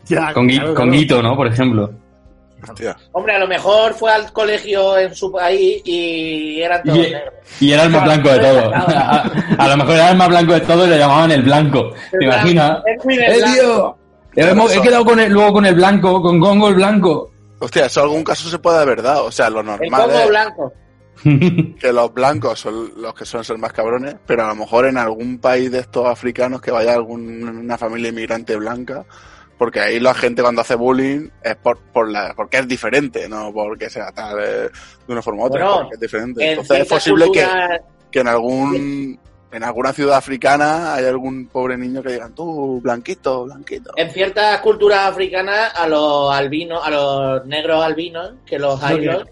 Ya, 0.06 0.32
Congui- 0.32 0.54
claro, 0.56 0.74
claro. 0.74 0.74
Conguito, 0.74 1.22
¿no? 1.22 1.36
Por 1.36 1.46
ejemplo. 1.46 1.90
Hostia. 2.68 2.96
Hombre, 3.12 3.36
a 3.36 3.38
lo 3.38 3.46
mejor 3.48 3.94
fue 3.94 4.12
al 4.12 4.30
colegio 4.32 4.98
en 4.98 5.14
su 5.14 5.32
país 5.32 5.80
y 5.84 6.60
eran 6.60 6.82
todos 6.82 6.98
Y, 6.98 7.00
negros. 7.02 7.34
y 7.60 7.72
era 7.72 7.82
el 7.84 7.90
más 7.90 8.04
blanco 8.04 8.28
de 8.30 8.38
todo. 8.40 8.74
A, 8.74 9.30
a 9.58 9.68
lo 9.68 9.76
mejor 9.78 9.94
era 9.94 10.10
el 10.10 10.16
más 10.16 10.28
blanco 10.28 10.52
de 10.54 10.60
todo 10.60 10.86
y 10.86 10.90
le 10.90 10.98
llamaban 10.98 11.30
el 11.30 11.42
blanco. 11.42 11.90
¿Te 12.10 12.16
El 12.18 12.22
imaginas? 12.24 12.78
¡Eh, 12.86 13.42
tío! 13.54 13.96
Hemos- 14.36 14.74
he 14.76 14.82
quedado 14.82 15.04
con 15.04 15.18
el, 15.20 15.32
luego 15.32 15.52
con 15.54 15.64
el 15.66 15.74
blanco, 15.74 16.20
con 16.20 16.38
Congo 16.38 16.68
el 16.68 16.74
blanco. 16.74 17.30
Hostia, 17.60 17.86
eso 17.86 18.02
algún 18.02 18.22
caso 18.24 18.48
se 18.50 18.58
puede 18.58 18.78
haber 18.78 19.00
dado. 19.02 19.26
O 19.26 19.32
sea, 19.32 19.48
lo 19.48 19.60
El 19.60 19.66
normal 19.66 20.02
Congo 20.02 20.18
es 20.18 20.28
blanco. 20.28 20.72
que 21.80 21.92
los 21.92 22.14
blancos 22.14 22.60
son 22.60 22.92
los 22.96 23.14
que 23.14 23.24
suelen 23.24 23.44
ser 23.44 23.58
más 23.58 23.72
cabrones, 23.72 24.16
pero 24.26 24.44
a 24.44 24.48
lo 24.48 24.54
mejor 24.54 24.86
en 24.86 24.96
algún 24.96 25.38
país 25.38 25.70
de 25.70 25.80
estos 25.80 26.06
africanos 26.06 26.60
que 26.60 26.70
vaya 26.70 26.94
alguna 26.94 27.76
familia 27.76 28.08
inmigrante 28.08 28.56
blanca, 28.56 29.04
porque 29.58 29.80
ahí 29.80 30.00
la 30.00 30.14
gente 30.14 30.42
cuando 30.42 30.62
hace 30.62 30.74
bullying 30.74 31.28
es 31.42 31.56
por, 31.56 31.78
por 31.92 32.10
la, 32.10 32.32
porque 32.34 32.58
es 32.58 32.68
diferente, 32.68 33.28
no 33.28 33.52
porque 33.52 33.90
sea 33.90 34.10
tal 34.12 34.38
eh, 34.40 34.70
de 35.06 35.12
una 35.12 35.20
forma 35.20 35.42
u 35.42 35.46
otra, 35.46 35.64
Bueno, 35.64 35.80
porque 35.82 35.94
es 35.94 36.00
diferente. 36.00 36.42
En 36.44 36.50
Entonces 36.50 36.80
es 36.80 36.88
posible 36.88 37.30
que, 37.30 37.46
que 38.10 38.20
en 38.20 38.28
algún 38.28 39.20
en 39.52 39.64
alguna 39.64 39.92
ciudad 39.92 40.16
africana 40.16 40.94
hay 40.94 41.04
algún 41.06 41.46
pobre 41.46 41.76
niño 41.76 42.02
que 42.02 42.12
digan 42.12 42.34
tú 42.34 42.80
blanquito, 42.82 43.44
blanquito. 43.44 43.92
En 43.96 44.10
ciertas 44.10 44.60
culturas 44.60 45.08
africanas, 45.08 45.72
a 45.74 45.86
los 45.88 46.32
albinos, 46.32 46.80
a 46.84 46.90
los 46.90 47.46
negros 47.46 47.82
albinos, 47.84 48.32
que 48.46 48.58
los 48.58 48.80
Highlands, 48.80 49.30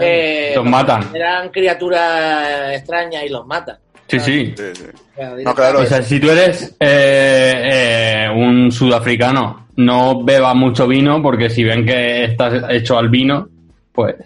eh, 0.00 0.52
Los 0.56 0.64
matan. 0.66 1.04
eran 1.14 1.48
criaturas 1.50 2.72
extrañas 2.74 3.22
y 3.24 3.28
los 3.28 3.46
matan. 3.46 3.78
Sí, 4.08 4.18
sí. 4.18 4.54
Sí, 4.56 4.64
sí. 4.74 4.84
O 5.14 5.16
sea, 5.16 5.34
No, 5.44 5.54
claro, 5.54 5.80
O 5.80 5.86
sea, 5.86 6.02
si 6.02 6.18
tú 6.18 6.30
eres 6.30 6.74
eh, 6.80 8.24
eh, 8.24 8.26
un 8.34 8.72
sudafricano, 8.72 9.68
no 9.76 10.24
bebas 10.24 10.56
mucho 10.56 10.88
vino 10.88 11.22
porque 11.22 11.48
si 11.48 11.62
ven 11.62 11.86
que 11.86 12.24
estás 12.24 12.64
hecho 12.70 12.98
al 12.98 13.08
vino, 13.08 13.48
pues 13.92 14.16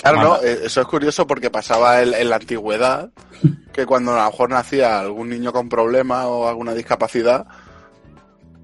Claro, 0.00 0.22
no, 0.22 0.36
eh, 0.42 0.60
eso 0.64 0.80
es 0.80 0.86
curioso 0.86 1.26
porque 1.26 1.50
pasaba 1.50 2.02
en, 2.02 2.14
en 2.14 2.30
la 2.30 2.36
antigüedad 2.36 3.10
que 3.72 3.86
cuando 3.86 4.12
a 4.12 4.24
lo 4.24 4.30
mejor 4.30 4.50
nacía 4.50 5.00
algún 5.00 5.28
niño 5.28 5.52
con 5.52 5.68
problemas 5.68 6.26
o 6.26 6.48
alguna 6.48 6.74
discapacidad, 6.74 7.46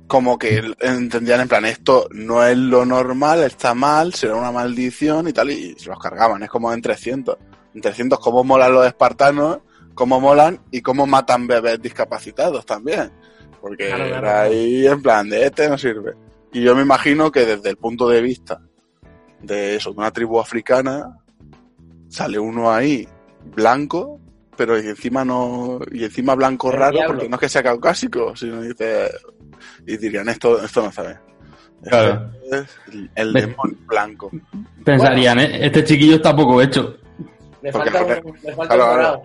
como 0.07 0.38
que 0.38 0.62
entendían 0.81 1.42
en 1.42 1.48
plan, 1.48 1.64
esto 1.64 2.09
no 2.12 2.44
es 2.44 2.57
lo 2.57 2.85
normal, 2.85 3.42
está 3.42 3.74
mal, 3.74 4.14
será 4.14 4.37
una 4.37 4.52
maldición 4.52 5.28
y 5.28 5.33
tal, 5.33 5.50
y 5.50 5.74
se 5.78 5.88
los 5.88 5.98
cargaban, 5.98 6.42
es 6.42 6.50
como 6.50 6.72
en 6.72 6.81
300. 6.81 7.37
En 7.74 7.81
300, 7.81 8.18
cómo 8.18 8.42
molan 8.44 8.72
los 8.72 8.87
espartanos, 8.87 9.59
cómo 9.94 10.20
molan 10.20 10.61
y 10.70 10.81
cómo 10.81 11.07
matan 11.07 11.46
bebés 11.46 11.81
discapacitados 11.81 12.64
también. 12.64 13.12
Porque 13.61 13.88
Claro, 13.88 14.07
claro. 14.07 14.26
era 14.26 14.40
ahí 14.42 14.87
en 14.87 15.02
plan, 15.02 15.28
de 15.28 15.44
este 15.44 15.68
no 15.68 15.76
sirve. 15.76 16.14
Y 16.52 16.62
yo 16.62 16.74
me 16.74 16.83
imagino 16.83 17.31
que 17.31 17.44
desde 17.44 17.70
el 17.70 17.76
punto 17.76 18.09
de 18.09 18.22
vista 18.22 18.61
de 19.42 19.77
eso, 19.77 19.92
de 19.92 19.98
una 19.98 20.11
tribu 20.11 20.40
africana, 20.40 21.18
sale 22.09 22.38
uno 22.38 22.70
ahí 22.70 23.07
blanco, 23.55 24.20
pero 24.57 24.79
y 24.83 24.87
encima 24.88 25.24
no, 25.24 25.79
y 25.92 26.05
encima 26.05 26.35
blanco 26.35 26.70
El 26.72 26.79
raro, 26.79 26.92
diablo. 26.92 27.14
porque 27.14 27.29
no 27.29 27.37
es 27.37 27.40
que 27.40 27.48
sea 27.48 27.62
caucásico, 27.62 28.35
sino 28.37 28.61
dice, 28.62 29.11
y 29.87 29.96
dirían 29.96 30.29
esto, 30.29 30.62
esto 30.62 30.83
no 30.83 30.92
sabe. 30.92 31.18
Claro. 31.85 32.31
Esto 32.42 32.57
es 32.57 32.79
el, 32.92 33.11
el 33.14 33.33
demonio 33.33 33.77
blanco. 33.87 34.31
Pensarían, 34.85 35.38
¿eh? 35.38 35.64
Este 35.66 35.85
chiquillo 35.85 36.16
está 36.16 36.35
poco 36.35 36.61
hecho. 36.61 36.96
Le 37.62 37.70
falta 37.72 37.90
no- 38.01 38.07
un, 38.31 38.38
le 38.42 38.53
falta 38.55 38.55
claro, 38.55 38.62
un 38.62 38.66
claro. 38.66 38.87
dorado. 38.87 39.22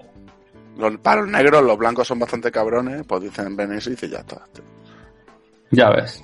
Los, 0.78 0.98
para 1.02 1.22
los 1.22 1.30
negros, 1.32 1.64
los 1.64 1.78
blancos 1.78 2.08
son 2.08 2.20
bastante 2.20 2.52
cabrones, 2.52 3.04
pues 3.08 3.22
dicen 3.24 3.56
ven 3.56 3.72
y 3.74 3.76
dice 3.90 4.08
ya 4.10 4.20
está. 4.20 4.44
Ya 5.72 5.90
ves. 5.90 6.24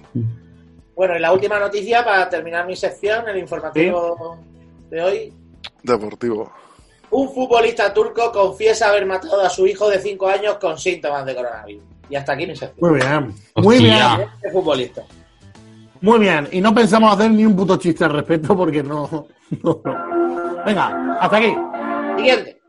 Bueno, 0.99 1.15
y 1.15 1.19
la 1.21 1.31
última 1.31 1.57
noticia 1.57 2.03
para 2.03 2.27
terminar 2.27 2.67
mi 2.67 2.75
sección, 2.75 3.25
el 3.29 3.37
informativo 3.37 4.37
de 4.89 5.01
hoy. 5.01 5.33
Deportivo. 5.81 6.51
Un 7.11 7.33
futbolista 7.33 7.93
turco 7.93 8.29
confiesa 8.33 8.89
haber 8.89 9.05
matado 9.05 9.39
a 9.39 9.49
su 9.49 9.65
hijo 9.65 9.89
de 9.89 9.99
5 10.01 10.27
años 10.27 10.57
con 10.57 10.77
síntomas 10.77 11.25
de 11.25 11.35
coronavirus. 11.35 11.83
Y 12.09 12.17
hasta 12.17 12.33
aquí 12.33 12.45
mi 12.45 12.53
sección. 12.53 12.91
Muy 12.91 12.99
bien. 12.99 13.33
Muy 13.55 13.75
Hostia. 13.77 14.17
bien. 14.17 14.29
Este 14.35 14.51
futbolista. 14.51 15.03
Muy 16.01 16.19
bien. 16.19 16.49
Y 16.51 16.59
no 16.59 16.75
pensamos 16.75 17.13
hacer 17.13 17.31
ni 17.31 17.45
un 17.45 17.55
puto 17.55 17.77
chiste 17.77 18.03
al 18.03 18.11
respecto 18.11 18.57
porque 18.57 18.83
no. 18.83 19.27
no, 19.63 19.81
no. 19.81 20.63
Venga, 20.65 21.17
hasta 21.21 21.37
aquí. 21.37 21.55
Siguiente. 22.17 22.59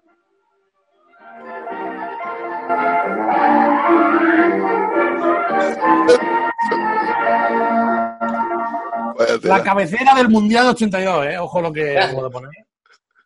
La 9.43 9.63
cabecera 9.63 10.15
del 10.15 10.29
Mundial 10.29 10.69
82, 10.69 11.27
¿eh? 11.27 11.39
Ojo 11.39 11.61
lo 11.61 11.73
que 11.73 11.99
acabo 11.99 12.25
de 12.25 12.31
poner. 12.31 12.51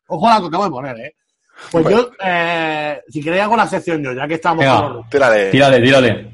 Ojo 0.09 0.28
lo 0.30 0.40
que 0.40 0.46
acabo 0.48 0.64
de 0.64 0.70
poner, 0.70 0.96
¿eh? 1.00 1.16
Pues 1.70 1.85
Bueno. 1.85 1.98
yo, 1.98 2.11
eh, 2.24 3.00
si 3.09 3.22
queréis 3.22 3.42
hago 3.44 3.57
la 3.57 3.66
sección 3.66 4.02
yo, 4.02 4.12
ya 4.12 4.26
que 4.26 4.35
estamos 4.35 4.64
Venga. 4.64 4.80
los- 4.88 5.09
Tírale. 5.09 5.50
Tírale, 5.50 5.80
tírale. 5.80 6.30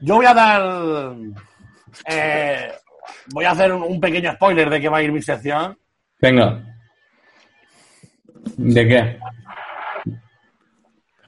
Yo 0.00 0.16
voy 0.16 0.26
a 0.26 0.34
dar... 0.34 1.14
eh, 2.06 2.72
voy 3.32 3.44
a 3.44 3.50
hacer 3.50 3.72
un, 3.72 3.82
un 3.82 4.00
pequeño 4.00 4.32
spoiler 4.32 4.70
de 4.70 4.80
que 4.80 4.88
va 4.88 4.98
a 4.98 5.02
ir 5.02 5.12
mi 5.12 5.20
sección. 5.22 5.78
Venga. 6.20 6.62
¿De 8.56 8.88
qué? 8.88 9.18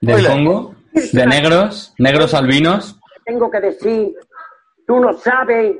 ¿Del 0.01 0.21
Spoiler. 0.21 0.31
Congo? 0.31 0.75
¿De 0.93 1.27
negros? 1.27 1.95
¿Negros 1.99 2.35
albinos? 2.35 2.99
tengo 3.25 3.49
que 3.51 3.61
decir, 3.61 4.13
tú 4.87 4.99
no 4.99 5.13
sabes 5.13 5.77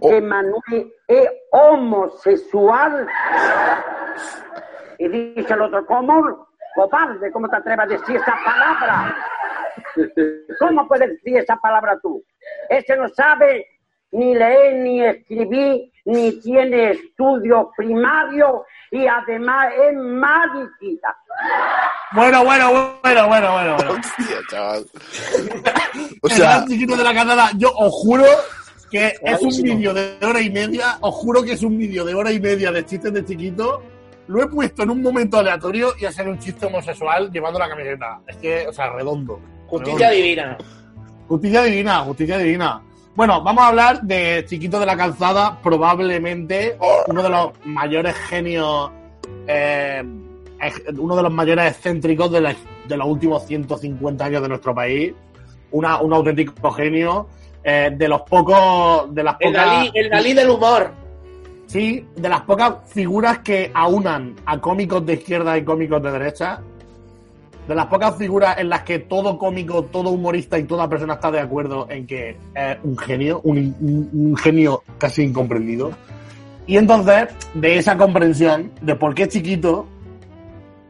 Oh. 0.00 0.08
que 0.10 0.20
Manuel 0.20 0.92
es 1.06 1.28
homosexual. 1.52 3.08
Y 4.98 5.08
dice 5.08 5.54
el 5.54 5.62
otro, 5.62 5.86
¿cómo? 5.86 6.48
Cobarde, 6.74 7.32
¿cómo 7.32 7.48
te 7.48 7.56
atreves 7.56 7.84
a 7.84 7.88
decir 7.88 8.16
esa 8.16 8.36
palabra? 8.44 9.16
¿Cómo 10.58 10.86
puedes 10.86 11.08
decir 11.10 11.38
esa 11.38 11.56
palabra 11.56 11.98
tú? 12.02 12.22
Ese 12.68 12.96
no 12.96 13.08
sabe 13.08 13.66
ni 14.10 14.34
leer 14.34 14.76
ni 14.76 15.04
escribir, 15.04 15.92
ni 16.04 16.40
tiene 16.40 16.92
estudios 16.92 17.66
primarios 17.76 18.62
y 18.90 19.06
además 19.06 19.72
es 19.76 19.94
mariquita. 19.96 21.16
Bueno, 22.12 22.44
bueno, 22.44 22.70
bueno, 23.02 23.28
bueno, 23.28 23.52
bueno. 23.52 23.76
bueno. 23.76 23.92
Hostia, 23.92 24.36
chaval. 24.50 24.86
O 26.22 26.28
El 26.28 26.32
sea, 26.32 26.56
gran 26.56 26.68
chiquito 26.68 26.96
de 26.96 27.04
la 27.04 27.14
canada, 27.14 27.50
yo 27.56 27.70
os 27.76 27.92
juro 27.92 28.24
que 28.90 29.14
es 29.22 29.42
un 29.42 29.62
vídeo 29.62 29.92
de 29.94 30.16
hora 30.24 30.40
y 30.40 30.50
media, 30.50 30.98
os 31.00 31.14
juro 31.14 31.42
que 31.42 31.52
es 31.52 31.62
un 31.62 31.76
vídeo 31.78 32.04
de 32.04 32.14
hora 32.14 32.32
y 32.32 32.40
media 32.40 32.70
de 32.72 32.84
chistes 32.84 33.12
de 33.12 33.24
chiquito. 33.24 33.82
Lo 34.28 34.42
he 34.42 34.46
puesto 34.46 34.82
en 34.82 34.90
un 34.90 35.00
momento 35.02 35.38
aleatorio 35.38 35.92
y 35.98 36.04
ha 36.04 36.12
sido 36.12 36.30
un 36.30 36.38
chiste 36.38 36.66
homosexual 36.66 37.30
llevando 37.32 37.58
la 37.58 37.68
camiseta. 37.68 38.20
Es 38.26 38.36
que, 38.36 38.66
o 38.68 38.72
sea, 38.72 38.90
redondo. 38.92 39.40
Justicia 39.66 40.08
Redondo. 40.10 40.16
divina. 40.24 40.58
Justicia 41.28 41.62
divina, 41.62 41.98
justicia 42.00 42.38
divina. 42.38 42.82
Bueno, 43.14 43.42
vamos 43.42 43.64
a 43.64 43.68
hablar 43.68 44.02
de 44.02 44.44
Chiquito 44.46 44.78
de 44.78 44.86
la 44.86 44.96
Calzada, 44.96 45.58
probablemente 45.62 46.76
uno 47.08 47.22
de 47.22 47.28
los 47.28 47.50
mayores 47.64 48.14
genios, 48.14 48.90
eh, 49.46 50.02
uno 50.96 51.16
de 51.16 51.22
los 51.22 51.32
mayores 51.32 51.72
excéntricos 51.72 52.30
de, 52.30 52.40
la- 52.40 52.56
de 52.86 52.96
los 52.96 53.06
últimos 53.08 53.44
150 53.46 54.24
años 54.24 54.42
de 54.42 54.48
nuestro 54.48 54.74
país. 54.74 55.12
Una, 55.70 56.00
un 56.00 56.12
auténtico 56.12 56.70
genio. 56.70 57.28
Eh, 57.64 57.90
de 57.96 58.08
los 58.08 58.22
pocos. 58.22 59.14
De 59.14 59.22
las 59.22 59.36
El 59.40 59.48
pocas. 59.52 59.66
Dalí, 59.66 59.90
el 59.94 60.10
Dalí 60.10 60.32
del 60.34 60.50
humor. 60.50 60.90
Sí, 61.66 62.06
de 62.16 62.28
las 62.28 62.40
pocas 62.42 62.76
figuras 62.86 63.40
que 63.40 63.70
aunan 63.74 64.34
a 64.46 64.58
cómicos 64.58 65.04
de 65.04 65.14
izquierda 65.14 65.56
y 65.58 65.64
cómicos 65.64 66.02
de 66.02 66.10
derecha. 66.10 66.60
De 67.66 67.74
las 67.74 67.86
pocas 67.86 68.16
figuras 68.16 68.56
en 68.58 68.70
las 68.70 68.80
que 68.82 69.00
todo 69.00 69.36
cómico, 69.36 69.84
todo 69.84 70.08
humorista 70.08 70.58
y 70.58 70.64
toda 70.64 70.88
persona 70.88 71.14
está 71.14 71.30
de 71.30 71.40
acuerdo 71.40 71.86
en 71.90 72.06
que 72.06 72.30
es 72.54 72.76
un 72.82 72.96
genio, 72.96 73.42
un, 73.44 73.58
un- 73.80 74.10
un 74.14 74.36
genio 74.38 74.82
casi 74.96 75.22
incomprendido. 75.24 75.90
Y 76.66 76.78
entonces, 76.78 77.28
de 77.52 77.76
esa 77.76 77.98
comprensión 77.98 78.70
de 78.80 78.94
por 78.94 79.14
qué 79.14 79.28
Chiquito 79.28 79.86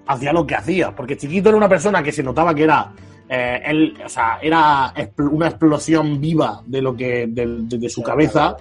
hacía 0.07 0.33
lo 0.33 0.47
que 0.47 0.55
hacía. 0.55 0.93
Porque 0.95 1.17
Chiquito 1.17 1.49
era 1.49 1.59
una 1.59 1.69
persona 1.69 2.01
que 2.03 2.13
se 2.13 2.23
notaba 2.23 2.55
que 2.55 2.63
era. 2.63 2.93
Eh, 3.29 3.61
él, 3.65 3.95
o 4.05 4.09
sea, 4.09 4.39
era 4.41 4.93
una 5.19 5.49
explosión 5.49 6.21
viva 6.21 6.63
de 6.67 6.83
lo 6.83 6.97
que. 6.97 7.27
de, 7.29 7.47
de- 7.63 7.79
de 7.79 7.89
su 7.89 8.03
cabeza. 8.03 8.57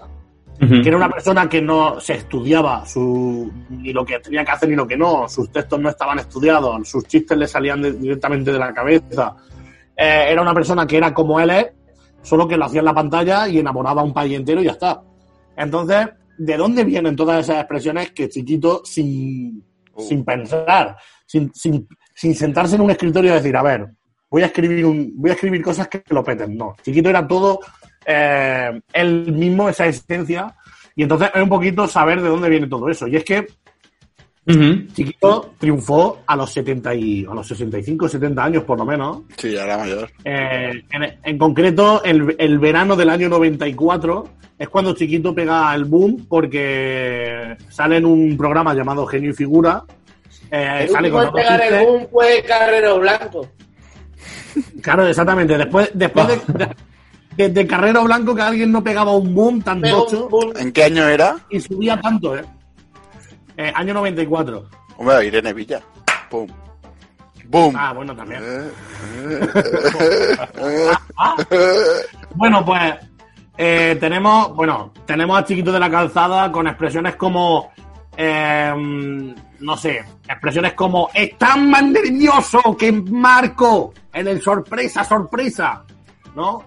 Que 0.59 0.81
era 0.87 0.97
una 0.97 1.07
persona 1.09 1.47
que 1.47 1.61
no 1.61 1.99
se 1.99 2.13
estudiaba 2.15 2.83
su, 2.83 3.51
ni 3.69 3.93
lo 3.93 4.03
que 4.03 4.17
tenía 4.19 4.43
que 4.43 4.49
hacer 4.51 4.67
ni 4.69 4.75
lo 4.75 4.87
que 4.87 4.97
no. 4.97 5.29
Sus 5.29 5.51
textos 5.51 5.79
no 5.79 5.87
estaban 5.87 6.17
estudiados, 6.17 6.89
sus 6.89 7.03
chistes 7.05 7.37
le 7.37 7.47
salían 7.47 7.79
de- 7.79 7.91
directamente 7.93 8.51
de 8.51 8.57
la 8.57 8.73
cabeza. 8.73 9.35
Eh, 9.95 10.25
era 10.29 10.41
una 10.41 10.55
persona 10.55 10.87
que 10.87 10.97
era 10.97 11.13
como 11.13 11.39
él 11.39 11.51
es, 11.51 11.67
solo 12.23 12.47
que 12.47 12.57
lo 12.57 12.65
hacía 12.65 12.79
en 12.79 12.85
la 12.85 12.93
pantalla 12.95 13.47
y 13.47 13.59
enamoraba 13.59 14.01
a 14.01 14.03
un 14.05 14.13
país 14.15 14.33
entero 14.35 14.59
y 14.61 14.65
ya 14.65 14.71
está. 14.71 14.99
Entonces, 15.55 16.07
¿de 16.39 16.57
dónde 16.57 16.83
vienen 16.83 17.15
todas 17.15 17.39
esas 17.45 17.57
expresiones 17.59 18.11
que 18.13 18.27
Chiquito, 18.27 18.81
sin, 18.83 19.63
Uh. 19.93 20.01
sin 20.01 20.25
pensar, 20.25 20.95
sin, 21.27 21.51
sin, 21.53 21.87
sin 22.15 22.33
sentarse 22.33 22.75
en 22.77 22.81
un 22.81 22.89
escritorio 22.91 23.29
y 23.31 23.35
decir, 23.35 23.55
a 23.57 23.61
ver, 23.63 23.87
voy 24.29 24.43
a 24.43 24.47
escribir 24.47 24.85
un, 24.85 25.11
voy 25.15 25.31
a 25.31 25.33
escribir 25.33 25.61
cosas 25.61 25.87
que 25.87 26.01
lo 26.09 26.23
peten? 26.23 26.57
No, 26.57 26.75
Chiquito 26.83 27.09
era 27.09 27.27
todo 27.27 27.59
eh, 28.05 28.79
él 28.93 29.31
mismo, 29.33 29.69
esa 29.69 29.85
esencia, 29.85 30.55
y 30.95 31.03
entonces 31.03 31.29
es 31.33 31.41
un 31.41 31.49
poquito 31.49 31.87
saber 31.87 32.21
de 32.21 32.29
dónde 32.29 32.49
viene 32.49 32.67
todo 32.67 32.89
eso. 32.89 33.07
Y 33.07 33.15
es 33.17 33.23
que. 33.23 33.47
Chiquito 34.93 35.55
triunfó 35.57 36.19
a 36.25 36.33
los 36.37 36.53
70 36.53 36.95
y, 36.95 37.25
a 37.29 37.33
los 37.33 37.45
65, 37.45 38.07
70 38.07 38.41
años 38.45 38.63
por 38.63 38.77
lo 38.77 38.85
menos. 38.85 39.23
Sí, 39.35 39.51
ya 39.51 39.65
era 39.65 39.77
mayor. 39.77 40.09
Eh, 40.23 40.83
en, 40.89 41.19
en 41.21 41.37
concreto, 41.37 42.01
el, 42.01 42.33
el 42.39 42.57
verano 42.57 42.95
del 42.95 43.09
año 43.09 43.27
94 43.27 44.29
es 44.57 44.69
cuando 44.69 44.93
Chiquito 44.95 45.35
pega 45.35 45.75
el 45.75 45.83
boom 45.83 46.25
porque 46.29 47.57
sale 47.67 47.97
en 47.97 48.05
un 48.05 48.37
programa 48.37 48.73
llamado 48.73 49.05
Genio 49.05 49.31
y 49.31 49.33
Figura. 49.33 49.83
eh, 50.49 50.79
El 50.83 50.89
sale 50.91 51.11
otros 51.11 51.33
pegar 51.33 51.61
el 51.61 51.85
boom 51.85 52.07
fue 52.09 52.41
Carrero 52.47 52.99
Blanco. 52.99 53.49
Claro, 54.81 55.07
exactamente. 55.07 55.57
Después, 55.57 55.91
después 55.93 56.27
de, 57.37 57.49
de, 57.49 57.67
Carrero 57.67 58.03
Blanco 58.03 58.35
que 58.35 58.41
alguien 58.41 58.71
no 58.71 58.83
pegaba 58.83 59.15
un 59.15 59.33
boom 59.33 59.61
tan 59.61 59.81
tocho. 59.81 60.29
¿En 60.57 60.71
qué 60.71 60.85
año 60.85 61.07
era? 61.07 61.37
y 61.49 61.59
subía 61.59 61.99
tanto, 61.99 62.35
¿eh? 62.37 62.43
Eh, 63.57 63.71
año 63.75 63.93
94. 63.95 64.69
Hombre, 64.97 65.25
Irene 65.25 65.53
Villa. 65.53 65.81
Pum. 66.29 66.47
Boom. 67.45 67.75
Ah, 67.77 67.93
bueno, 67.93 68.15
también. 68.15 68.41
Eh, 68.43 68.71
eh, 71.51 71.67
Bueno, 72.35 72.63
pues 72.65 72.95
eh, 73.57 73.97
tenemos, 73.99 74.55
bueno, 74.55 74.93
tenemos 75.05 75.39
a 75.39 75.43
Chiquito 75.43 75.71
de 75.71 75.79
la 75.79 75.89
Calzada 75.89 76.51
con 76.51 76.67
expresiones 76.67 77.15
como, 77.15 77.71
eh, 78.15 79.33
no 79.59 79.77
sé, 79.77 80.03
expresiones 80.27 80.73
como 80.73 81.09
es 81.11 81.35
tan 81.37 81.69
más 81.69 81.83
nervioso 81.83 82.77
que 82.77 82.91
Marco 82.91 83.93
en 84.19 84.27
el 84.27 84.41
sorpresa, 84.41 85.03
sorpresa, 85.03 85.83
¿no? 86.35 86.65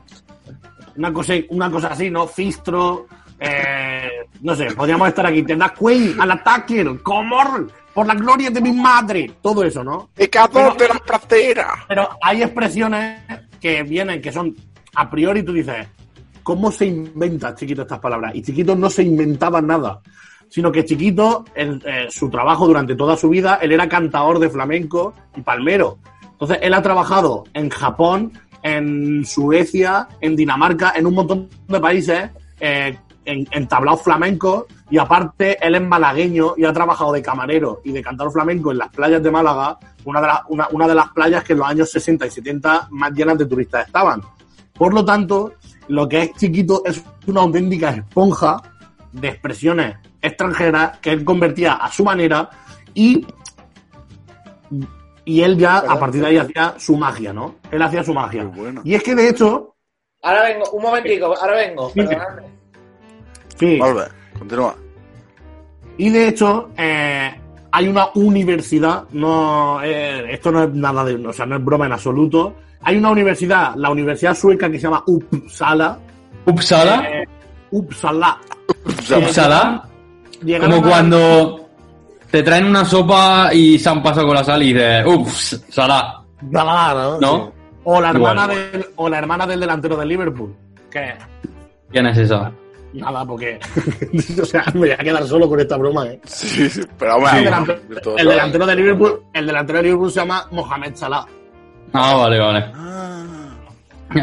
Una 0.97 1.13
cosa, 1.13 1.35
una 1.49 1.71
cosa 1.71 1.89
así, 1.89 2.11
¿no? 2.11 2.27
Fistro, 2.27 3.07
eh, 3.39 4.29
no 4.43 4.55
sé, 4.55 4.67
podríamos 4.73 5.09
estar 5.09 5.27
aquí. 5.27 5.43
Tendrás 5.43 5.73
Queen, 5.73 6.21
al 6.21 6.31
ataque, 6.31 6.99
Comor, 7.03 7.71
por 7.95 8.07
la 8.07 8.15
gloria 8.15 8.51
de 8.51 8.61
mi 8.61 8.73
madre, 8.73 9.33
todo 9.41 9.65
eso, 9.65 9.83
¿no? 9.83 10.11
Pecador 10.15 10.77
de 10.77 10.89
la 10.89 10.99
pradera. 10.99 11.85
Pero 11.89 12.09
hay 12.23 12.43
expresiones 12.43 13.23
que 13.61 13.83
vienen, 13.83 14.21
que 14.21 14.33
son 14.33 14.55
a 14.95 15.09
priori, 15.09 15.43
tú 15.43 15.53
dices, 15.53 15.87
¿cómo 16.43 16.71
se 16.71 16.87
inventa 16.87 17.55
Chiquito 17.55 17.83
estas 17.83 17.99
palabras? 17.99 18.35
Y 18.35 18.43
Chiquito 18.43 18.75
no 18.75 18.91
se 18.91 19.03
inventaba 19.03 19.61
nada, 19.61 20.01
sino 20.49 20.71
que 20.73 20.85
Chiquito, 20.85 21.45
en 21.55 21.81
eh, 21.85 22.07
su 22.11 22.29
trabajo 22.29 22.67
durante 22.67 22.95
toda 22.95 23.17
su 23.17 23.29
vida, 23.29 23.59
él 23.63 23.73
era 23.73 23.89
cantador 23.89 24.39
de 24.39 24.51
flamenco 24.51 25.15
y 25.37 25.43
palmero. 25.43 25.99
Entonces, 26.41 26.59
él 26.63 26.73
ha 26.73 26.81
trabajado 26.83 27.45
en 27.53 27.69
Japón, 27.69 28.33
en 28.63 29.25
Suecia, 29.27 30.09
en 30.23 30.37
Dinamarca, 30.37 30.95
en 30.97 31.07
un 31.07 31.15
montón 31.15 31.49
de 31.69 31.81
países, 31.81 32.31
eh, 32.59 32.99
en, 33.27 33.47
en 33.51 33.69
tablaos 33.69 34.03
flamencos, 34.03 34.65
y 34.91 34.97
aparte, 34.99 35.59
él 35.65 35.75
es 35.75 35.83
malagueño 35.83 36.55
y 36.57 36.65
ha 36.65 36.73
trabajado 36.73 37.13
de 37.13 37.21
camarero 37.23 37.81
y 37.85 37.93
de 37.93 38.03
cantador 38.03 38.33
flamenco 38.33 38.73
en 38.73 38.79
las 38.79 38.89
playas 38.89 39.23
de 39.23 39.31
Málaga, 39.31 39.79
una 40.05 40.21
de, 40.23 40.27
las- 40.27 40.41
una, 40.49 40.69
una 40.73 40.89
de 40.89 40.95
las 40.95 41.09
playas 41.11 41.45
que 41.45 41.53
en 41.53 41.59
los 41.59 41.69
años 41.69 41.91
60 41.91 42.27
y 42.27 42.31
70 42.31 42.89
más 42.91 43.13
llenas 43.13 43.37
de 43.39 43.45
turistas 43.47 43.87
estaban. 43.87 44.23
Por 44.73 44.95
lo 44.95 45.05
tanto, 45.05 45.53
lo 45.89 46.09
que 46.09 46.23
es 46.23 46.33
chiquito 46.37 46.83
es 46.87 47.05
una 47.27 47.43
auténtica 47.43 47.91
esponja 47.91 48.57
de 49.13 49.29
expresiones 49.29 49.97
extranjeras 50.23 50.99
que 50.99 51.11
él 51.13 51.23
convertía 51.25 51.75
a 51.75 51.91
su 51.93 52.03
manera 52.03 52.49
y, 52.95 53.27
y 55.31 55.43
él 55.43 55.57
ya 55.59 55.79
a 55.79 55.99
partir 55.99 56.21
de 56.23 56.27
ahí 56.29 56.37
hacía 56.39 56.75
su 56.79 56.97
magia, 56.97 57.33
¿no? 57.33 57.57
Él 57.71 57.81
hacía 57.83 58.03
su 58.05 58.13
magia. 58.15 58.45
Bueno. 58.45 58.81
Y 58.85 58.95
es 58.95 59.03
que 59.03 59.15
de 59.15 59.29
hecho, 59.29 59.75
Ahora 60.23 60.43
vengo, 60.45 60.71
un 60.73 60.83
momentico, 60.83 61.27
ahora 61.37 61.57
vengo. 61.57 61.93
Perdonadme. 61.95 62.43
sí, 63.59 63.79
Volve, 63.79 64.05
continúa. 64.39 64.75
y 65.97 66.11
de 66.11 66.29
hecho 66.29 66.71
eh, 66.77 67.35
hay 67.73 67.89
una 67.89 68.09
universidad, 68.15 69.05
no, 69.13 69.81
eh, 69.83 70.33
esto 70.33 70.51
no 70.51 70.65
es 70.65 70.71
nada 70.75 71.05
de, 71.05 71.15
o 71.27 71.33
sea, 71.33 71.47
no 71.47 71.57
es 71.57 71.65
broma 71.65 71.87
en 71.87 71.93
absoluto. 71.93 72.55
Hay 72.83 72.97
una 72.97 73.11
universidad, 73.11 73.75
la 73.77 73.91
universidad 73.91 74.35
sueca 74.35 74.71
que 74.71 74.77
se 74.79 74.85
llama 74.85 75.03
Uppsala, 75.07 75.99
Uppsala. 76.47 77.09
eh, 77.09 77.25
Uppsala, 77.71 78.39
Uppsala. 78.87 79.89
Llegaron 80.43 80.71
Como 80.77 80.87
a- 80.87 80.91
cuando 80.91 81.70
te 82.31 82.43
traen 82.43 82.67
una 82.67 82.85
sopa 82.85 83.51
y 83.53 83.79
se 83.79 83.89
han 83.89 84.03
pasado 84.03 84.27
con 84.27 84.37
la 84.37 84.45
sal 84.45 84.63
y 84.63 84.73
dices, 84.73 85.05
ups, 85.07 85.65
sala. 85.69 86.23
Claro, 86.51 87.19
¿No? 87.21 87.47
sí. 87.47 87.53
O 87.85 88.01
la 88.01 88.11
hermana 88.11 88.45
igual. 88.45 88.73
del, 88.73 88.87
o 88.97 89.09
la 89.09 89.19
hermana 89.19 89.47
del 89.47 89.61
delantero 89.61 89.97
de 89.97 90.07
Liverpool. 90.07 90.55
Que 90.91 91.15
¿Quién 91.91 92.07
es 92.07 92.19
esa? 92.19 92.53
nada, 92.93 93.25
porque 93.25 93.59
o 94.43 94.45
sea, 94.45 94.65
me 94.75 94.81
voy 94.81 94.91
a 94.91 94.97
quedar 94.97 95.25
solo 95.25 95.49
con 95.49 95.61
esta 95.61 95.77
broma, 95.77 96.07
¿eh? 96.09 96.21
Sí, 96.25 96.69
sí, 96.69 96.81
pero 96.99 97.17
hombre, 97.17 97.39
el, 97.39 97.45
vamos, 97.51 97.69
delantero, 97.69 98.01
todo 98.01 98.17
el 98.19 98.27
delantero 98.29 98.67
de 98.67 98.77
Liverpool, 98.77 99.23
el 99.33 99.47
delantero 99.47 99.77
de 99.79 99.83
Liverpool 99.85 100.11
se 100.11 100.21
llama 100.21 100.47
Mohamed 100.51 100.95
Salah. 100.97 101.25
Ah, 101.93 102.15
vale, 102.17 102.39
vale. 102.41 102.65
Ah, 102.75 103.55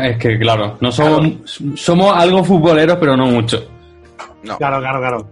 Es 0.04 0.17
que, 0.17 0.38
claro, 0.38 0.78
no 0.82 0.91
somos, 0.91 1.62
somos 1.76 2.13
algo 2.13 2.43
futboleros, 2.43 2.98
pero 3.00 3.15
no 3.15 3.28
mucho. 3.28 3.65
no. 4.43 4.58
Claro, 4.58 4.80
claro, 4.80 5.00
claro. 5.00 5.28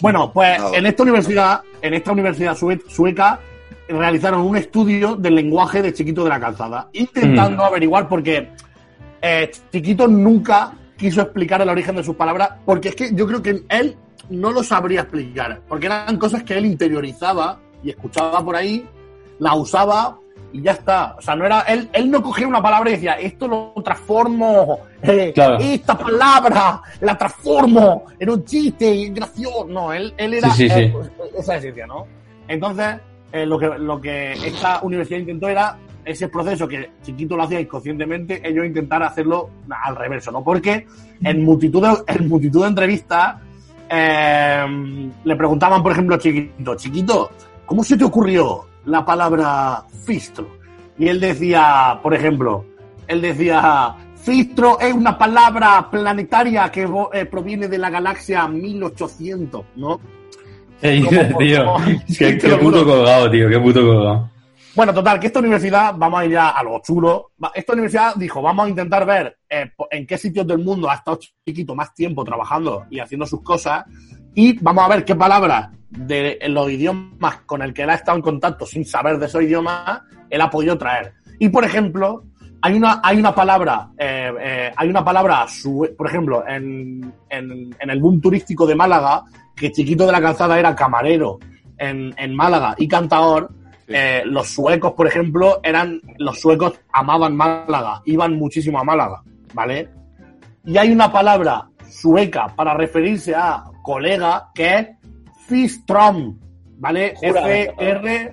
Bueno, 0.00 0.32
pues 0.32 0.60
en 0.74 0.86
esta 0.86 1.02
universidad, 1.02 1.62
en 1.82 1.94
esta 1.94 2.12
universidad 2.12 2.56
sue- 2.56 2.82
sueca, 2.88 3.40
realizaron 3.88 4.40
un 4.40 4.56
estudio 4.56 5.14
del 5.16 5.34
lenguaje 5.36 5.80
de 5.82 5.92
Chiquito 5.92 6.24
de 6.24 6.30
la 6.30 6.40
Calzada, 6.40 6.88
intentando 6.92 7.62
Mm. 7.62 7.66
averiguar 7.66 8.08
porque 8.08 8.50
eh, 9.22 9.50
Chiquito 9.72 10.06
nunca 10.08 10.72
quiso 10.96 11.20
explicar 11.22 11.60
el 11.62 11.68
origen 11.68 11.96
de 11.96 12.04
sus 12.04 12.16
palabras, 12.16 12.50
porque 12.64 12.88
es 12.90 12.94
que 12.96 13.14
yo 13.14 13.26
creo 13.26 13.42
que 13.42 13.62
él 13.68 13.96
no 14.30 14.50
lo 14.50 14.62
sabría 14.62 15.02
explicar, 15.02 15.60
porque 15.68 15.86
eran 15.86 16.16
cosas 16.18 16.42
que 16.42 16.54
él 16.56 16.66
interiorizaba 16.66 17.60
y 17.82 17.90
escuchaba 17.90 18.44
por 18.44 18.56
ahí, 18.56 18.86
la 19.38 19.54
usaba 19.54 20.18
y 20.58 20.62
ya 20.62 20.72
está. 20.72 21.14
O 21.18 21.20
sea, 21.20 21.36
no 21.36 21.44
era 21.44 21.60
él, 21.62 21.88
él 21.92 22.10
no 22.10 22.22
cogía 22.22 22.46
una 22.48 22.62
palabra 22.62 22.90
y 22.90 22.94
decía, 22.94 23.12
esto 23.14 23.46
lo 23.48 23.72
transformo, 23.84 24.78
eh, 25.02 25.32
Claro. 25.34 25.58
esta 25.60 25.96
palabra 25.98 26.80
la 27.00 27.16
transformo 27.18 28.04
en 28.18 28.30
un 28.30 28.44
chiste 28.44 29.10
gracioso. 29.10 29.66
No, 29.68 29.92
él, 29.92 30.14
él 30.16 30.34
era 30.34 30.50
Sí, 30.50 30.68
sí, 30.68 30.74
sí. 30.74 30.80
eh, 30.80 30.94
esa 31.38 31.56
esencia, 31.56 31.86
¿no? 31.86 32.06
Entonces, 32.48 32.96
eh, 33.32 33.44
lo, 33.44 33.58
que, 33.58 33.66
lo 33.78 34.00
que 34.00 34.32
esta 34.32 34.80
universidad 34.82 35.20
intentó 35.20 35.48
era 35.48 35.76
ese 36.04 36.28
proceso 36.28 36.68
que 36.68 36.90
Chiquito 37.02 37.36
lo 37.36 37.42
hacía 37.42 37.60
inconscientemente, 37.60 38.40
ellos 38.48 38.64
intentar 38.64 39.02
hacerlo 39.02 39.50
al 39.68 39.96
reverso, 39.96 40.30
¿no? 40.30 40.42
Porque 40.44 40.86
en 41.22 41.44
multitud 41.44 41.82
de, 41.82 41.94
en 42.14 42.28
multitud 42.28 42.62
de 42.62 42.68
entrevistas 42.68 43.36
eh, 43.90 45.10
le 45.24 45.36
preguntaban, 45.36 45.82
por 45.82 45.92
ejemplo, 45.92 46.14
a 46.14 46.18
Chiquito, 46.18 46.74
Chiquito, 46.76 47.30
¿cómo 47.66 47.82
se 47.84 47.96
te 47.96 48.04
ocurrió 48.04 48.64
la 48.86 49.04
palabra 49.04 49.84
fistro? 50.04 50.56
Y 50.98 51.08
él 51.08 51.20
decía, 51.20 51.98
por 52.02 52.14
ejemplo, 52.14 52.64
él 53.06 53.20
decía, 53.20 53.94
fistro 54.16 54.80
es 54.80 54.92
una 54.94 55.16
palabra 55.18 55.88
planetaria 55.90 56.70
que 56.70 56.88
eh, 57.12 57.26
proviene 57.26 57.68
de 57.68 57.78
la 57.78 57.90
galaxia 57.90 58.48
1800, 58.48 59.64
¿no? 59.76 60.00
¿Qué 60.80 60.90
dices, 60.90 61.26
¿Cómo- 61.28 61.38
tío? 61.38 61.64
cómo- 61.64 61.86
Qué, 62.18 62.58
puto 62.60 62.84
colgado, 62.84 63.30
tío, 63.30 63.48
qué 63.48 63.58
puto 63.58 63.80
colgado. 63.80 64.30
Bueno, 64.74 64.92
total, 64.92 65.18
que 65.18 65.28
esta 65.28 65.38
universidad, 65.38 65.94
vamos 65.96 66.20
a 66.20 66.24
ir 66.26 66.32
ya 66.32 66.50
a 66.50 66.62
lo 66.62 66.78
chulo. 66.80 67.30
Esta 67.54 67.72
universidad 67.72 68.14
dijo, 68.14 68.42
vamos 68.42 68.66
a 68.66 68.68
intentar 68.68 69.06
ver 69.06 69.38
eh, 69.48 69.70
en 69.90 70.06
qué 70.06 70.18
sitios 70.18 70.46
del 70.46 70.58
mundo 70.58 70.90
ha 70.90 70.96
estado 70.96 71.18
Chiquito 71.46 71.74
más 71.74 71.94
tiempo 71.94 72.22
trabajando 72.24 72.84
y 72.90 72.98
haciendo 72.98 73.24
sus 73.24 73.42
cosas 73.42 73.84
Y 74.34 74.58
vamos 74.62 74.84
a 74.84 74.88
ver 74.88 75.02
qué 75.06 75.14
palabras 75.14 75.70
de 75.96 76.38
los 76.48 76.70
idiomas 76.70 77.38
con 77.46 77.62
el 77.62 77.72
que 77.74 77.82
él 77.82 77.90
ha 77.90 77.94
estado 77.94 78.16
en 78.18 78.22
contacto 78.22 78.66
sin 78.66 78.84
saber 78.84 79.18
de 79.18 79.26
esos 79.26 79.42
idiomas, 79.42 80.00
él 80.30 80.40
ha 80.40 80.50
podido 80.50 80.76
traer. 80.78 81.14
Y 81.38 81.48
por 81.48 81.64
ejemplo, 81.64 82.24
hay 82.62 82.74
una, 82.74 83.00
hay 83.02 83.18
una 83.18 83.34
palabra, 83.34 83.88
eh, 83.98 84.32
eh, 84.40 84.72
hay 84.76 84.88
una 84.88 85.04
palabra, 85.04 85.46
sue- 85.48 85.94
por 85.96 86.06
ejemplo, 86.08 86.44
en, 86.46 87.12
en, 87.28 87.74
en 87.78 87.90
el 87.90 88.00
boom 88.00 88.20
turístico 88.20 88.66
de 88.66 88.74
Málaga, 88.74 89.22
que 89.54 89.72
Chiquito 89.72 90.06
de 90.06 90.12
la 90.12 90.20
Calzada 90.20 90.58
era 90.58 90.74
camarero 90.74 91.38
en, 91.78 92.14
en 92.16 92.34
Málaga 92.34 92.74
y 92.78 92.88
cantador, 92.88 93.50
eh, 93.88 94.22
los 94.24 94.48
suecos, 94.48 94.92
por 94.94 95.06
ejemplo, 95.06 95.60
eran, 95.62 96.00
los 96.18 96.40
suecos 96.40 96.74
amaban 96.92 97.36
Málaga, 97.36 98.02
iban 98.06 98.34
muchísimo 98.34 98.78
a 98.80 98.84
Málaga, 98.84 99.22
¿vale? 99.54 99.88
Y 100.64 100.76
hay 100.76 100.90
una 100.90 101.12
palabra 101.12 101.68
sueca 101.88 102.48
para 102.56 102.74
referirse 102.74 103.34
a 103.34 103.62
colega 103.82 104.48
que 104.52 104.74
es 104.78 104.88
Fistrom, 105.46 106.38
¿vale? 106.78 107.14
F-R, 107.20 108.32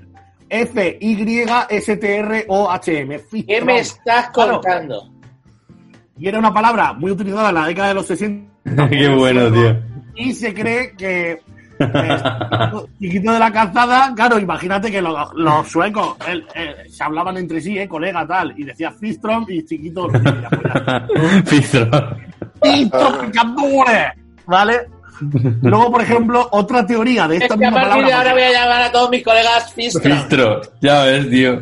F-Y-S-T-R-O-H-M. 1.83 3.17
¿Qué 3.17 3.23
Fistrom. 3.23 3.65
me 3.65 3.79
estás 3.79 4.29
Claro. 4.31 4.53
contando? 4.61 5.09
Y 6.17 6.27
era 6.27 6.39
una 6.39 6.53
palabra 6.53 6.93
muy 6.93 7.11
utilizada 7.11 7.49
en 7.49 7.55
la 7.55 7.65
década 7.67 7.87
de 7.89 7.93
los 7.95 8.05
60. 8.07 8.53
Qué 8.89 9.07
bueno, 9.09 9.51
tío. 9.51 9.75
Y 10.15 10.31
se 10.33 10.53
cree 10.53 10.95
que 10.95 11.31
eh, 11.31 11.39
chiquito 13.01 13.31
de 13.33 13.39
la 13.39 13.51
calzada, 13.51 14.13
claro, 14.15 14.37
imagínate 14.37 14.91
que 14.91 15.01
los, 15.01 15.33
los 15.33 15.67
suecos 15.67 16.15
él, 16.27 16.45
se 16.87 17.03
hablaban 17.03 17.35
entre 17.37 17.59
sí, 17.61 17.77
eh, 17.79 17.87
colega 17.87 18.27
tal, 18.27 18.53
y 18.57 18.63
decía 18.63 18.91
Fistrom 18.91 19.45
y 19.49 19.65
chiquito. 19.65 20.07
Fistrom, 21.45 21.99
picadores, 22.61 24.07
¿Vale? 24.45 24.87
Luego, 25.61 25.91
por 25.91 26.01
ejemplo, 26.01 26.47
otra 26.51 26.85
teoría 26.85 27.27
de 27.27 27.37
Es 27.37 27.41
esta 27.43 27.53
a 27.53 27.57
misma 27.57 27.79
de 27.79 27.85
palabra. 27.89 28.17
ahora 28.17 28.33
voy 28.33 28.41
a 28.43 28.51
llamar 28.51 28.81
a 28.83 28.91
todos 28.91 29.09
mis 29.09 29.23
colegas 29.23 29.73
Fistrom. 29.73 30.17
Fistro. 30.17 30.61
Ya 30.81 31.03
ves, 31.03 31.29
tío. 31.29 31.61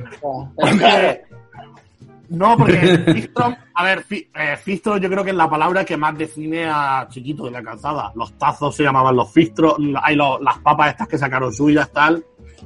No, 2.29 2.55
porque 2.57 2.77
Fistrom, 3.13 3.55
a 3.73 3.83
ver, 3.83 4.05
eh, 4.09 4.57
Fistro 4.63 4.97
yo 4.97 5.09
creo 5.09 5.23
que 5.23 5.31
es 5.31 5.35
la 5.35 5.49
palabra 5.49 5.83
que 5.83 5.97
más 5.97 6.17
define 6.17 6.65
a 6.65 7.05
Chiquito 7.09 7.43
de 7.45 7.51
la 7.51 7.61
calzada. 7.61 8.11
Los 8.15 8.33
tazos 8.37 8.73
se 8.75 8.83
llamaban 8.83 9.15
los 9.15 9.29
Fistros, 9.31 9.75
hay 10.01 10.15
las 10.15 10.57
papas 10.63 10.91
estas 10.91 11.07
que 11.09 11.17
sacaron 11.17 11.53
suyas, 11.53 11.91
tal. 11.91 12.23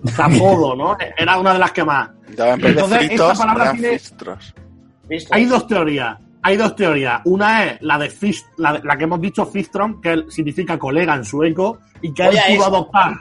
Zapodo, 0.09 0.75
¿no? 0.77 0.95
Era 1.17 1.39
una 1.39 1.53
de 1.53 1.59
las 1.59 1.71
que 1.71 1.83
más. 1.83 2.09
Ya 2.37 2.53
en 2.53 2.61
vez 2.61 2.75
de 2.75 2.81
Entonces, 2.81 2.97
esta 3.01 3.07
fritos, 3.07 3.37
palabra 3.39 3.71
tiene- 3.71 3.89
fistros. 3.99 4.53
Hay 5.31 5.45
dos 5.45 5.67
teorías. 5.67 6.17
Hay 6.45 6.57
dos 6.57 6.75
teorías. 6.75 7.21
Una 7.25 7.65
es 7.65 7.81
la 7.81 7.97
de 7.97 8.07
Fist, 8.07 8.45
la, 8.57 8.79
la 8.83 8.95
que 8.95 9.05
hemos 9.05 9.19
dicho 9.19 9.47
Fistrom, 9.47 9.99
que 9.99 10.11
él 10.13 10.25
significa 10.29 10.77
colega 10.77 11.15
en 11.15 11.25
sueco, 11.25 11.79
y 12.03 12.13
que 12.13 12.21
él 12.21 12.29
Oye, 12.29 12.41
pudo 12.49 12.55
eso. 12.55 12.65
adoptar. 12.67 13.13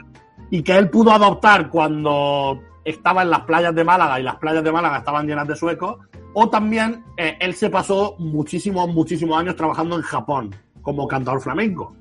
Y 0.51 0.61
que 0.61 0.77
él 0.77 0.89
pudo 0.91 1.11
adoptar 1.11 1.69
cuando 1.71 2.61
estaba 2.83 3.23
en 3.23 3.31
las 3.31 3.41
playas 3.41 3.73
de 3.73 3.83
Málaga 3.83 4.19
y 4.19 4.23
las 4.23 4.35
playas 4.35 4.63
de 4.63 4.71
Málaga 4.71 4.99
estaban 4.99 5.25
llenas 5.25 5.47
de 5.47 5.55
suecos. 5.55 5.97
O 6.35 6.49
también 6.49 7.03
eh, 7.17 7.35
él 7.39 7.55
se 7.55 7.71
pasó 7.71 8.15
muchísimos, 8.19 8.87
muchísimos 8.89 9.39
años 9.39 9.55
trabajando 9.55 9.95
en 9.95 10.03
Japón 10.03 10.55
como 10.83 11.07
cantador 11.07 11.41
flamenco. 11.41 11.95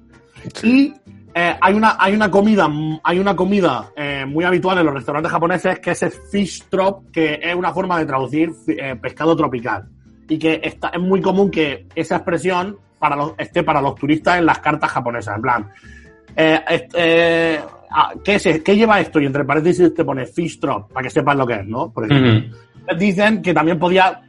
Y 0.63 0.93
eh, 1.35 1.57
hay 1.59 1.73
una 1.73 1.97
hay 1.99 2.13
una 2.15 2.31
comida 2.31 2.71
hay 3.03 3.19
una 3.19 3.35
comida 3.35 3.91
eh, 3.97 4.27
muy 4.27 4.45
habitual 4.45 4.77
en 4.77 4.85
los 4.85 4.95
restaurantes 4.95 5.33
japoneses 5.33 5.81
que 5.81 5.93
es 5.93 6.03
el 6.03 6.11
fish 6.11 6.69
drop 6.71 7.11
que 7.11 7.41
es 7.43 7.55
una 7.57 7.73
forma 7.73 7.99
de 7.99 8.07
traducir 8.07 8.53
eh, 8.69 8.95
pescado 9.01 9.35
tropical 9.35 9.89
y 10.29 10.39
que 10.39 10.61
está, 10.63 10.89
es 10.89 11.01
muy 11.01 11.21
común 11.21 11.51
que 11.51 11.87
esa 11.95 12.17
expresión 12.17 12.79
para 12.99 13.17
los, 13.17 13.33
esté 13.39 13.63
para 13.63 13.81
los 13.81 13.95
turistas 13.95 14.39
en 14.39 14.47
las 14.47 14.59
cartas 14.61 14.91
japonesas 14.91 15.37
en 15.37 15.43
plan 15.43 15.71
eh, 16.37 16.61
eh, 16.95 17.61
ah, 17.91 18.13
¿qué, 18.25 18.35
es, 18.37 18.63
¿qué 18.63 18.77
lleva 18.77 19.01
esto? 19.01 19.21
y 19.21 19.27
entre 19.27 19.45
paréntesis 19.45 19.95
te 19.95 20.05
pone 20.05 20.27
fish 20.27 20.59
drop 20.59 20.93
para 20.93 21.05
que 21.05 21.11
sepas 21.11 21.37
lo 21.37 21.47
que 21.47 21.55
es 21.55 21.67
¿no? 21.67 21.91
por 21.93 22.05
ejemplo 22.11 22.57
dicen 22.99 23.41
que 23.43 23.55
también 23.55 23.79
podía 23.79 24.21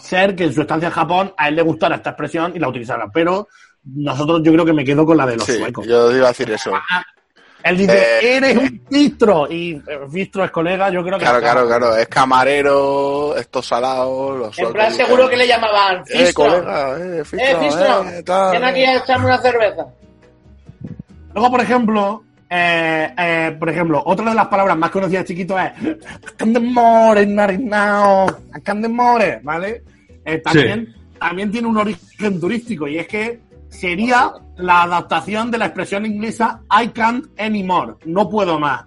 ser 0.00 0.34
que 0.34 0.44
en 0.44 0.52
su 0.52 0.62
estancia 0.62 0.88
en 0.88 0.94
Japón 0.94 1.32
a 1.36 1.48
él 1.48 1.56
le 1.56 1.62
gustara 1.62 1.96
esta 1.96 2.10
expresión 2.10 2.52
y 2.54 2.58
la 2.58 2.68
utilizara, 2.68 3.08
pero 3.12 3.48
nosotros 3.84 4.40
yo 4.42 4.52
creo 4.52 4.64
que 4.64 4.72
me 4.72 4.84
quedo 4.84 5.04
con 5.04 5.16
la 5.16 5.26
de 5.26 5.36
los 5.36 5.44
Sí, 5.44 5.52
suecos. 5.58 5.86
yo 5.86 6.10
iba 6.16 6.26
a 6.26 6.28
decir 6.28 6.50
eso. 6.50 6.70
Él 7.64 7.76
dice, 7.76 7.96
Eh, 8.20 8.36
eres 8.36 8.56
un 8.56 8.82
fistro, 8.90 9.46
y 9.50 9.74
eh, 9.74 9.82
fistro 10.10 10.44
es 10.44 10.50
colega, 10.50 10.90
yo 10.90 11.02
creo 11.02 11.18
que... 11.18 11.24
Claro, 11.24 11.40
claro, 11.40 11.66
claro. 11.66 11.96
Es 11.96 12.08
camarero, 12.08 13.36
estos 13.36 13.66
salados, 13.66 14.38
los 14.38 14.58
En 14.58 14.72
plan, 14.72 14.92
seguro 14.92 15.28
que 15.28 15.36
le 15.36 15.46
llamaban 15.46 16.02
Eh, 16.08 16.24
Fistrom. 16.26 16.48
colega, 16.48 16.96
eh, 16.98 17.24
Fistro, 17.24 18.04
Eh, 18.08 18.18
eh. 18.18 18.22
Ven 18.52 18.64
aquí 18.64 18.84
a 18.84 18.96
echarme 18.96 19.26
una 19.26 19.38
cerveza. 19.38 19.86
Luego, 21.34 21.50
por 21.50 21.60
ejemplo, 21.60 22.24
eh, 22.50 23.14
eh, 23.16 23.56
por 23.58 23.70
ejemplo, 23.70 24.02
otra 24.04 24.28
de 24.30 24.34
las 24.34 24.48
palabras 24.48 24.76
más 24.76 24.90
conocidas 24.90 25.24
chiquito 25.24 25.56
es 25.58 25.72
Candemore, 26.36 27.24
narinao, 27.26 28.26
Candemore, 28.62 29.40
¿vale? 29.42 29.82
Eh, 30.24 30.38
también, 30.38 30.94
también 31.18 31.50
tiene 31.50 31.68
un 31.68 31.76
origen 31.78 32.38
turístico 32.40 32.86
y 32.86 32.98
es 32.98 33.08
que 33.08 33.40
sería 33.72 34.32
la 34.56 34.82
adaptación 34.84 35.50
de 35.50 35.58
la 35.58 35.66
expresión 35.66 36.06
inglesa 36.06 36.60
I 36.70 36.88
can't 36.88 37.26
anymore, 37.40 37.94
no 38.04 38.28
puedo 38.28 38.58
más. 38.60 38.84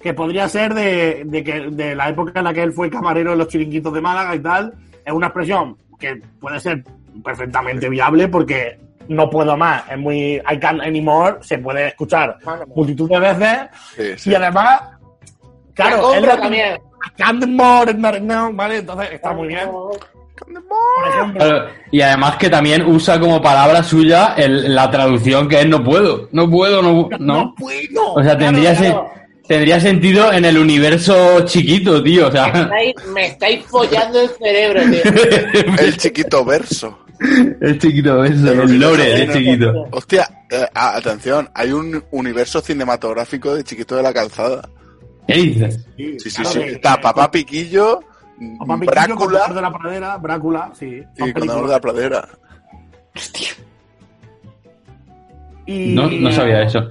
Que 0.00 0.14
podría 0.14 0.48
ser 0.48 0.74
de, 0.74 1.22
de 1.24 1.42
que, 1.44 1.70
de 1.70 1.94
la 1.94 2.08
época 2.08 2.38
en 2.38 2.44
la 2.44 2.52
que 2.54 2.62
él 2.62 2.72
fue 2.72 2.90
camarero 2.90 3.32
en 3.32 3.38
los 3.38 3.48
chiringuitos 3.48 3.92
de 3.92 4.00
Málaga 4.00 4.34
y 4.34 4.40
tal. 4.40 4.74
Es 5.04 5.12
una 5.12 5.28
expresión 5.28 5.76
que 5.98 6.16
puede 6.40 6.60
ser 6.60 6.84
perfectamente 7.24 7.88
viable 7.88 8.28
porque 8.28 8.78
no 9.08 9.28
puedo 9.30 9.56
más, 9.56 9.84
es 9.90 9.98
muy 9.98 10.34
I 10.34 10.58
can't 10.60 10.82
anymore, 10.82 11.38
se 11.40 11.58
puede 11.58 11.88
escuchar 11.88 12.36
multitud 12.74 13.08
de 13.08 13.18
veces 13.18 13.58
Sí, 13.96 14.18
sí. 14.18 14.30
y 14.30 14.34
además, 14.34 14.82
La 14.82 14.98
claro, 15.74 16.14
él 16.14 16.26
también. 16.26 16.74
I 16.76 17.10
can't 17.16 17.46
more, 17.46 17.94
no, 18.20 18.52
vale, 18.52 18.78
entonces 18.78 19.12
está 19.12 19.32
muy 19.32 19.48
bien. 19.48 19.68
Y 21.90 22.00
además 22.00 22.36
que 22.36 22.50
también 22.50 22.82
usa 22.86 23.18
como 23.18 23.40
palabra 23.40 23.82
suya 23.82 24.34
el- 24.36 24.74
la 24.74 24.90
traducción 24.90 25.48
que 25.48 25.60
es 25.60 25.66
no 25.66 25.82
puedo. 25.82 26.28
No 26.32 26.48
puedo, 26.50 26.82
no. 26.82 27.08
no 27.10 27.18
no. 27.18 27.54
puedo. 27.56 28.14
O 28.14 28.22
sea, 28.22 28.36
tendría, 28.36 28.74
se- 28.74 28.94
tendría 29.46 29.80
sentido 29.80 30.32
en 30.32 30.44
el 30.44 30.58
universo 30.58 31.40
chiquito, 31.44 32.02
tío. 32.02 32.28
O 32.28 32.30
sea, 32.32 32.48
Me 32.52 32.60
estáis, 32.60 32.94
me 33.14 33.26
estáis 33.26 33.64
follando 33.66 34.20
el 34.20 34.28
cerebro, 34.30 34.80
tío. 34.90 35.74
El 35.78 35.96
chiquito 35.96 36.44
verso. 36.44 36.98
es 37.60 37.78
chiquito, 37.78 38.24
es 38.24 38.30
el 38.44 38.78
lore 38.78 39.24
es 39.24 39.32
chiquito. 39.32 39.86
Hostia, 39.90 40.28
eh, 40.50 40.64
atención, 40.72 41.48
hay 41.52 41.72
un 41.72 42.04
universo 42.12 42.60
cinematográfico 42.60 43.56
de 43.56 43.64
Chiquito 43.64 43.96
de 43.96 44.02
la 44.04 44.12
Calzada. 44.12 44.68
¿Qué 45.26 45.34
dices? 45.34 45.84
Sí, 45.96 46.16
sí, 46.20 46.30
claro 46.30 46.50
sí. 46.50 46.60
Está 46.60 46.96
Papá 47.00 47.28
Piquillo, 47.30 47.98
Brácula 48.86 49.48
de 49.48 49.60
la 49.62 49.72
pradera, 49.72 50.16
Brácula, 50.18 50.70
sí. 50.74 51.02
y 51.16 51.18
son 51.18 51.32
Contador 51.32 51.66
de 51.66 51.72
la 51.72 51.80
Pradera. 51.80 52.28
Y- 55.66 55.94
No, 55.94 56.08
no 56.10 56.32
sabía 56.32 56.62
eso. 56.62 56.90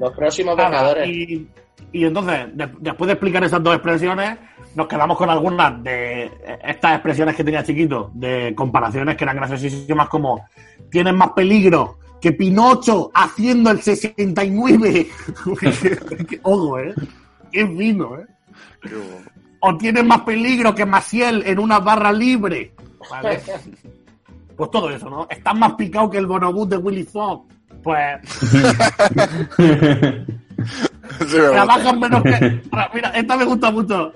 Los 0.00 0.12
próximos 0.14 0.56
Nada, 0.56 0.68
vengadores. 0.70 1.08
Y, 1.08 1.48
y 1.92 2.04
entonces, 2.04 2.46
de- 2.56 2.72
después 2.80 3.06
de 3.06 3.12
explicar 3.12 3.44
esas 3.44 3.62
dos 3.62 3.74
expresiones, 3.74 4.38
nos 4.74 4.88
quedamos 4.88 5.16
con 5.16 5.30
algunas 5.30 5.82
de 5.82 6.30
estas 6.64 6.94
expresiones 6.94 7.36
que 7.36 7.44
tenía 7.44 7.62
chiquito, 7.62 8.10
de 8.14 8.52
comparaciones 8.56 9.16
que 9.16 9.24
eran 9.24 9.36
graciosísimas, 9.36 10.08
como 10.08 10.44
tienes 10.90 11.14
más 11.14 11.30
peligro 11.30 11.98
que 12.20 12.32
Pinocho 12.32 13.10
haciendo 13.14 13.70
el 13.70 13.80
69. 13.80 15.06
Ojo, 16.42 16.78
¿eh? 16.80 16.94
Qué 17.52 17.66
fino, 17.66 18.18
¿eh? 18.18 18.26
O 19.66 19.76
tienes 19.76 20.04
más 20.04 20.20
peligro 20.20 20.74
que 20.74 20.86
Maciel 20.86 21.42
en 21.44 21.58
una 21.58 21.80
barra 21.80 22.12
libre. 22.12 22.72
Vale. 23.10 23.42
Pues 24.56 24.70
todo 24.70 24.88
eso, 24.88 25.10
¿no? 25.10 25.26
Estás 25.28 25.54
más 25.54 25.74
picado 25.74 26.08
que 26.08 26.16
el 26.16 26.24
bonobús 26.24 26.66
de 26.70 26.78
Willy 26.78 27.04
Fox. 27.04 27.54
Pues 27.82 28.18
Sí, 31.28 31.36
me 31.36 31.50
trabajan 31.50 32.00
menos 32.00 32.22
que. 32.22 32.62
Mira, 32.94 33.10
esta 33.10 33.36
me 33.36 33.44
gusta 33.44 33.70
mucho. 33.70 34.14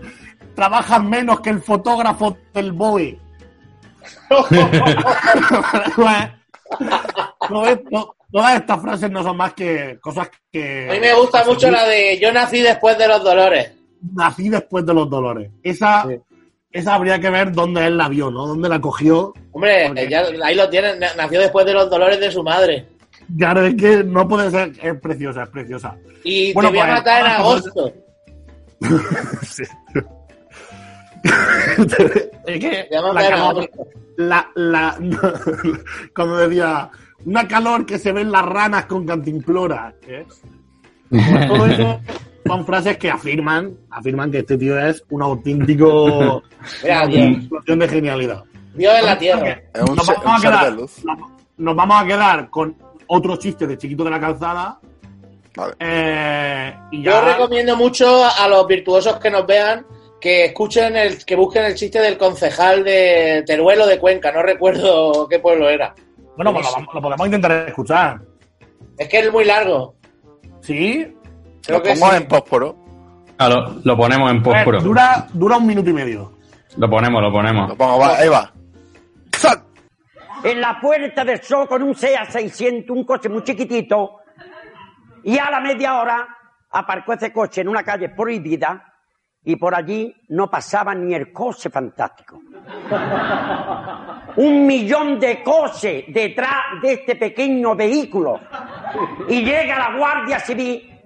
Trabajan 0.55 1.11
menos 1.11 1.40
que 1.40 1.51
el 1.51 1.61
fotógrafo 1.61 2.38
del 2.55 2.72
Bowie. 2.72 3.18
Pues, 7.48 7.80
todas 8.30 8.61
estas 8.61 8.80
frases 8.80 9.11
no 9.11 9.24
son 9.24 9.36
más 9.36 9.55
que 9.55 9.98
cosas 10.01 10.30
que. 10.53 10.88
A 10.88 10.92
mí 10.92 11.01
me 11.01 11.12
gusta 11.14 11.44
mucho 11.44 11.68
la 11.70 11.84
de 11.84 12.16
yo 12.20 12.32
nací 12.32 12.61
después 12.61 12.96
de 12.96 13.09
los 13.09 13.24
dolores. 13.24 13.80
Nací 14.14 14.48
después 14.48 14.84
de 14.86 14.94
los 14.94 15.09
dolores. 15.11 15.51
Esa, 15.62 16.07
Sí. 16.09 16.16
esa 16.72 16.94
habría 16.94 17.18
que 17.20 17.30
ver 17.30 17.53
dónde 17.53 17.86
él 17.86 17.96
la 17.96 18.09
vio, 18.09 18.30
¿no? 18.30 18.46
Dónde 18.46 18.68
la 18.68 18.80
cogió. 18.80 19.32
Hombre, 19.53 19.86
ahí 20.42 20.55
lo 20.55 20.68
tienen. 20.68 20.98
na- 20.98 21.14
Nació 21.16 21.40
después 21.40 21.66
de 21.66 21.74
los 21.74 21.90
dolores 21.90 22.18
de 22.20 22.30
su 22.30 22.42
madre. 22.42 22.88
Claro, 23.38 23.64
es 23.66 23.74
que 23.76 24.03
no 24.03 24.26
puede 24.26 24.51
ser. 24.51 24.72
Es 24.82 24.98
preciosa, 25.01 25.42
es 25.44 25.48
preciosa. 25.51 25.96
Y 26.24 26.53
Bueno, 26.53 26.70
te 26.70 26.76
voy 26.78 26.82
a 26.82 26.86
pues, 26.86 26.98
matar 26.98 27.24
en 27.26 27.30
agosto. 27.40 27.92
Sí. 29.42 29.62
es 32.46 32.59
que 32.61 32.86
la, 32.90 33.03
matar 33.03 33.24
en 33.24 33.30
cagó- 33.38 33.51
agosto. 33.51 33.86
la, 34.16 34.51
la, 34.55 34.96
cuando 36.14 36.36
decía 36.38 36.90
una 37.26 37.46
calor 37.46 37.84
que 37.84 37.98
se 37.98 38.12
ven 38.12 38.32
las 38.32 38.44
ranas 38.46 38.86
con 38.86 39.07
cantimplora. 39.07 39.94
¿eh? 40.07 40.24
Pues 41.11 41.48
todo 41.48 41.66
eso 41.66 42.01
son 42.47 42.64
frases 42.66 42.97
que 42.99 43.11
afirman, 43.11 43.76
afirman 43.91 44.30
que 44.30 44.38
este 44.38 44.57
tío 44.59 44.78
es 44.78 45.05
un 45.11 45.22
auténtico 45.22 46.43
Mira, 46.82 47.05
explosión 47.05 47.78
de 47.78 47.88
genialidad. 47.88 48.45
Dios 48.74 48.95
en 48.99 49.07
la 49.07 49.18
tierra. 49.18 49.61
Nos 49.74 50.07
vamos, 50.07 50.09
a 50.26 50.36
de 50.36 50.41
quedar, 50.43 50.72
luz. 50.72 51.05
nos- 51.05 51.18
nos 51.59 51.76
vamos 51.76 52.03
a 52.03 52.07
quedar 52.07 52.51
con 52.51 52.76
otro 53.09 53.36
chiste 53.36 53.66
de 53.66 53.76
Chiquito 53.76 54.05
de 54.05 54.11
la 54.11 54.20
Calzada. 54.20 54.78
Vale. 55.57 55.74
eh, 55.80 56.74
y 56.93 57.03
Yo 57.03 57.11
ya 57.11 57.32
recomiendo 57.32 57.76
mucho 57.76 58.24
a 58.24 58.47
los 58.49 58.66
virtuosos 58.68 59.18
que 59.18 59.30
nos 59.30 59.45
vean 59.47 59.84
que 60.20 60.45
escuchen 60.47 60.97
el, 60.97 61.24
que 61.24 61.34
busquen 61.34 61.64
el 61.64 61.74
chiste 61.74 61.99
del 61.99 62.16
concejal 62.16 62.84
de 62.84 63.43
Teruelo 63.47 63.86
de 63.86 63.99
Cuenca, 63.99 64.30
no 64.30 64.43
recuerdo 64.43 65.26
qué 65.28 65.38
pueblo 65.41 65.68
era. 65.68 65.95
Bueno, 66.36 66.53
pues 66.55 66.66
lo 66.95 67.01
podemos 67.03 67.26
intentar 67.26 67.68
escuchar. 67.68 68.20
Es 68.97 69.09
que 69.09 69.18
es 69.18 69.32
muy 69.32 69.45
largo. 69.45 69.95
¿Sí? 70.61 71.12
Creo 71.64 71.78
Lo 71.78 71.82
que 71.82 71.90
pongo 71.92 72.11
sí. 72.11 72.16
en 72.16 72.28
pósforo. 72.28 72.76
Claro, 73.36 73.74
lo 73.84 73.96
ponemos 73.96 74.30
en 74.30 74.42
pósforo. 74.42 74.80
dura, 74.80 75.26
dura 75.32 75.56
un 75.56 75.66
minuto 75.66 75.90
y 75.90 75.92
medio. 75.92 76.32
Lo 76.76 76.88
ponemos, 76.88 77.22
lo 77.22 77.32
ponemos. 77.32 77.68
Lo 77.70 77.76
pongo, 77.76 77.98
va, 77.98 78.16
ahí 78.16 78.28
va. 78.28 78.52
¡Zac! 79.34 79.64
en 80.42 80.61
la 80.61 80.78
puerta 80.80 81.24
del 81.24 81.40
show 81.40 81.66
con 81.66 81.82
un 81.82 81.94
SEA 81.94 82.24
600, 82.24 82.96
un 82.96 83.04
coche 83.04 83.28
muy 83.28 83.42
chiquitito, 83.44 84.20
y 85.24 85.36
a 85.38 85.50
la 85.50 85.61
media 85.61 86.00
hora 86.00 86.26
aparcó 86.70 87.12
ese 87.12 87.32
coche 87.32 87.61
en 87.61 87.68
una 87.68 87.82
calle 87.82 88.08
prohibida 88.11 88.86
y 89.44 89.56
por 89.56 89.74
allí 89.74 90.14
no 90.28 90.50
pasaba 90.50 90.94
ni 90.94 91.14
el 91.14 91.32
coche 91.32 91.68
fantástico. 91.70 92.40
Un 94.36 94.66
millón 94.66 95.18
de 95.18 95.42
coches 95.42 96.04
detrás 96.08 96.80
de 96.82 96.92
este 96.92 97.16
pequeño 97.16 97.74
vehículo. 97.74 98.38
Y 99.28 99.42
llega 99.42 99.78
la 99.78 99.96
Guardia 99.96 100.38
Civil, 100.40 100.99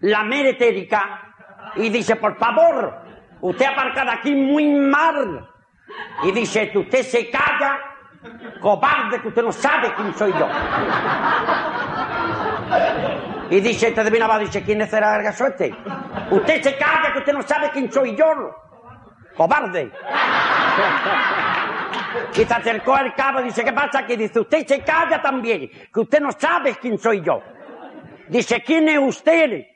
la 0.00 0.24
meretérica, 0.24 1.28
y 1.76 1.88
dice, 1.88 2.16
por 2.16 2.36
favor, 2.36 3.02
usted 3.40 3.66
ha 3.66 3.70
aparcado 3.70 4.10
aquí 4.10 4.34
muy 4.34 4.66
mal. 4.66 5.48
Y 6.24 6.32
dice, 6.32 6.70
usted 6.74 7.02
se 7.02 7.30
calla, 7.30 7.78
cobarde, 8.60 9.20
que 9.20 9.28
usted 9.28 9.42
no 9.42 9.52
sabe 9.52 9.92
quién 9.94 10.14
soy 10.14 10.32
yo. 10.32 10.48
Y 13.50 13.60
dice, 13.60 13.88
este 13.88 14.04
de 14.04 14.10
Vinaba, 14.10 14.38
dice, 14.38 14.62
¿quién 14.62 14.82
es 14.82 14.92
el 14.92 15.00
gasote? 15.00 15.74
Usted 16.30 16.62
se 16.62 16.76
calla, 16.76 17.12
que 17.12 17.18
usted 17.20 17.32
no 17.32 17.42
sabe 17.42 17.70
quién 17.70 17.90
soy 17.90 18.14
yo. 18.14 18.26
Cobarde. 19.36 19.90
Y 22.34 22.44
se 22.44 22.54
acercó 22.54 22.94
al 22.94 23.14
cabo 23.14 23.42
dice, 23.42 23.64
¿qué 23.64 23.72
pasa 23.72 24.00
aquí? 24.00 24.16
Dice, 24.16 24.40
usted 24.40 24.66
se 24.66 24.80
calla 24.82 25.20
también, 25.22 25.70
que 25.92 26.00
usted 26.00 26.20
no 26.20 26.30
sabe 26.32 26.76
quién 26.76 26.98
soy 26.98 27.22
yo. 27.22 27.40
Dice, 28.28 28.62
¿quién 28.62 28.88
es 28.88 28.98
usted? 28.98 29.66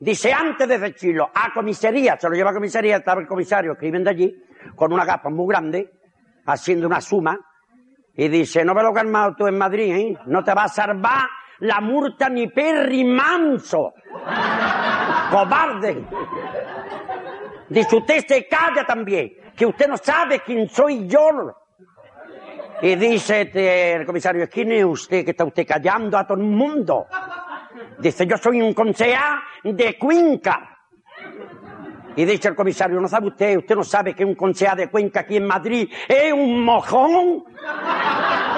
Dice, 0.00 0.32
antes 0.32 0.66
de 0.66 0.78
decirlo, 0.78 1.30
a 1.34 1.52
comisaría, 1.52 2.18
se 2.18 2.26
lo 2.26 2.34
lleva 2.34 2.50
a 2.50 2.54
comisaría, 2.54 2.96
estaba 2.96 3.20
el 3.20 3.26
comisario 3.26 3.72
escribiendo 3.72 4.08
allí, 4.08 4.34
con 4.74 4.94
una 4.94 5.04
gafas 5.04 5.30
muy 5.30 5.46
grande, 5.46 5.90
haciendo 6.46 6.86
una 6.86 7.02
suma, 7.02 7.38
y 8.14 8.28
dice, 8.28 8.64
no 8.64 8.74
ve 8.74 8.82
lo 8.82 8.96
armado 8.96 9.34
tú 9.36 9.46
en 9.46 9.58
Madrid, 9.58 9.94
¿eh? 9.94 10.18
No 10.24 10.42
te 10.42 10.54
va 10.54 10.64
a 10.64 10.68
salvar 10.68 11.28
la 11.58 11.82
multa 11.82 12.30
ni 12.30 12.48
perri 12.48 13.04
manso. 13.04 13.92
Cobarde. 15.30 16.04
Dice, 17.68 17.96
usted 17.96 18.24
se 18.26 18.48
calla 18.48 18.86
también, 18.86 19.32
que 19.54 19.66
usted 19.66 19.86
no 19.86 19.98
sabe 19.98 20.40
quién 20.40 20.66
soy 20.70 21.06
yo. 21.08 21.28
Y 22.80 22.94
dice 22.94 23.42
este, 23.42 23.92
el 23.96 24.06
comisario, 24.06 24.48
¿quién 24.48 24.72
es 24.72 24.82
usted 24.82 25.26
que 25.26 25.32
está 25.32 25.44
usted 25.44 25.66
callando 25.66 26.16
a 26.16 26.26
todo 26.26 26.38
el 26.38 26.44
mundo? 26.44 27.06
Dice, 27.98 28.26
yo 28.26 28.36
soy 28.36 28.62
un 28.62 28.74
concejal 28.74 29.40
de 29.64 29.98
Cuenca. 29.98 30.78
Y 32.16 32.24
dice 32.24 32.48
el 32.48 32.56
comisario, 32.56 33.00
¿no 33.00 33.08
sabe 33.08 33.28
usted? 33.28 33.58
¿Usted 33.58 33.76
no 33.76 33.84
sabe 33.84 34.14
que 34.14 34.24
un 34.24 34.34
concejal 34.34 34.76
de 34.76 34.88
Cuenca 34.88 35.20
aquí 35.20 35.36
en 35.36 35.46
Madrid 35.46 35.88
es 36.08 36.32
un 36.32 36.64
mojón? 36.64 37.44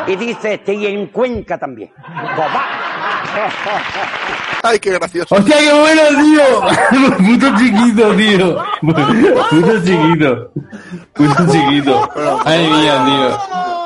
Y 0.06 0.16
dice 0.16 0.54
este, 0.54 0.74
y 0.74 0.86
en 0.86 1.08
Cuenca 1.08 1.58
también. 1.58 1.90
¡Ay, 4.64 4.78
qué 4.78 4.92
gracioso! 4.92 5.34
¡Hostia, 5.34 5.56
qué 5.58 5.72
bueno, 5.72 6.02
tío! 6.22 6.42
Puto 7.18 7.58
chiquito, 7.58 8.14
tío. 8.14 8.64
Puto 8.80 9.84
chiquito. 9.84 10.52
Puto 11.12 11.46
chiquito. 11.50 12.08
Ay, 12.44 12.68
mía, 12.68 13.04
tío. 13.04 13.82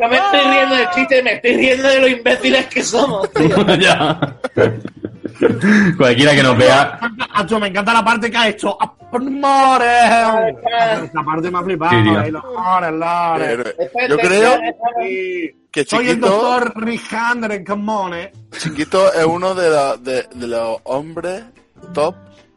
No 0.00 0.08
me 0.08 0.16
estoy 0.16 0.40
riendo 0.40 0.74
del 0.74 0.90
chiste, 0.90 1.22
me 1.22 1.32
estoy 1.34 1.56
riendo 1.56 1.88
de 1.88 2.00
lo 2.00 2.08
imbéciles 2.08 2.66
que 2.66 2.82
somos, 2.82 3.30
tío. 3.32 3.76
ya. 3.78 4.36
Cualquiera 5.96 6.34
que 6.34 6.42
nos 6.42 6.56
vea. 6.56 6.98
Hacho, 7.34 7.58
me 7.58 7.68
encanta 7.68 7.92
la 7.92 8.04
parte 8.04 8.30
que 8.30 8.36
ha 8.36 8.48
hecho. 8.48 8.76
¡Amores! 9.12 9.88
Esta 11.04 11.22
parte 11.24 11.50
me 11.50 11.58
ha 11.58 11.62
flipado. 11.62 11.90
Sí, 11.92 12.02
tío. 12.02 12.18
ahí, 12.20 12.30
los 12.30 12.44
amores, 12.44 12.92
lores. 12.92 13.74
Pero 13.94 14.08
yo 14.08 14.16
creo 14.18 14.52
que 15.70 15.84
Soy 15.84 16.08
el 16.08 16.14
Chiquito, 16.14 16.26
doctor 16.28 16.72
Rick 16.84 17.64
Camone. 17.64 18.32
Chiquito 18.58 19.12
es 19.12 19.24
uno 19.24 19.54
de, 19.54 19.70
la- 19.70 19.96
de, 19.96 20.26
de 20.34 20.46
los 20.46 20.78
hombres 20.84 21.44
top 21.92 22.14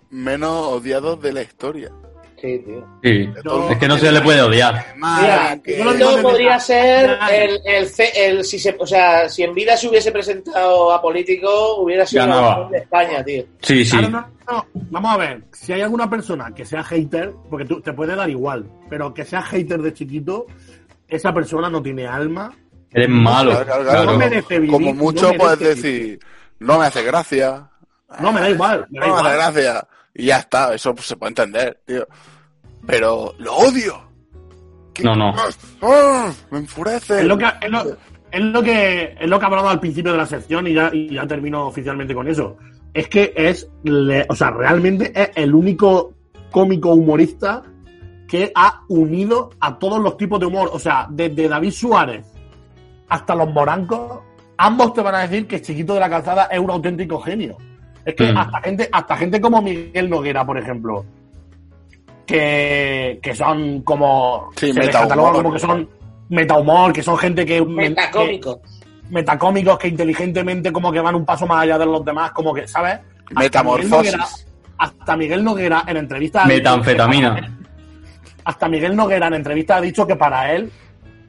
menos 0.10 0.52
odiados 0.68 1.22
de 1.22 1.34
la 1.34 1.42
historia. 1.42 1.92
Sí, 2.40 2.60
tío. 2.60 2.86
Sí. 3.04 3.30
Es 3.72 3.78
que 3.80 3.88
no 3.88 3.98
se 3.98 4.12
le 4.12 4.22
puede 4.22 4.42
odiar. 4.44 4.94
Mira, 4.96 5.60
desde- 5.64 6.22
podría 6.22 6.60
ser 6.60 7.18
el, 7.32 7.60
el, 8.16 8.44
si 8.44 8.60
se, 8.60 8.76
o 8.78 8.86
sea, 8.86 9.28
si 9.28 9.42
en 9.42 9.56
vida 9.56 9.76
se 9.76 9.88
hubiese 9.88 10.12
presentado 10.12 10.92
a 10.94 11.02
político, 11.02 11.78
hubiera 11.78 12.06
sido 12.06 12.66
el 12.66 12.72
de 12.72 12.78
España, 12.78 13.24
tío. 13.24 13.44
Sí, 13.62 13.84
sí. 13.84 13.98
Claro, 13.98 14.10
no, 14.10 14.28
no, 14.54 14.66
Vamos 14.92 15.14
a 15.16 15.18
ver, 15.18 15.44
si 15.52 15.74
hay 15.74 15.82
alguna 15.82 16.08
persona 16.08 16.54
que 16.54 16.64
sea 16.64 16.84
hater, 16.84 17.34
porque 17.50 17.66
tú 17.66 17.82
te 17.82 17.94
puede 17.94 18.16
dar 18.16 18.30
igual, 18.30 18.70
pero 18.88 19.12
que 19.14 19.26
sea 19.26 19.42
hater 19.42 19.82
de 19.82 19.94
chiquito, 19.94 20.46
esa 21.08 21.34
persona 21.34 21.70
no 21.72 21.82
tiene 21.82 22.06
alma. 22.06 22.54
Eres 22.94 23.10
malo. 23.10 23.52
Claro, 23.52 23.66
claro, 23.66 23.84
claro. 23.84 24.06
No 24.12 24.18
merece 24.18 24.60
vivir, 24.60 24.72
Como 24.72 24.94
mucho 24.94 25.32
no 25.32 25.38
puedes 25.40 25.60
decir, 25.60 26.20
no 26.60 26.78
me 26.80 26.86
hace 26.86 27.04
gracia, 27.04 27.68
No, 28.20 28.32
me 28.32 28.42
da 28.42 28.50
igual. 28.50 28.86
Me 28.90 29.00
da 29.00 29.08
no 29.08 29.24
me 29.24 29.30
hace 29.30 29.36
gracia, 29.38 29.88
y 30.18 30.26
ya 30.26 30.38
está, 30.40 30.74
eso 30.74 30.94
pues, 30.94 31.06
se 31.08 31.16
puede 31.16 31.30
entender, 31.32 31.80
tío. 31.86 32.08
Pero 32.86 33.34
lo 33.40 33.56
odio. 33.56 34.02
¿Qué- 34.94 35.04
No, 35.04 35.16
no. 35.16 35.34
¡Ah! 35.82 36.32
me 36.52 36.60
enfurece. 36.60 37.20
Es 37.20 37.26
lo, 37.26 37.38
que, 37.38 37.46
es, 37.62 37.70
lo, 37.70 37.84
es 38.32 38.42
lo 38.42 38.64
que 38.64 39.16
es 39.20 39.30
lo 39.30 39.40
que 39.40 39.46
hablaba 39.46 39.72
al 39.72 39.80
principio 39.80 40.12
de 40.12 40.18
la 40.18 40.26
sección 40.26 40.68
y 40.68 40.74
ya, 40.74 40.90
y 40.94 41.14
ya 41.14 41.28
termino 41.28 41.68
oficialmente 41.68 42.14
con 42.16 42.28
eso. 42.28 42.58
Es 42.94 43.08
que 43.10 43.34
es, 43.36 43.70
le- 43.84 44.26
o 44.30 44.36
sea, 44.36 44.52
realmente 44.52 45.12
es 45.16 45.30
el 45.36 45.54
único 45.54 46.14
cómico 46.52 46.94
humorista 46.94 47.62
que 48.28 48.52
ha 48.56 48.82
unido 48.90 49.52
a 49.60 49.78
todos 49.78 50.00
los 50.00 50.18
tipos 50.18 50.40
de 50.40 50.46
humor. 50.48 50.70
O 50.74 50.80
sea, 50.80 51.08
desde 51.10 51.48
David 51.48 51.72
Suárez 51.72 52.26
hasta 53.10 53.36
los 53.36 53.50
morancos, 53.54 54.20
ambos 54.58 54.94
te 54.94 55.02
van 55.02 55.16
a 55.16 55.20
decir 55.28 55.48
que 55.48 55.62
Chiquito 55.62 55.94
de 55.94 56.00
la 56.00 56.10
Calzada 56.10 56.46
es 56.46 56.60
un 56.60 56.70
auténtico 56.72 57.20
genio. 57.22 57.58
Es 58.08 58.16
que 58.16 58.32
Mm. 58.32 58.38
hasta 58.38 58.62
gente, 58.62 58.90
hasta 58.90 59.18
gente 59.18 59.42
como 59.42 59.62
Miguel 59.62 60.10
Noguera, 60.10 60.46
por 60.46 60.58
ejemplo, 60.58 61.04
que, 62.26 63.20
que 63.22 63.36
son 63.36 63.82
como 63.82 64.50
Sí, 64.56 64.72
se 64.72 64.80
les 64.80 64.90
cataloga 64.90 65.32
como 65.34 65.52
que 65.54 65.60
son 65.60 65.90
metahumor, 66.30 66.94
que 66.94 67.04
son 67.04 67.18
gente 67.18 67.46
que 67.46 67.62
Metacómico. 67.66 68.62
que- 68.62 68.70
metacómicos 69.10 69.78
que 69.78 69.88
inteligentemente 69.90 70.72
como 70.72 70.92
que 70.92 71.00
van 71.02 71.16
un 71.16 71.26
paso 71.26 71.46
más 71.48 71.64
allá 71.64 71.78
de 71.78 71.86
los 71.86 72.04
demás, 72.06 72.32
como 72.32 72.54
que, 72.54 72.68
¿sabes? 72.68 72.94
Hasta 73.26 73.40
Metamorfosis. 73.40 73.92
Miguel 73.92 74.18
Noguera- 74.20 74.28
Hasta 74.80 75.18
Miguel 75.18 75.44
Noguera 75.44 75.84
en 75.88 75.98
entrevista 75.98 76.44
ha 76.44 76.48
dicho 76.48 76.58
Metanfetamina. 76.58 77.36
que- 77.36 77.48
hasta 78.46 78.70
Miguel 78.70 78.96
Noguera 78.96 79.28
en 79.28 79.34
entrevista 79.34 79.78
ha 79.78 79.82
dicho 79.82 80.06
que 80.06 80.16
para 80.16 80.54
él, 80.54 80.72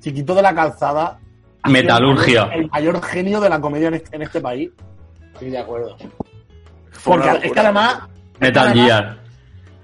Chiquito 0.00 0.32
de 0.34 0.42
la 0.42 0.54
Calzada, 0.54 1.18
Metalurgia. 1.68 2.44
El 2.52 2.68
mayor, 2.70 3.02
genio 3.02 3.40
de 3.40 3.48
la 3.48 3.60
comedia 3.60 3.88
en 3.88 3.94
este, 3.94 4.14
en 4.16 4.22
este 4.22 4.40
país. 4.40 4.70
Estoy 5.34 5.50
de 5.50 5.58
acuerdo. 5.58 5.96
Porque 7.04 7.46
es 7.46 7.52
que 7.52 7.60
además. 7.60 8.00
Metal 8.40 8.72
Gear. 8.74 9.18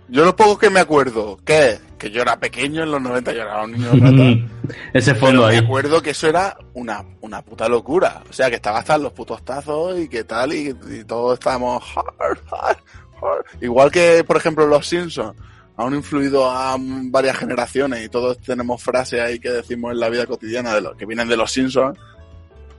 Yo 0.09 0.25
lo 0.25 0.37
poco 0.37 0.59
que 0.59 0.71
me 0.71 0.81
acuerdo, 0.81 1.39
¿qué? 1.45 1.79
Que 1.99 2.11
yo 2.11 2.21
era 2.23 2.39
pequeño 2.39 2.83
en 2.83 2.91
los 2.91 3.01
90, 3.01 3.33
yo 3.33 3.41
era 3.41 3.63
un 3.63 3.73
niño 3.73 3.91
rata. 3.93 4.49
Ese 4.93 5.15
Pero 5.15 5.27
fondo 5.27 5.43
me 5.47 5.53
ahí. 5.53 5.57
acuerdo 5.57 6.03
que 6.03 6.11
eso 6.11 6.29
era 6.29 6.57
una, 6.75 7.03
una 7.23 7.41
puta 7.43 7.69
locura. 7.69 8.23
O 8.29 8.33
sea, 8.33 8.51
que 8.51 8.57
estaba 8.57 8.79
hasta 8.81 8.99
los 8.99 9.13
putos 9.13 9.43
tazos 9.45 9.99
y 9.99 10.09
que 10.09 10.25
tal, 10.25 10.53
y, 10.53 10.77
y 10.91 11.05
todos 11.05 11.35
estábamos 11.39 11.83
hard, 11.97 12.15
hard, 12.21 12.39
hard. 12.51 13.45
Igual 13.63 13.91
que, 13.91 14.23
por 14.25 14.37
ejemplo, 14.37 14.67
los 14.67 14.87
Simpsons 14.87 15.35
han 15.77 15.95
influido 15.95 16.49
a 16.49 16.77
varias 16.79 17.39
generaciones 17.39 18.05
y 18.05 18.09
todos 18.09 18.39
tenemos 18.39 18.83
frases 18.83 19.21
ahí 19.21 19.39
que 19.41 19.51
decimos 19.51 19.93
en 19.93 20.01
la 20.01 20.09
vida 20.09 20.27
cotidiana 20.27 20.75
de 20.75 20.83
los 20.83 20.97
que 20.97 21.07
vienen 21.07 21.29
de 21.29 21.37
los 21.37 21.51
Simpsons. 21.51 21.99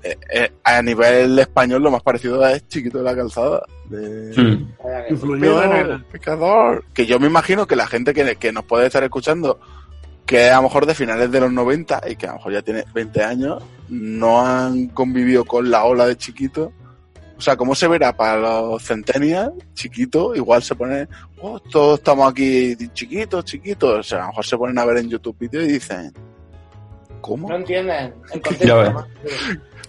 Eh, 0.05 0.17
eh, 0.31 0.51
a 0.63 0.83
nivel 0.83 1.39
español 1.39 1.81
lo 1.81 1.89
más 1.89 2.03
parecido 2.03 2.45
es 2.47 2.67
Chiquito 2.67 2.99
de 2.99 3.03
la 3.03 3.15
Calzada. 3.15 3.63
De... 3.89 4.33
Mm. 4.37 4.73
Influyó 5.09 5.63
en 5.63 5.71
el. 5.71 6.03
pecador. 6.05 6.85
Que 6.93 7.07
yo 7.07 7.19
me 7.19 7.25
imagino 7.25 7.65
que 7.65 7.75
la 7.75 7.87
gente 7.87 8.13
que, 8.13 8.35
que 8.35 8.51
nos 8.51 8.65
puede 8.65 8.85
estar 8.85 9.03
escuchando 9.03 9.59
que 10.27 10.49
a 10.49 10.57
lo 10.57 10.63
mejor 10.63 10.85
de 10.85 10.93
finales 10.93 11.31
de 11.31 11.39
los 11.39 11.51
90 11.51 12.03
y 12.07 12.15
que 12.15 12.27
a 12.27 12.31
lo 12.31 12.35
mejor 12.35 12.53
ya 12.53 12.61
tiene 12.61 12.83
20 12.93 13.23
años, 13.23 13.63
no 13.89 14.45
han 14.45 14.89
convivido 14.89 15.43
con 15.43 15.71
la 15.71 15.85
ola 15.85 16.05
de 16.05 16.17
chiquito. 16.17 16.71
O 17.37 17.41
sea, 17.41 17.57
¿cómo 17.57 17.73
se 17.73 17.87
verá 17.87 18.15
para 18.15 18.37
los 18.37 18.83
centenias 18.83 19.49
chiquito? 19.73 20.35
Igual 20.35 20.61
se 20.61 20.75
pone, 20.75 21.07
oh, 21.41 21.59
todos 21.59 21.99
estamos 21.99 22.31
aquí 22.31 22.75
chiquitos, 22.93 23.43
chiquitos. 23.43 23.99
O 23.99 24.03
sea, 24.03 24.19
a 24.19 24.21
lo 24.21 24.27
mejor 24.27 24.45
se 24.45 24.57
ponen 24.57 24.77
a 24.77 24.85
ver 24.85 24.97
en 24.97 25.09
YouTube 25.09 25.37
vídeos 25.39 25.65
y 25.65 25.73
dicen, 25.73 26.13
¿cómo? 27.21 27.49
No 27.49 27.55
entienden 27.55 28.13
el 28.33 28.57
Ya 28.59 28.75
ves. 28.75 28.93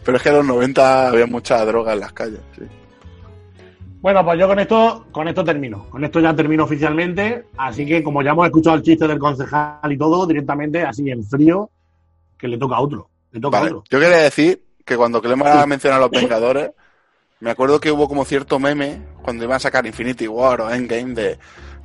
Pero 0.07 0.18
es 0.18 0.22
que 0.22 0.28
en 0.28 0.36
los 0.36 0.46
90 0.46 1.09
había 1.09 1.26
mucha 1.26 1.64
droga 1.64 1.92
en 1.92 2.00
las 2.00 2.12
calles. 2.12 2.38
Sí. 2.57 2.62
Bueno, 4.00 4.24
pues 4.24 4.38
yo 4.38 4.46
con 4.46 4.61
esto, 4.61 5.07
con 5.11 5.26
esto 5.26 5.44
termino. 5.44 5.90
Con 5.90 6.04
esto 6.04 6.20
ya 6.20 6.32
termino 6.32 6.62
oficialmente. 6.62 7.46
Así 7.57 7.84
que 7.84 8.04
como 8.04 8.22
ya 8.22 8.30
hemos 8.30 8.46
escuchado 8.46 8.76
el 8.76 8.82
chiste 8.82 9.09
del 9.09 9.18
concejal 9.18 9.90
y 9.90 9.98
todo, 9.98 10.24
directamente 10.24 10.84
así 10.84 11.11
en 11.11 11.24
frío, 11.24 11.68
que 12.38 12.46
le 12.46 12.57
toca 12.57 12.76
a 12.76 12.80
otro. 12.80 13.11
Le 13.32 13.40
toca 13.40 13.59
Vale. 13.59 13.70
a 13.70 13.76
otro. 13.78 13.84
Yo 13.90 13.98
quería 13.98 14.18
decir 14.18 14.62
que 14.84 14.96
cuando 14.96 15.20
Clema 15.20 15.61
ha 15.61 15.66
mencionado 15.66 16.04
a 16.04 16.07
los 16.07 16.20
Vengadores, 16.20 16.70
me 17.40 17.50
acuerdo 17.50 17.80
que 17.80 17.90
hubo 17.90 18.07
como 18.07 18.24
cierto 18.24 18.61
meme 18.61 19.02
cuando 19.22 19.42
iban 19.42 19.57
a 19.57 19.59
sacar 19.59 19.84
Infinity 19.86 20.28
War 20.28 20.61
o 20.61 20.70
Endgame 20.70 21.14
de 21.14 21.38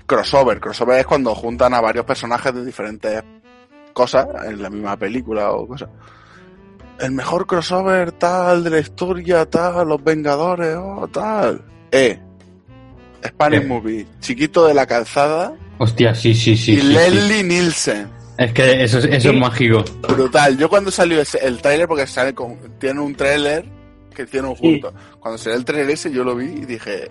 crossover. 0.05 0.59
Crossover 0.59 0.99
es 0.99 1.07
cuando 1.07 1.33
juntan 1.33 1.73
a 1.73 1.81
varios 1.81 2.05
personajes 2.05 2.53
de 2.53 2.63
diferentes 2.63 3.23
cosas 3.93 4.27
en 4.45 4.61
la 4.61 4.69
misma 4.69 4.95
película 4.95 5.53
o 5.53 5.67
cosas. 5.67 5.89
El 7.01 7.11
mejor 7.11 7.47
crossover 7.47 8.11
tal 8.13 8.63
de 8.63 8.69
la 8.69 8.79
historia, 8.79 9.45
tal, 9.49 9.87
los 9.87 10.03
Vengadores, 10.03 10.75
oh, 10.79 11.07
tal. 11.11 11.61
Eh. 11.91 12.19
Spanish 13.25 13.61
Eh. 13.61 13.65
Movie, 13.65 14.07
Chiquito 14.19 14.65
de 14.65 14.73
la 14.73 14.85
Calzada 14.85 15.53
Hostia, 15.77 16.13
sí, 16.15 16.33
sí, 16.33 16.55
sí. 16.57 16.73
y 16.73 16.81
sí, 16.81 17.43
Nielsen. 17.43 18.07
Es 18.37 18.53
que 18.53 18.83
eso, 18.83 18.99
es- 18.99 19.05
eso 19.05 19.29
es 19.31 19.37
mágico. 19.37 19.83
Brutal. 20.07 20.57
Yo 20.57 20.69
cuando 20.69 20.89
salió 20.91 21.21
ese, 21.21 21.39
el 21.45 21.61
tráiler, 21.61 21.87
porque 21.87 22.05
sale 22.07 22.33
con, 22.33 22.57
tiene 22.79 22.99
un 22.99 23.13
tráiler 23.15 23.65
que 24.15 24.23
hicieron 24.23 24.55
juntos. 24.55 24.93
Cuando 25.19 25.37
salió 25.37 25.57
el 25.57 25.65
tráiler 25.65 25.91
ese, 25.91 26.11
yo 26.11 26.23
lo 26.23 26.35
vi 26.35 26.45
y 26.45 26.65
dije, 26.65 27.09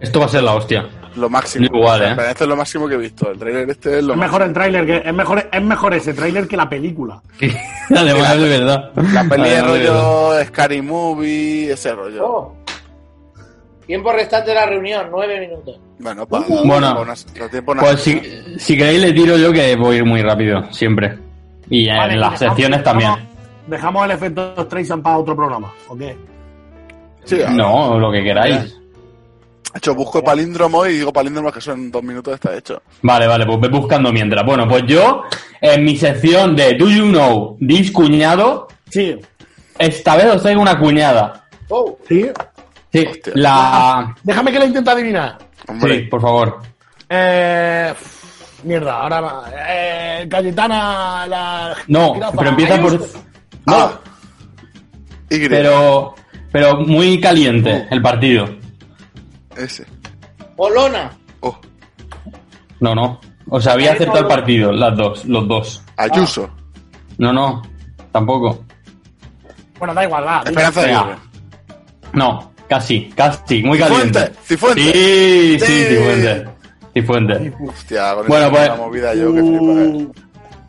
Esto 0.00 0.20
va 0.20 0.26
a 0.26 0.28
ser 0.28 0.42
la 0.42 0.54
hostia. 0.54 0.88
Lo 1.16 1.28
máximo. 1.28 1.66
Igual, 1.66 2.02
¿eh? 2.02 2.16
esto 2.30 2.44
es 2.44 2.48
lo 2.48 2.56
máximo 2.56 2.88
que 2.88 2.94
he 2.94 2.98
visto. 2.98 3.30
El 3.30 3.38
tráiler 3.38 3.70
este 3.70 3.98
es 3.98 4.04
lo 4.04 4.14
Es 4.14 4.18
mejor 4.18 4.42
el 4.42 4.52
tráiler 4.52 4.86
que 4.86 5.08
es 5.08 5.14
mejor 5.14 5.48
es 5.50 5.62
mejor 5.62 5.94
ese 5.94 6.14
tráiler 6.14 6.46
que 6.46 6.56
la 6.56 6.68
película. 6.68 7.20
Además, 7.90 8.38
de 8.38 8.48
verdad. 8.48 8.90
La 9.12 9.24
peli 9.24 9.50
de 9.50 9.62
rollo 9.62 10.44
Scary 10.44 10.82
Movie, 10.82 11.72
ese 11.72 11.92
rollo. 11.94 12.26
Oh. 12.26 12.56
Tiempo 13.86 14.12
restante 14.12 14.50
de 14.50 14.54
la 14.54 14.66
reunión, 14.66 15.08
nueve 15.10 15.40
minutos. 15.40 15.80
Bueno, 15.98 16.26
para 16.26 16.44
Bueno, 16.46 17.04
tiempo 17.50 17.74
Pues 17.74 18.00
si, 18.00 18.20
si 18.56 18.76
queréis 18.76 19.00
le 19.00 19.12
tiro 19.12 19.36
yo 19.36 19.52
que 19.52 19.74
voy 19.76 19.96
a 19.96 19.98
ir 19.98 20.04
muy 20.04 20.22
rápido, 20.22 20.72
siempre. 20.72 21.18
Y 21.68 21.88
en 21.88 21.96
Vale, 21.96 22.16
las 22.16 22.38
secciones 22.38 22.82
también. 22.82 23.12
Dejamos, 23.66 24.04
el 24.04 24.12
efecto 24.12 24.54
Streisand 24.64 25.02
para 25.02 25.18
otro 25.18 25.36
programa, 25.36 25.72
¿o 25.88 25.96
qué? 25.96 26.16
Sí. 27.24 27.38
No, 27.50 27.98
lo 27.98 28.10
que 28.10 28.22
queráis. 28.22 28.79
De 29.72 29.78
hecho, 29.78 29.94
busco 29.94 30.22
palíndromo 30.24 30.84
y 30.86 30.94
digo 30.98 31.12
palíndromo 31.12 31.52
que 31.52 31.60
son 31.60 31.90
dos 31.90 32.02
minutos 32.02 32.34
está 32.34 32.56
hecho. 32.56 32.82
Vale, 33.02 33.26
vale, 33.26 33.46
pues 33.46 33.60
ve 33.60 33.68
buscando 33.68 34.12
mientras. 34.12 34.44
Bueno, 34.44 34.66
pues 34.68 34.82
yo, 34.86 35.22
en 35.60 35.84
mi 35.84 35.96
sección 35.96 36.56
de 36.56 36.74
Do 36.74 36.88
You 36.88 37.04
Know 37.10 37.56
This 37.66 37.90
Cuñado, 37.92 38.66
Sí, 38.90 39.16
esta 39.78 40.16
vez 40.16 40.26
os 40.26 40.42
traigo 40.42 40.60
una 40.60 40.76
cuñada. 40.78 41.44
Oh, 41.68 41.96
sí. 42.08 42.26
Sí, 42.92 43.06
Hostia. 43.08 43.32
la... 43.36 44.16
Déjame 44.24 44.50
que 44.50 44.58
la 44.58 44.64
intente 44.66 44.90
adivinar. 44.90 45.38
Hombre, 45.68 45.94
Sí, 46.00 46.00
por 46.06 46.20
favor. 46.20 46.58
Eh, 47.08 47.94
mierda, 48.64 49.02
ahora 49.02 49.20
va. 49.20 49.44
Eh, 49.68 50.26
Cayetana, 50.28 51.26
la. 51.28 51.76
No, 51.86 52.14
pero 52.36 52.50
empieza 52.50 52.80
por... 52.80 52.90
Ayuso. 52.94 53.22
Ah. 53.66 53.92
Y. 55.30 55.48
Pero, 55.48 56.16
pero 56.50 56.78
muy 56.80 57.20
caliente 57.20 57.86
el 57.92 58.02
partido. 58.02 58.48
Ese. 59.56 59.84
Polona. 60.56 61.10
Oh. 61.40 61.56
No, 62.80 62.94
no. 62.94 63.20
O 63.48 63.60
sea, 63.60 63.72
había 63.72 63.92
acertado 63.92 64.20
el 64.20 64.26
partido, 64.26 64.72
las 64.72 64.96
dos, 64.96 65.24
los 65.24 65.48
dos. 65.48 65.82
Ayuso. 65.96 66.48
No, 67.18 67.32
no, 67.32 67.62
tampoco. 68.12 68.64
Bueno, 69.78 69.94
da 69.94 70.04
igual, 70.04 70.26
va. 70.26 70.42
Esperanza 70.46 70.82
de. 70.82 70.92
Aguirre. 70.92 71.16
No, 72.12 72.52
casi, 72.68 73.08
casi, 73.16 73.62
muy 73.62 73.78
caliente. 73.78 74.30
Cifuentes. 74.44 74.84
Sí, 74.84 75.58
sí, 75.58 75.66
Sí. 75.66 75.84
Cifuentes. 75.88 76.48
Cifuentes. 76.94 77.52
Hostia, 77.68 78.14
con 78.14 78.26
Bueno, 78.28 78.50
pues- 78.50 78.68
la 78.68 78.76
movida 78.76 79.14
yo 79.14 79.34
que 79.34 79.40
flipa. 79.40 79.62
eh. 79.64 79.86
Uh, 79.86 80.12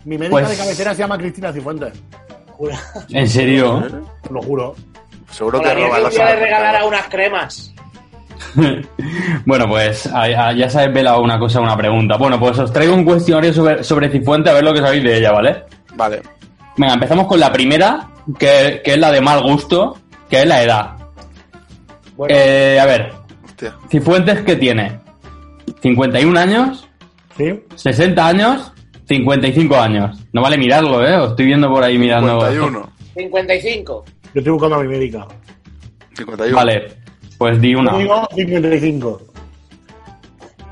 mi 0.05 0.17
médica 0.17 0.29
Pues- 0.31 0.49
de 0.49 0.57
cabecera 0.57 0.93
se 0.93 0.99
llama 0.99 1.17
Cristina 1.17 1.51
Cifuentes. 1.53 1.93
Jura, 2.47 2.79
¿En 3.09 3.27
serio? 3.27 3.83
te 4.21 4.33
lo 4.33 4.41
juro. 4.41 4.75
Seguro 5.31 5.59
que 5.61 5.67
Molaría 5.69 6.03
que 6.09 6.09
día 6.15 6.25
le 6.25 6.35
regalara 6.41 6.85
unas 6.85 7.07
cremas. 7.07 7.73
bueno, 9.45 9.67
pues 9.67 10.07
a- 10.07 10.23
a- 10.23 10.53
ya 10.53 10.69
se 10.69 10.79
ha 10.79 10.81
desvelado 10.83 11.21
una 11.21 11.39
cosa, 11.39 11.59
una 11.61 11.77
pregunta. 11.77 12.17
Bueno, 12.17 12.39
pues 12.39 12.57
os 12.59 12.71
traigo 12.71 12.93
un 12.93 13.03
cuestionario 13.05 13.53
sobre, 13.53 13.83
sobre 13.83 14.09
Cifuentes 14.09 14.51
a 14.51 14.55
ver 14.55 14.63
lo 14.63 14.73
que 14.73 14.79
sabéis 14.79 15.03
de 15.03 15.17
ella, 15.17 15.31
¿vale? 15.31 15.63
Vale. 15.95 16.21
Venga, 16.77 16.93
empezamos 16.93 17.27
con 17.27 17.39
la 17.39 17.51
primera, 17.51 18.09
que, 18.39 18.81
que 18.83 18.93
es 18.93 18.97
la 18.97 19.11
de 19.11 19.21
mal 19.21 19.41
gusto, 19.41 19.97
que 20.29 20.41
es 20.41 20.47
la 20.47 20.63
edad. 20.63 20.91
Bueno, 22.15 22.35
Eh, 22.37 22.79
a 22.79 22.85
ver, 22.85 23.11
Hostia. 23.45 23.75
Cifuentes, 23.89 24.41
¿qué 24.41 24.55
tiene? 24.55 24.99
¿51 25.81 26.37
años? 26.37 26.87
¿Sí? 27.37 27.45
¿60 27.75 28.19
años? 28.19 28.71
55 29.07 29.75
años. 29.75 30.17
No 30.31 30.41
vale 30.41 30.57
mirarlo, 30.57 31.05
¿eh? 31.05 31.15
Os 31.17 31.31
estoy 31.31 31.45
viendo 31.47 31.69
por 31.69 31.83
ahí 31.83 31.97
mirando. 31.97 32.39
51. 32.41 32.89
55. 33.15 34.05
Yo 34.33 34.39
estoy 34.39 34.51
buscando 34.53 34.75
a 34.77 34.83
mi 34.83 34.87
médica. 34.87 35.27
51. 36.15 36.55
Vale, 36.55 36.87
pues 37.41 37.59
di 37.59 37.73
una. 37.73 37.97
Digo 37.97 38.27
55. 38.35 39.21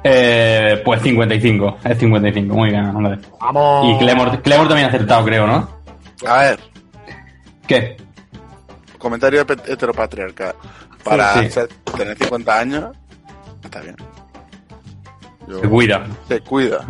Eh, 0.03 0.79
pues 0.85 1.01
55, 1.01 1.77
es 1.83 1.97
55, 1.97 2.53
muy 2.55 2.69
bien, 2.69 2.85
hombre. 2.95 3.17
Vamos. 3.41 3.87
Y 3.95 3.97
Clemor, 3.97 4.39
Clemor 4.43 4.67
también 4.67 4.85
ha 4.85 4.89
acertado, 4.89 5.25
creo, 5.25 5.47
¿no? 5.47 5.67
A 6.27 6.37
ver, 6.37 6.59
¿Qué? 7.65 7.97
comentario 8.99 9.43
hete- 9.47 9.67
heteropatriarcal. 9.67 10.53
Para 11.03 11.33
Sí, 11.33 11.45
sí. 11.45 11.49
ser- 11.53 11.69
tener 11.97 12.15
50 12.19 12.59
años, 12.59 12.95
está 13.63 13.81
bien. 13.81 13.95
Yo- 15.47 15.61
Se 15.61 15.67
cuida. 15.67 16.05
Se 16.27 16.39
cuida. 16.41 16.85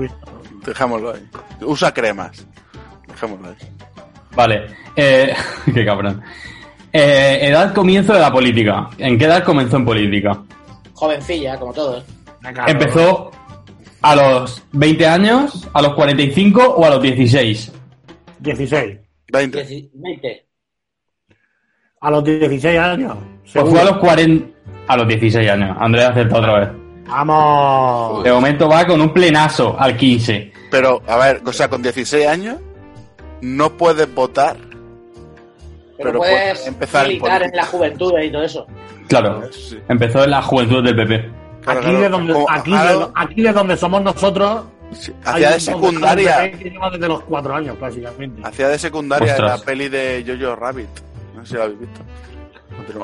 Dejémoslo 0.66 1.14
ahí. 1.14 1.26
Usa 1.62 1.94
cremas. 1.94 2.46
Dejémoslo 3.08 3.48
ahí. 3.48 3.56
Vale, 4.36 4.68
eh, 4.98 5.34
qué 5.74 5.86
cabrón. 5.86 6.22
Eh, 6.92 7.40
edad 7.44 7.74
comienzo 7.74 8.14
de 8.14 8.20
la 8.20 8.32
política. 8.32 8.90
¿En 8.98 9.18
qué 9.18 9.26
edad 9.26 9.44
comenzó 9.44 9.78
en 9.78 9.86
política? 9.86 10.42
Jovencilla, 10.94 11.58
como 11.60 11.74
todos. 11.74 12.04
¿Empezó 12.68 13.32
a 14.02 14.16
los 14.16 14.64
20 14.72 15.08
años, 15.08 15.68
a 15.74 15.82
los 15.82 15.94
45 15.94 16.62
o 16.64 16.86
a 16.86 16.90
los 16.90 17.02
16? 17.02 17.72
16. 18.40 18.98
20. 19.32 19.66
Dieci- 19.68 19.90
20. 19.94 20.46
A 22.02 22.12
los 22.12 22.24
16 22.24 22.80
años. 22.80 23.18
Pues 23.54 23.70
fue 23.70 23.82
a 23.82 23.84
los 23.86 23.98
40... 23.98 24.48
A 24.88 24.98
los 24.98 25.08
16 25.08 25.50
años. 25.50 25.78
Andrés 25.80 26.06
ha 26.06 26.10
acertado 26.10 26.42
otra 26.42 26.60
vez. 26.60 26.70
Vamos. 27.08 28.24
De 28.24 28.32
momento 28.32 28.68
va 28.70 28.86
con 28.86 29.02
un 29.02 29.14
plenazo 29.14 29.76
al 29.80 29.96
15. 29.98 30.52
Pero, 30.72 31.02
a 31.08 31.18
ver, 31.18 31.42
o 31.46 31.52
sea, 31.54 31.68
con 31.70 31.82
16 31.82 32.26
años 32.28 32.58
no 33.42 33.72
puedes 33.78 34.12
votar. 34.14 34.56
Pero, 36.00 36.12
Pero 36.12 36.20
puedes 36.20 36.66
empezar 36.66 37.08
militar 37.08 37.44
en 37.44 37.52
la 37.56 37.66
juventud 37.66 38.14
y 38.24 38.32
todo 38.32 38.44
eso. 38.44 38.66
Claro, 39.10 39.44
Sí. 39.52 39.78
empezó 39.90 40.24
en 40.24 40.32
la 40.32 40.42
juventud 40.42 40.84
del 40.84 40.96
PP. 40.96 41.30
Claro, 41.62 41.80
aquí, 41.82 41.90
claro. 41.90 42.00
de 42.02 42.10
donde, 42.10 42.46
aquí, 42.50 42.72
de, 42.72 43.08
aquí 43.16 43.42
de 43.42 43.52
donde 43.54 43.78
somos 43.78 44.02
nosotros. 44.02 44.64
Hacía 45.26 45.50
de 45.50 45.56
un 45.56 45.60
secundaria. 45.62 46.40
desde 46.92 47.08
los 47.08 47.22
4 47.24 47.54
años, 47.56 47.76
prácticamente. 47.78 48.42
Hacía 48.44 48.70
de 48.70 48.80
secundaria 48.80 49.28
en 49.28 49.32
Ostras. 49.44 49.60
la 49.60 49.66
peli 49.66 49.90
de 49.90 50.24
Jojo 50.26 50.56
Rabbit. 50.56 50.88
No 51.36 51.46
sé 51.46 51.52
si 51.52 51.58
la 51.58 51.64
habéis 51.66 51.80
visto. 51.82 52.02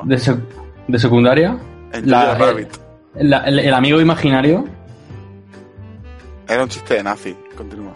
¿De, 0.06 0.16
sec- 0.16 0.41
de 0.88 1.00
secundaria? 1.00 1.58
En 1.91 2.10
La- 2.10 2.28
Jojo 2.38 2.46
Rabbit. 2.46 2.70
La- 3.16 3.39
el, 3.43 3.60
el 3.60 3.74
amigo 3.74 4.00
imaginario. 4.02 4.66
Era 6.48 6.64
un 6.64 6.70
chiste 6.70 6.93
de 6.96 7.04
nazi. 7.04 7.36
Continúa. 7.58 7.93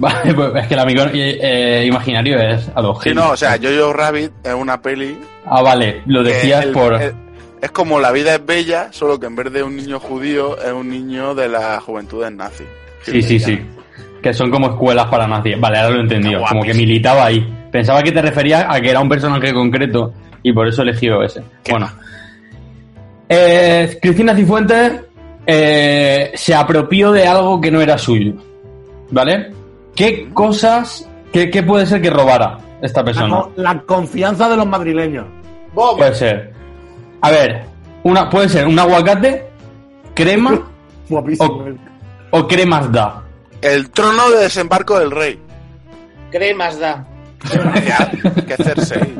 Vale, 0.00 0.34
pues 0.34 0.50
es 0.56 0.66
que 0.66 0.74
el 0.74 0.80
amigo 0.80 1.02
eh, 1.04 1.38
eh, 1.40 1.84
imaginario 1.86 2.38
es 2.40 2.68
a 2.74 2.80
los 2.82 3.00
Sí, 3.02 3.12
no, 3.14 3.30
o 3.30 3.36
sea, 3.36 3.56
Jojo 3.62 3.92
Rabbit 3.92 4.32
es 4.44 4.54
una 4.54 4.80
peli. 4.82 5.16
Ah, 5.46 5.62
vale, 5.62 6.02
lo 6.06 6.22
decías 6.22 6.64
el- 6.64 6.72
por. 6.72 6.94
el- 6.94 7.14
es 7.62 7.70
como 7.72 8.00
La 8.00 8.10
vida 8.10 8.34
es 8.34 8.44
bella, 8.46 8.88
solo 8.90 9.20
que 9.20 9.26
en 9.26 9.36
vez 9.36 9.52
de 9.52 9.62
un 9.62 9.76
niño 9.76 10.00
judío, 10.00 10.56
es 10.58 10.72
un 10.72 10.88
niño 10.88 11.34
de 11.34 11.46
la 11.48 11.78
juventud 11.80 12.26
nazi. 12.30 12.64
Sí, 13.02 13.20
sí, 13.22 13.38
sí. 13.38 13.60
Que 14.22 14.32
son 14.32 14.50
como 14.50 14.68
escuelas 14.70 15.06
para 15.06 15.26
nazis. 15.28 15.60
Vale, 15.60 15.76
ahora 15.78 15.90
lo 15.90 15.98
he 15.98 16.02
entendido. 16.02 16.42
Como 16.48 16.62
que 16.62 16.72
militaba 16.72 17.26
ahí. 17.26 17.46
Pensaba 17.70 18.02
que 18.02 18.12
te 18.12 18.22
referías 18.22 18.64
a 18.68 18.80
que 18.80 18.90
era 18.90 19.00
un 19.00 19.08
personaje 19.10 19.52
concreto 19.52 20.12
y 20.42 20.52
por 20.54 20.66
eso 20.68 20.80
eligió 20.82 21.22
ese. 21.22 21.42
Qué 21.62 21.72
bueno. 21.72 21.90
Eh, 23.28 23.98
Cristina 24.00 24.34
Cifuentes 24.34 24.92
eh, 25.46 26.32
se 26.34 26.54
apropió 26.54 27.12
de 27.12 27.26
algo 27.26 27.60
que 27.60 27.70
no 27.70 27.80
era 27.80 27.96
suyo. 27.98 28.32
¿Vale? 29.10 29.52
¿Qué 29.94 30.30
cosas, 30.32 31.08
qué, 31.32 31.50
qué 31.50 31.62
puede 31.62 31.86
ser 31.86 32.00
que 32.02 32.10
robara 32.10 32.58
esta 32.82 33.04
persona? 33.04 33.44
la 33.56 33.80
confianza 33.82 34.48
de 34.48 34.56
los 34.56 34.66
madrileños. 34.66 35.26
Puede 35.74 36.14
ser. 36.14 36.52
A 37.20 37.30
ver, 37.30 37.64
una, 38.02 38.28
puede 38.30 38.48
ser 38.48 38.66
un 38.66 38.78
aguacate, 38.78 39.46
crema 40.14 40.66
Guapísimo. 41.08 41.64
o, 42.32 42.38
o 42.38 42.48
cremas 42.48 42.90
da. 42.92 43.22
El 43.60 43.90
trono 43.90 44.30
de 44.30 44.38
desembarco 44.44 44.98
del 44.98 45.10
rey. 45.10 45.38
cremas 46.30 46.78
da. 46.78 47.06
Que 48.46 48.56
Cersei. 48.62 49.14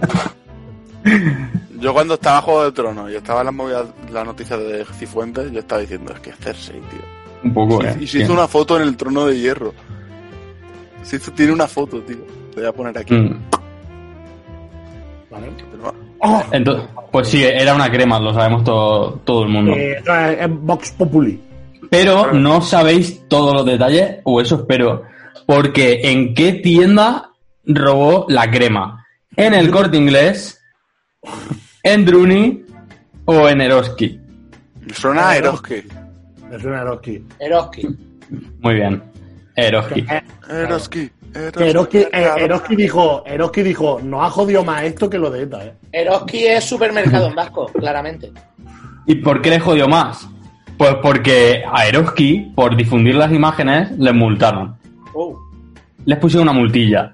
Yo 1.78 1.94
cuando 1.94 2.14
estaba 2.14 2.38
a 2.38 2.42
Juego 2.42 2.64
del 2.64 2.72
Trono 2.74 3.10
y 3.10 3.16
estaba 3.16 3.40
en 3.40 3.46
las 3.46 3.54
movidas, 3.54 3.86
las 4.12 4.26
noticias 4.26 4.58
de 4.58 4.84
Cifuentes, 4.98 5.50
yo 5.50 5.60
estaba 5.60 5.80
diciendo, 5.80 6.12
es 6.12 6.20
que 6.20 6.30
es 6.30 6.36
Cersei, 6.36 6.78
tío. 6.80 7.00
Un 7.42 7.54
poco, 7.54 7.82
¿eh? 7.82 7.96
Y 7.98 8.06
se 8.06 8.18
hizo 8.18 8.34
una 8.34 8.46
foto 8.46 8.76
en 8.76 8.82
el 8.82 8.96
trono 8.96 9.24
de 9.26 9.38
hierro. 9.38 9.72
Se 11.02 11.16
hizo, 11.16 11.32
tiene 11.32 11.52
una 11.52 11.66
foto, 11.66 12.00
tío. 12.02 12.18
Te 12.54 12.60
voy 12.60 12.68
a 12.68 12.72
poner 12.72 12.98
aquí. 12.98 13.14
Mm. 13.14 13.40
¿vale? 15.30 15.46
Pero- 15.70 15.94
Oh, 16.22 16.42
Entonces, 16.52 16.86
pues 17.10 17.28
sí, 17.28 17.42
era 17.42 17.74
una 17.74 17.90
crema, 17.90 18.20
lo 18.20 18.34
sabemos 18.34 18.62
todo, 18.62 19.12
todo 19.24 19.44
el 19.44 19.48
mundo. 19.48 19.72
eh, 19.72 19.96
esto 19.96 20.12
Vox 20.60 20.90
Populi. 20.92 21.40
Pero 21.88 22.34
no 22.34 22.60
sabéis 22.60 23.26
todos 23.26 23.54
los 23.54 23.64
detalles, 23.64 24.18
o 24.24 24.38
eso 24.40 24.56
espero. 24.56 25.04
Porque 25.46 26.00
¿en 26.04 26.34
qué 26.34 26.52
tienda 26.52 27.30
robó 27.64 28.26
la 28.28 28.50
crema? 28.50 29.06
¿En 29.34 29.54
el 29.54 29.70
corte 29.70 29.96
inglés? 29.96 30.62
¿En 31.82 32.04
Druni? 32.04 32.64
¿O 33.24 33.48
en 33.48 33.62
Eroski? 33.62 34.20
Me 34.82 34.92
suena 34.94 35.30
a 35.30 35.36
Eroski. 35.38 35.76
Es 36.52 36.64
una 36.64 36.82
Eroski. 36.82 37.24
Eroski. 37.38 37.88
Muy 38.60 38.74
bien. 38.74 39.02
Eroski. 39.68 40.00
Eh, 40.00 40.22
Eroski. 40.50 41.10
que 41.32 41.70
Eroski, 41.70 41.98
eh, 41.98 42.30
Eroski 42.38 42.76
dijo, 42.76 43.22
Eroski 43.24 43.62
dijo, 43.62 44.00
nos 44.02 44.24
ha 44.26 44.30
jodido 44.30 44.64
más 44.64 44.82
esto 44.82 45.08
que 45.08 45.18
lo 45.18 45.30
de 45.30 45.42
ETA, 45.44 45.64
eh. 45.64 45.74
Eroski 45.92 46.46
es 46.46 46.64
supermercado 46.64 47.28
en 47.28 47.34
vasco, 47.34 47.66
claramente. 47.78 48.32
¿Y 49.06 49.14
por 49.16 49.40
qué 49.40 49.50
le 49.50 49.60
jodió 49.60 49.86
más? 49.88 50.28
Pues 50.76 50.94
porque 51.02 51.62
a 51.70 51.86
Eroski, 51.86 52.52
por 52.54 52.76
difundir 52.76 53.14
las 53.14 53.30
imágenes, 53.32 53.90
les 53.98 54.14
multaron. 54.14 54.76
Uh, 55.14 55.34
Les 56.06 56.18
pusieron 56.18 56.48
una 56.48 56.58
multilla. 56.58 57.12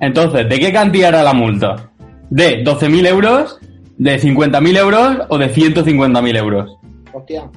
Entonces, 0.00 0.48
¿de 0.48 0.58
qué 0.58 0.72
cantidad 0.72 1.10
era 1.10 1.22
la 1.22 1.32
multa? 1.34 1.90
¿De 2.30 2.64
12.000 2.64 3.06
euros? 3.06 3.58
¿De 3.98 4.18
50.000 4.20 4.78
euros? 4.78 5.18
¿O 5.28 5.38
de 5.38 5.52
150.000 5.52 6.36
euros? 6.36 6.76
hostia. 7.12 7.48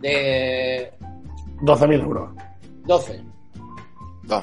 De 0.00 0.92
12.000 1.62 2.02
euros. 2.02 2.30
12. 2.86 3.22
No, 4.28 4.42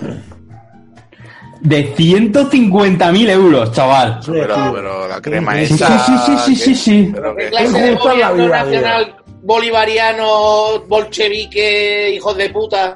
De 1.62 1.96
150.000 1.96 3.30
euros, 3.30 3.72
chaval. 3.72 4.20
pero, 4.26 4.72
pero 4.74 5.08
la 5.08 5.22
crema 5.22 5.54
Sí, 5.58 5.68
Sí, 5.68 5.74
esa. 5.76 6.00
sí, 6.06 6.14
sí, 6.26 6.38
sí, 6.38 6.56
sí, 6.56 6.76
sí. 6.76 7.10
pero 7.14 7.36
¿Qué 7.36 7.44
que- 7.46 7.50
clase 7.52 7.82
de 7.82 7.92
justo 7.94 8.12
en 8.14 8.20
la 8.20 8.30
gobierno 8.32 8.46
vida, 8.48 8.64
nacional 8.64 9.16
bolivariano, 9.44 10.80
bolchevique, 10.88 12.10
hijos 12.16 12.36
de 12.38 12.50
puta? 12.50 12.96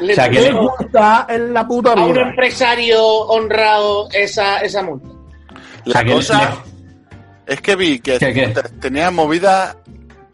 Le 0.00 0.12
O 0.12 0.14
sea, 0.14 0.28
que 0.30 0.36
¿Qué 0.38 0.42
le- 0.42 0.52
gusta 0.52 1.26
en 1.28 1.52
la 1.52 1.66
puta 1.68 1.92
a 1.92 2.04
un 2.04 2.16
empresario 2.16 3.04
honrado 3.04 4.08
esa, 4.12 4.58
esa 4.60 4.82
multa. 4.82 5.08
O 5.08 5.90
sea, 5.90 6.00
La 6.00 6.04
que 6.04 6.12
cosa 6.12 6.54
es 7.46 7.60
que 7.60 7.76
vi 7.76 7.98
que 8.00 8.18
¿Qué, 8.18 8.32
qué? 8.32 8.48
te- 8.48 8.68
tenía 8.80 9.10
movidas, 9.10 9.76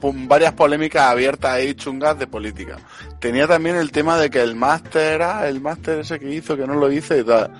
varias 0.00 0.52
polémicas 0.52 1.02
abiertas 1.10 1.50
ahí 1.54 1.74
chungas 1.74 2.16
de 2.18 2.28
política. 2.28 2.76
Tenía 3.20 3.46
también 3.48 3.76
el 3.76 3.90
tema 3.90 4.16
de 4.16 4.30
que 4.30 4.40
el 4.40 4.54
máster, 4.54 5.22
ah, 5.22 5.48
el 5.48 5.60
máster 5.60 5.98
ese 6.00 6.18
que 6.20 6.32
hizo, 6.34 6.56
que 6.56 6.66
no 6.66 6.74
lo 6.74 6.90
hice 6.92 7.18
y 7.18 7.24
tal. 7.24 7.50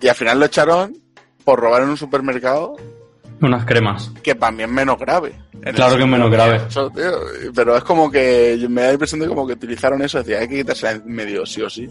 Y 0.00 0.08
al 0.08 0.14
final 0.16 0.40
lo 0.40 0.46
echaron 0.46 0.96
por 1.44 1.60
robar 1.60 1.82
en 1.82 1.90
un 1.90 1.96
supermercado, 1.96 2.76
Unas 3.40 3.64
cremas. 3.64 4.10
que 4.22 4.34
también 4.34 4.68
es 4.70 4.74
menos 4.74 4.98
grave. 4.98 5.32
Claro 5.74 5.96
que 5.96 6.02
es 6.02 6.08
menos 6.08 6.28
grave. 6.30 6.60
eso, 6.68 6.90
tío, 6.90 7.12
pero 7.54 7.76
es 7.76 7.84
como 7.84 8.10
que 8.10 8.66
me 8.68 8.80
da 8.80 8.86
la 8.88 8.92
impresión 8.94 9.20
de 9.20 9.28
como 9.28 9.46
que 9.46 9.52
utilizaron 9.52 10.02
eso, 10.02 10.18
decía, 10.18 10.40
hay 10.40 10.48
que 10.48 10.56
quitarse 10.56 10.90
en 10.90 11.02
medio 11.06 11.46
sí 11.46 11.62
o 11.62 11.70
sí. 11.70 11.88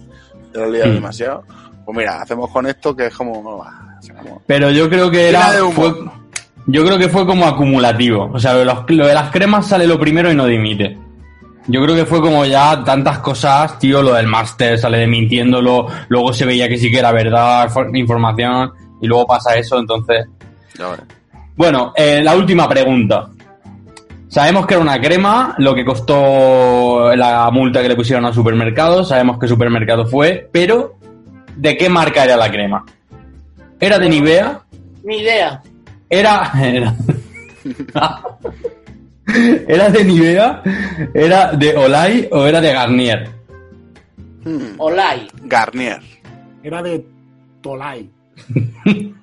Ya 0.54 0.60
lo 0.62 0.70
liado 0.72 0.92
Mm. 0.92 0.96
demasiado. 0.96 1.44
Pues 1.86 1.98
mira, 1.98 2.22
hacemos 2.22 2.50
con 2.52 2.66
esto 2.68 2.94
que 2.96 3.08
es 3.08 3.16
como... 3.16 3.66
Pero 4.46 4.70
yo 4.72 4.90
creo 4.90 5.10
que 5.10 5.30
era. 5.30 5.52
fue- 5.74 5.94
yo 6.68 6.84
creo 6.86 6.98
que 6.98 7.08
fue 7.10 7.26
como 7.26 7.46
acumulativo. 7.48 8.30
O 8.34 8.40
sea, 8.40 8.54
lo 8.54 8.60
de 9.08 9.14
las 9.14 9.30
cremas 9.32 9.68
sale 9.68 9.88
lo 9.88 10.00
primero 10.00 10.32
y 10.32 10.36
no 10.36 10.46
dimite. 10.46 10.98
Yo 11.72 11.82
creo 11.82 11.96
que 11.96 12.06
fue 12.06 12.20
como 12.22 12.44
ya 12.46 12.84
tantas 12.84 13.20
cosas, 13.20 13.80
tío, 13.80 14.02
lo 14.02 14.14
del 14.14 14.28
máster 14.28 14.78
sale 14.78 14.98
de 14.98 15.08
mintiéndolo, 15.08 15.88
luego 16.10 16.34
se 16.34 16.46
veía 16.46 16.68
que 16.68 16.78
sí 16.78 16.92
que 16.92 17.00
era 17.00 17.12
verdad, 17.12 17.70
for- 17.70 17.96
información, 17.96 18.72
y 19.02 19.08
luego 19.08 19.26
pasa 19.26 19.56
eso, 19.56 19.80
entonces. 19.80 20.26
Ya. 20.78 20.98
Bueno, 21.56 21.94
eh, 21.96 22.22
la 22.24 22.36
última 22.36 22.68
pregunta. 22.68 23.28
Sabemos 24.28 24.66
que 24.66 24.74
era 24.76 24.84
una 24.84 25.00
crema, 25.02 25.56
lo 25.58 25.76
que 25.76 25.84
costó 25.86 27.14
la 27.16 27.50
multa 27.52 27.82
que 27.82 27.90
le 27.90 27.96
pusieron 27.96 28.26
al 28.26 28.34
supermercado, 28.34 29.04
sabemos 29.04 29.38
qué 29.40 29.48
supermercado 29.48 30.06
fue, 30.06 30.50
pero 30.52 30.96
¿de 31.56 31.76
qué 31.78 31.90
marca 31.90 32.24
era 32.24 32.38
la 32.38 32.50
crema? 32.50 32.86
¿Era 33.80 33.98
de 34.00 34.08
Nivea? 34.10 34.62
Ni 35.04 35.18
idea. 35.18 35.62
Era. 36.10 36.52
Era, 36.62 36.96
¿Era 39.68 39.90
de 39.90 40.04
Nivea? 40.04 40.62
¿Era 41.14 41.52
de 41.54 41.76
Olay 41.78 42.28
o 42.32 42.46
era 42.46 42.62
de 42.62 42.74
Garnier? 42.74 43.30
Hmm. 44.44 44.76
Olay. 44.80 45.28
Garnier. 45.44 46.00
Era 46.64 46.82
de 46.82 47.06
Tolai. 47.62 48.10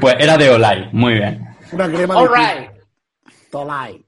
Pues 0.00 0.16
era 0.18 0.36
de 0.36 0.50
Olay, 0.50 0.88
muy 0.92 1.14
bien. 1.14 1.46
Una 1.70 1.88
crema 1.88 2.14
de 2.14 2.20
Alright. 2.20 2.70
Tolai. 3.48 4.04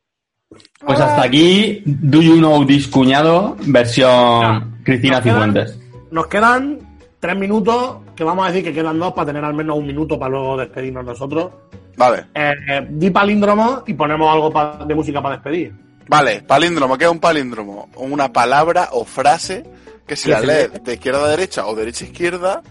Pues 0.84 0.98
hasta 1.00 1.22
aquí, 1.22 1.80
Do 1.86 2.20
You 2.20 2.38
Know 2.38 2.66
This 2.66 2.88
Cuñado, 2.88 3.56
versión 3.66 4.80
Cristina 4.84 5.14
Nos 5.16 5.22
quedan- 5.22 5.34
Cifuentes. 5.52 5.78
Nos 6.10 6.26
quedan 6.26 6.78
tres 7.20 7.36
minutos, 7.36 7.98
que 8.14 8.24
vamos 8.24 8.44
a 8.44 8.48
decir 8.48 8.64
que 8.64 8.72
quedan 8.72 8.98
dos 8.98 9.12
para 9.12 9.26
tener 9.26 9.44
al 9.44 9.54
menos 9.54 9.76
un 9.78 9.86
minuto 9.86 10.18
para 10.18 10.30
luego 10.30 10.56
despedirnos 10.56 11.04
nosotros. 11.04 11.50
Vale. 11.96 12.26
Eh, 12.34 12.52
eh, 12.68 12.86
di 12.90 13.10
palíndromo 13.10 13.82
y 13.86 13.94
ponemos 13.94 14.32
algo 14.32 14.50
pa- 14.52 14.84
de 14.86 14.94
música 14.94 15.22
para 15.22 15.36
despedir. 15.36 15.72
Vale, 16.08 16.42
palíndromo, 16.42 16.98
¿qué 16.98 17.04
es 17.04 17.10
un 17.10 17.20
palíndromo? 17.20 17.88
Una 17.96 18.32
palabra 18.32 18.88
o 18.92 19.04
frase 19.04 19.64
que 20.06 20.16
si 20.16 20.28
la 20.30 20.40
lees 20.40 20.82
de 20.84 20.94
izquierda 20.94 21.24
a 21.24 21.28
derecha 21.28 21.66
o 21.66 21.74
derecha 21.74 22.04
a 22.04 22.08
izquierda 22.08 22.62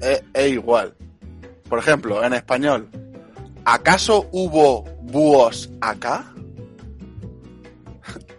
es, 0.00 0.22
es 0.34 0.52
igual. 0.52 0.94
Por 1.68 1.78
ejemplo, 1.78 2.22
en 2.22 2.34
español, 2.34 2.88
¿acaso 3.64 4.26
hubo 4.32 4.84
búhos 5.02 5.70
acá? 5.80 6.24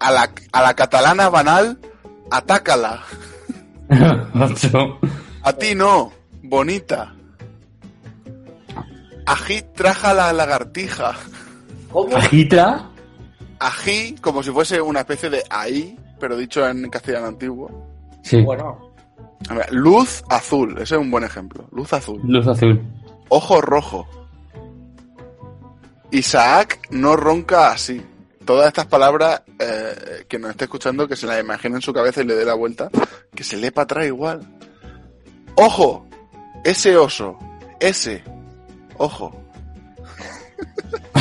A 0.02 0.12
la, 0.12 0.30
a 0.54 0.62
la 0.62 0.74
catalana 0.76 1.28
banal, 1.30 1.78
atácala. 2.32 3.04
A 5.44 5.54
ti 5.54 5.76
no, 5.76 6.12
bonita. 6.50 7.14
Ají 9.26 9.62
traja 9.76 10.14
la 10.14 10.34
lagartija. 10.34 11.14
¿Cómo? 11.92 12.16
Agita. 12.18 12.90
Ají, 13.60 14.16
como 14.22 14.42
si 14.42 14.52
fuese 14.52 14.82
una 14.82 15.02
especie 15.02 15.30
de 15.30 15.44
ahí, 15.50 15.98
pero 16.20 16.36
dicho 16.36 16.68
en 16.68 16.90
castellano 16.90 17.28
antiguo. 17.28 17.70
Sí. 18.24 18.42
Bueno, 18.42 18.94
A 19.50 19.54
ver, 19.54 19.72
luz 19.72 20.24
azul, 20.30 20.74
ese 20.74 20.96
es 20.96 21.02
un 21.02 21.12
buen 21.12 21.24
ejemplo. 21.24 21.68
Luz 21.72 21.94
azul. 21.94 22.20
Luz 22.24 22.48
azul. 22.48 22.82
Ojo 23.30 23.62
rojo. 23.62 24.08
Isaac 26.12 26.80
no 26.92 27.16
ronca 27.16 27.72
así. 27.72 28.02
Todas 28.46 28.68
estas 28.68 28.88
palabras 28.88 29.44
eh, 29.60 30.26
que 30.28 30.40
nos 30.40 30.50
esté 30.52 30.66
escuchando, 30.66 31.08
que 31.08 31.16
se 31.16 31.28
las 31.28 31.40
imagine 31.40 31.76
en 31.76 31.82
su 31.82 31.94
cabeza 31.94 32.22
y 32.22 32.26
le 32.26 32.34
dé 32.36 32.46
la 32.46 32.56
vuelta, 32.56 32.90
que 33.36 33.44
se 33.44 33.58
lee 33.58 33.70
para 33.70 33.84
atrás 33.84 34.08
igual. 34.08 34.42
Ojo, 35.56 36.08
ese 36.64 36.96
oso, 36.98 37.38
ese, 37.80 38.24
ojo. 38.98 39.32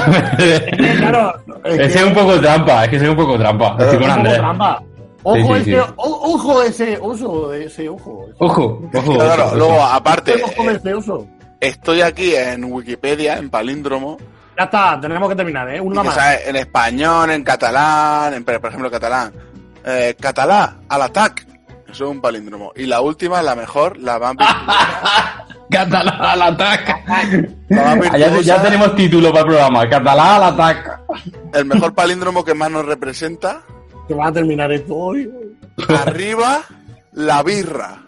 Claro, 0.98 1.34
es 1.64 1.78
Ese 1.80 1.98
es 1.98 2.04
un 2.04 2.14
poco 2.14 2.40
trampa, 2.40 2.84
es 2.84 2.90
que 2.90 2.96
ese 2.96 3.04
es 3.06 3.10
un 3.10 3.16
poco 3.16 3.38
trampa. 3.38 3.76
Estoy 3.78 3.98
con 3.98 4.02
un 4.02 4.08
poco 4.08 4.12
Andrés. 4.18 4.36
trampa. 4.38 4.82
Ojo, 5.24 5.36
Sí, 5.36 5.42
sí, 5.64 5.72
ese, 5.72 5.82
sí. 5.82 5.92
o- 5.96 6.34
ojo 6.34 6.62
ese 6.62 6.98
oso, 7.00 7.52
ese 7.54 7.88
ojo. 7.88 8.26
Ojo, 8.38 8.82
ojo. 8.94 9.14
Claro, 9.14 9.46
ojo, 9.46 9.56
luego 9.56 9.74
ojo. 9.74 9.84
aparte, 9.84 10.34
¿Qué 10.34 10.42
ojo 10.42 10.62
de 10.78 10.90
eh, 10.90 10.94
oso? 10.94 11.26
estoy 11.60 12.00
aquí 12.02 12.34
en 12.34 12.64
Wikipedia, 12.64 13.36
en 13.36 13.50
palíndromo, 13.50 14.16
Ya 14.56 14.64
está, 14.64 14.98
tenemos 15.00 15.28
que 15.28 15.34
terminar, 15.36 15.68
¿eh? 15.74 15.80
Una 15.80 16.02
que 16.02 16.08
más. 16.08 16.18
en 16.46 16.56
español, 16.56 17.30
en 17.30 17.42
catalán, 17.44 18.34
en, 18.34 18.44
por 18.44 18.54
ejemplo, 18.66 18.90
catalán. 18.90 19.32
Eh, 19.84 20.14
catalá, 20.18 20.76
al 20.88 21.02
ataque. 21.02 21.42
Eso 21.90 22.04
es 22.04 22.10
un 22.10 22.20
palíndromo. 22.20 22.72
Y 22.76 22.84
la 22.86 23.00
última, 23.00 23.40
la 23.42 23.54
mejor, 23.54 23.96
la 23.98 24.18
más 24.18 24.36
Catalá 25.70 26.32
al 26.32 26.42
ataque. 26.42 26.94
Ya, 27.68 28.40
ya 28.40 28.62
tenemos 28.62 28.94
título 28.94 29.30
para 29.30 29.40
el 29.40 29.46
programa. 29.46 29.88
Catalá 29.88 30.36
al 30.36 30.42
ataque. 30.44 30.90
el 31.54 31.64
mejor 31.66 31.94
palíndromo 31.94 32.44
que 32.44 32.54
más 32.54 32.70
nos 32.70 32.84
representa. 32.86 33.62
Que 34.06 34.14
va 34.14 34.28
a 34.28 34.32
terminar 34.32 34.72
esto 34.72 34.94
hoy. 34.94 35.30
Arriba, 35.88 36.62
la 37.12 37.42
birra. 37.42 38.02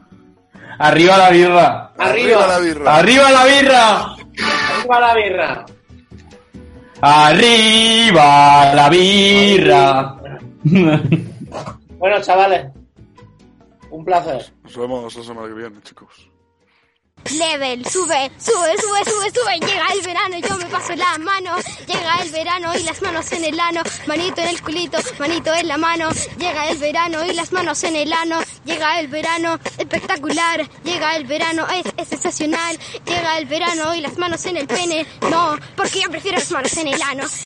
Arriba 0.79 1.19
la 1.19 1.31
birra. 1.31 1.93
Arriba. 1.99 2.47
la 2.47 2.59
birra. 2.59 2.97
Arriba 2.97 3.31
la 3.31 3.45
birra. 3.45 4.17
Arriba 4.89 5.01
la 5.01 5.15
birra. 5.15 5.67
Arriba 7.03 8.75
la 8.75 8.89
birra. 8.89 10.17
Bueno, 11.99 12.21
chavales. 12.23 12.80
Un 13.91 14.05
placer. 14.05 14.53
Nos 14.63 14.77
vemos 14.77 15.17
la 15.17 15.25
semana 15.25 15.49
que 15.49 15.55
viene, 15.55 15.83
chicos. 15.83 16.31
Level, 17.37 17.85
sube, 17.87 18.31
sube, 18.39 18.77
sube, 18.79 19.05
sube, 19.05 19.31
sube. 19.31 19.61
Llega 19.61 19.87
el 19.93 20.01
verano, 20.01 20.39
yo 20.39 20.57
me 20.57 20.65
paso 20.67 20.97
la 20.97 21.19
mano. 21.19 21.57
Llega 21.87 22.23
el 22.23 22.31
verano 22.31 22.73
y 22.75 22.83
las 22.83 23.03
manos 23.03 23.31
en 23.33 23.45
el 23.45 23.61
ano. 23.61 23.83
Manito 24.07 24.41
en 24.41 24.49
el 24.49 24.63
culito, 24.63 24.99
manito 25.19 25.55
en 25.55 25.69
la 25.69 25.77
mano. 25.77 26.09
Llega 26.39 26.71
el 26.71 26.79
verano 26.79 27.25
y 27.27 27.35
las 27.35 27.53
manos 27.53 27.85
en 27.85 27.97
el 27.97 28.13
ano. 28.13 28.41
Llega 28.65 29.01
el 29.01 29.09
verano, 29.09 29.59
espectacular. 29.77 30.67
Llega 30.83 31.17
el 31.17 31.27
verano, 31.27 31.67
es, 31.69 31.93
es 31.99 32.09
sensacional. 32.09 32.79
Llega 33.05 33.39
el 33.39 33.45
verano 33.47 33.95
y 33.95 34.01
las 34.01 34.17
manos 34.17 34.45
en 34.47 34.57
el 34.57 34.67
pene. 34.67 35.07
No, 35.31 35.57
porque 35.77 36.01
yo 36.01 36.11
prefiero 36.11 36.39
las 36.39 36.51
manos 36.51 36.77
en 36.79 36.89
el 36.89 37.03
ano. 37.03 37.25